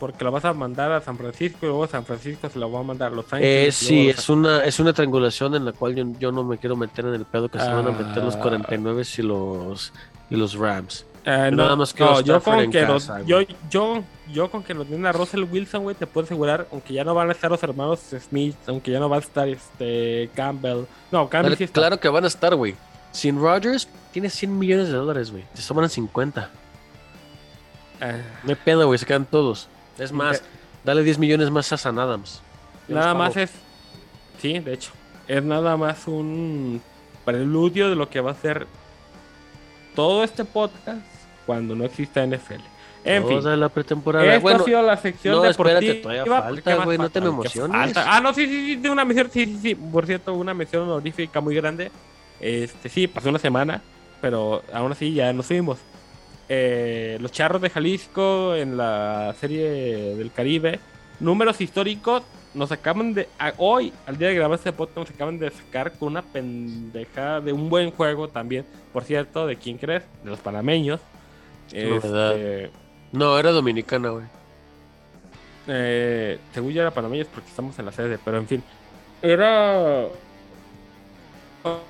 [0.00, 2.80] Porque lo vas a mandar a San Francisco y luego San Francisco se lo va
[2.80, 3.82] a mandar a Los Eh, Ángeles.
[3.82, 6.76] y sí, es una, es una triangulación en la cual yo, yo no me quiero
[6.76, 8.40] meter en el pedo que se van a meter los Ah.
[8.40, 9.92] 49 y los,
[10.30, 11.04] y los Rams.
[11.24, 13.40] Eh, Nada no, más que no, los yo con que los- yo,
[13.70, 17.04] yo, yo con que nos den a Russell Wilson, güey, te puedo asegurar, aunque ya
[17.04, 20.84] no van a estar los hermanos Smith, aunque ya no va a estar este Campbell.
[21.10, 21.80] No, Campbell sí está.
[21.80, 22.74] Claro que van a estar, güey.
[23.12, 25.44] Sin Rodgers, tiene 100 millones de dólares, güey.
[25.54, 26.50] Te sobran 50.
[28.00, 28.12] Ah,
[28.44, 28.98] No hay pedo, güey.
[28.98, 29.68] Se quedan todos.
[29.98, 30.42] Es más,
[30.84, 32.40] dale 10 millones más a San Adams.
[32.86, 33.50] Nada los más es.
[34.40, 34.92] Sí, de hecho.
[35.26, 36.80] Es nada más un
[37.24, 38.66] preludio de lo que va a ser
[39.98, 41.00] todo este podcast
[41.44, 42.62] cuando no exista NFL.
[43.04, 43.58] En fin.
[43.58, 44.24] la pretemporada.
[44.26, 45.80] Esta Bueno, ha sido la sección no, deportiva.
[45.80, 47.96] espérate, todavía ¿Por falta, güey, no te me ¿Qué emociones.
[47.96, 49.74] Ah, no, sí, sí, sí, de una mención, sí, sí, sí.
[49.74, 51.90] Por cierto, una mención honorífica muy grande.
[52.38, 53.82] Este, sí, pasó una semana,
[54.20, 55.78] pero aún así ya nos fuimos.
[56.48, 59.68] Eh, los Charros de Jalisco en la serie
[60.14, 60.78] del Caribe.
[61.18, 62.22] Números históricos
[62.54, 63.28] nos acaban de.
[63.38, 67.40] a- hoy, al día de grabar este podcast, nos acaban de sacar con una pendejada
[67.40, 68.64] de un buen juego también.
[68.92, 70.02] Por cierto, ¿de quién crees?
[70.24, 71.00] De los panameños.
[71.72, 72.70] Este,
[73.12, 74.24] No, era dominicana, güey.
[75.66, 78.62] eh, según yo era panameños porque estamos en la sede, pero en fin.
[79.22, 80.06] Era.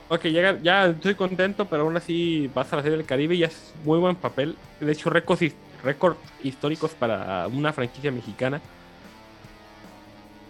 [0.08, 3.44] Ok, llega, ya estoy contento, pero aún así vas a la serie del Caribe y
[3.44, 4.56] es muy buen papel.
[4.80, 5.52] De hecho, récords,
[5.84, 8.60] récords históricos para una franquicia mexicana.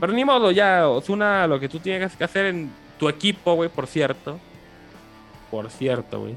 [0.01, 3.69] Pero ni modo, ya, Osuna, lo que tú tienes que hacer en tu equipo, güey,
[3.69, 4.39] por cierto.
[5.51, 6.37] Por cierto, güey.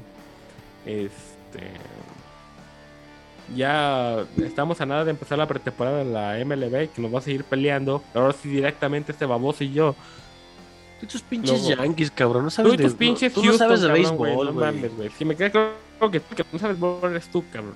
[0.86, 1.70] Este.
[3.54, 7.22] Ya estamos a nada de empezar la pretemporada en la MLB, que nos va a
[7.22, 8.02] seguir peleando.
[8.14, 9.94] Ahora sí, directamente este baboso y yo.
[11.00, 12.44] Tú y tus pinches Luego- Yankees, cabrón.
[12.44, 14.52] No Tú sabes y de tus pinches Tú no Houston, sabes de cabrón, béisbol, no
[14.52, 15.10] mames, güey.
[15.10, 17.74] Si me queda claro que tú que no sabes béisbol eres tú, cabrón.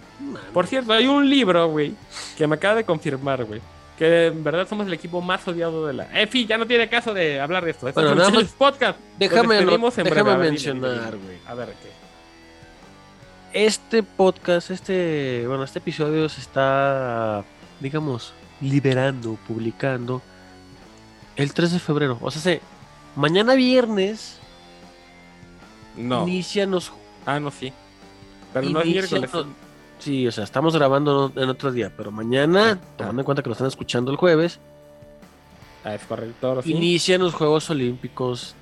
[0.54, 1.94] Por cierto, hay un libro, güey,
[2.38, 3.60] que me acaba de confirmar, güey.
[3.98, 6.20] Que en verdad somos el equipo más odiado de la.
[6.20, 7.89] En fin, ya no tiene caso de hablar de esto.
[7.89, 8.98] Esto Bueno, es nada un más- podcast.
[9.18, 10.02] Déjame, no- breve.
[10.05, 11.39] déjame mencionar, güey.
[11.47, 13.66] A ver, ¿qué?
[13.66, 17.43] Este podcast, este, bueno, este episodio se está,
[17.81, 20.20] digamos, liberando, publicando
[21.36, 22.18] el 3 de febrero.
[22.20, 22.60] O sea, se,
[23.14, 24.39] mañana viernes
[25.97, 26.23] No.
[26.28, 26.93] inician los
[27.24, 27.73] Ah, no, sí.
[28.52, 29.31] Pero no es miércoles.
[30.07, 33.55] Sí, o sea, estamos grabando en otro día, pero mañana, tomando en cuenta que lo
[33.55, 34.61] están escuchando el jueves,
[35.83, 36.62] Ah, es correcto.
[36.62, 36.70] Sí.
[36.70, 38.55] inician los Juegos Olímpicos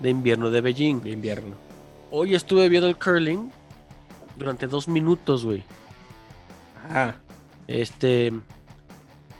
[0.00, 1.00] de invierno de Beijing.
[1.02, 1.56] De invierno.
[2.12, 3.50] Hoy estuve viendo el curling
[4.36, 5.64] durante dos minutos, güey.
[6.88, 7.16] Ah.
[7.66, 8.32] Este,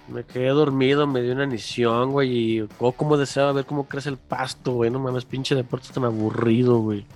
[0.09, 4.09] me quedé dormido, me dio una anición, güey, y oh, cómo deseaba ver cómo crece
[4.09, 4.91] el pasto, güey.
[4.91, 7.07] No mames, pinche deporte tan aburrido, güey.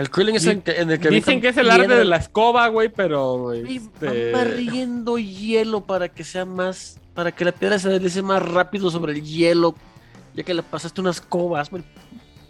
[0.00, 2.16] El curling es en, que- en el que Dicen que es el arte de la
[2.16, 3.52] escoba, güey, pero.
[3.52, 6.98] Este, van barriendo hielo para que sea más.
[7.14, 9.74] Para que la piedra se deslice más rápido sobre el hielo.
[10.34, 11.68] Ya que le pasaste unas cobas.
[11.68, 11.84] Hazme el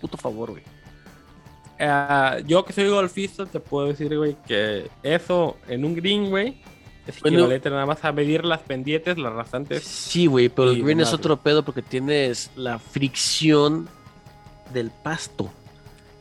[0.01, 0.63] puto favor, güey.
[1.81, 6.61] ah, yo que soy golfista, te puedo decir, güey, que eso en un green, güey,
[7.07, 7.39] es Bueno.
[7.39, 9.83] equivalente nada más a medir las pendientes, las rasantes.
[9.83, 13.89] Sí, güey, pero el green es otro pedo porque tienes la fricción
[14.73, 15.51] del pasto.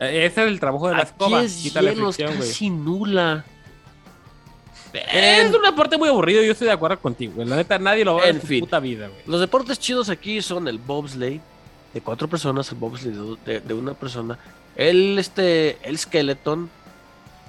[0.00, 1.42] Eh, Ese es el trabajo de la Aquí escoba.
[1.42, 2.70] es Quita la fricción, güey.
[2.70, 3.44] nula.
[4.92, 7.46] Es un deporte muy aburrido, yo estoy de acuerdo contigo, güey.
[7.46, 8.60] La neta, nadie lo va a ver En en su fin.
[8.60, 9.20] puta vida, güey.
[9.26, 11.40] Los deportes chidos aquí son el bobsleigh
[11.94, 14.36] de cuatro personas, el bobsleigh de, de- de una persona,
[14.74, 16.68] el este, el skeleton,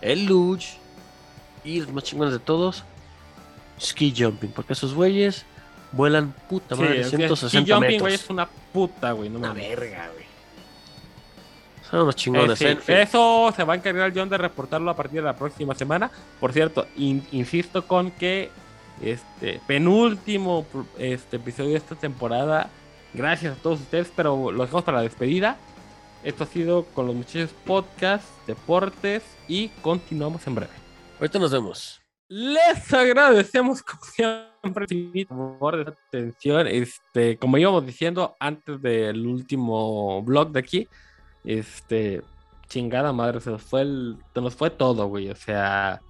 [0.02, 0.68] el luge
[1.64, 2.84] y los más chingones de todos,
[3.80, 5.44] ski jumping, porque esos güeyes
[5.94, 8.02] vuelan puta Sí, madre, que 160 ski jumping, metros.
[8.02, 9.30] güey, es una puta, güey.
[9.30, 9.68] No Una mames.
[9.69, 10.20] verga, güey.
[11.91, 12.95] Son unos Eh, chingones, sí, en fin.
[12.95, 16.09] Eso se va a encargar John de reportarlo a partir de la próxima semana.
[16.39, 18.49] Por cierto, in- insisto con que
[19.01, 20.65] este penúltimo
[20.97, 22.69] este episodio de esta temporada.
[23.13, 25.57] Gracias a todos ustedes, pero lo dejamos para la despedida.
[26.23, 30.72] Esto ha sido con los muchachos podcast, deportes y continuamos en breve.
[31.19, 31.99] Ahorita nos vemos.
[32.30, 35.26] Les agradecemos como siempre
[35.59, 36.68] por esta atención.
[36.68, 40.88] Este, como íbamos diciendo antes del último blog de aquí,
[41.43, 42.22] este,
[42.68, 45.30] chingada madre, se nos fue el, se nos fue todo, güey.
[45.30, 46.01] O sea,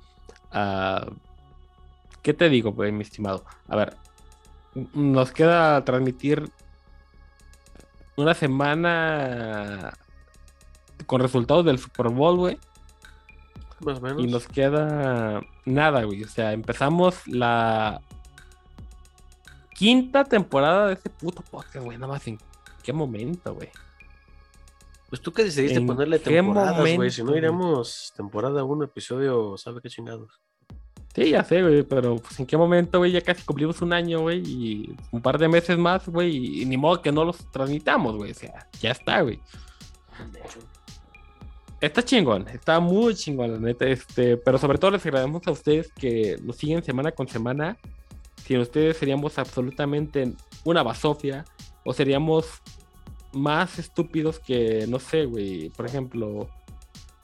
[0.51, 1.07] ah,
[2.21, 3.43] ¿qué te digo, güey, mi estimado?
[3.67, 3.95] A ver,
[4.93, 6.49] nos queda transmitir
[8.15, 9.93] una semana
[11.05, 12.59] con resultados del Super Bowl, güey.
[13.79, 14.23] Más o menos.
[14.23, 16.23] Y nos queda nada, güey.
[16.23, 18.01] O sea, empezamos la
[19.73, 21.97] quinta temporada de este puto podcast, güey.
[21.97, 22.37] Nada más en
[22.83, 23.69] qué momento, güey.
[25.11, 27.11] Pues tú que decidiste ¿En ponerle temporadas, güey.
[27.11, 30.39] Si no iremos temporada 1, episodio, ¿sabe qué chingados?
[31.13, 31.83] Sí, ya sé, güey.
[31.83, 33.11] Pero pues en qué momento, güey.
[33.11, 34.39] Ya casi cumplimos un año, güey.
[34.39, 36.61] Y un par de meses más, güey.
[36.61, 38.31] Y ni modo que no los transmitamos, güey.
[38.31, 39.41] O sea, ya está, güey.
[41.81, 43.87] Está chingón, está muy chingón, la neta.
[43.87, 47.77] Este, pero sobre todo les agradecemos a ustedes que nos siguen semana con semana.
[48.45, 51.43] Sin ustedes seríamos absolutamente una basofia.
[51.83, 52.61] O seríamos
[53.33, 55.69] más estúpidos que, no sé, güey.
[55.69, 56.49] Por ejemplo,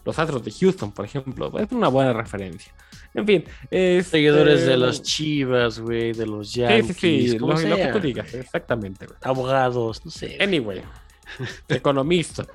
[0.05, 1.51] los Astros de Houston, por ejemplo.
[1.59, 2.73] Es una buena referencia.
[3.13, 3.43] En fin.
[3.71, 6.97] este, Seguidores de los Chivas, güey, de los Sí, Yankees.
[6.97, 7.37] sí, sí.
[7.37, 9.05] como Lo, lo que tú digas, exactamente.
[9.05, 9.17] güey.
[9.21, 10.37] Abogados, no sé.
[10.39, 10.81] Anyway,
[11.67, 12.45] economista.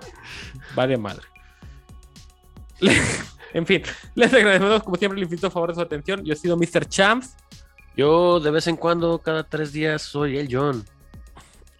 [0.75, 1.23] Vale madre.
[3.55, 3.83] en fin,
[4.15, 6.25] les agradecemos como siempre el infinito favor de su atención.
[6.25, 6.87] Yo he sido Mr.
[6.89, 7.37] Champs
[7.97, 10.85] Yo de vez en cuando, cada tres días, soy el John.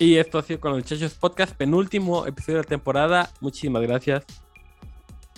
[0.03, 3.31] Y esto ha sido con los muchachos podcast, penúltimo episodio de la temporada.
[3.41, 4.25] Muchísimas gracias.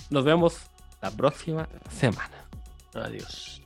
[0.08, 0.56] Nos vemos
[1.02, 2.46] la próxima semana.
[2.94, 3.63] Adiós.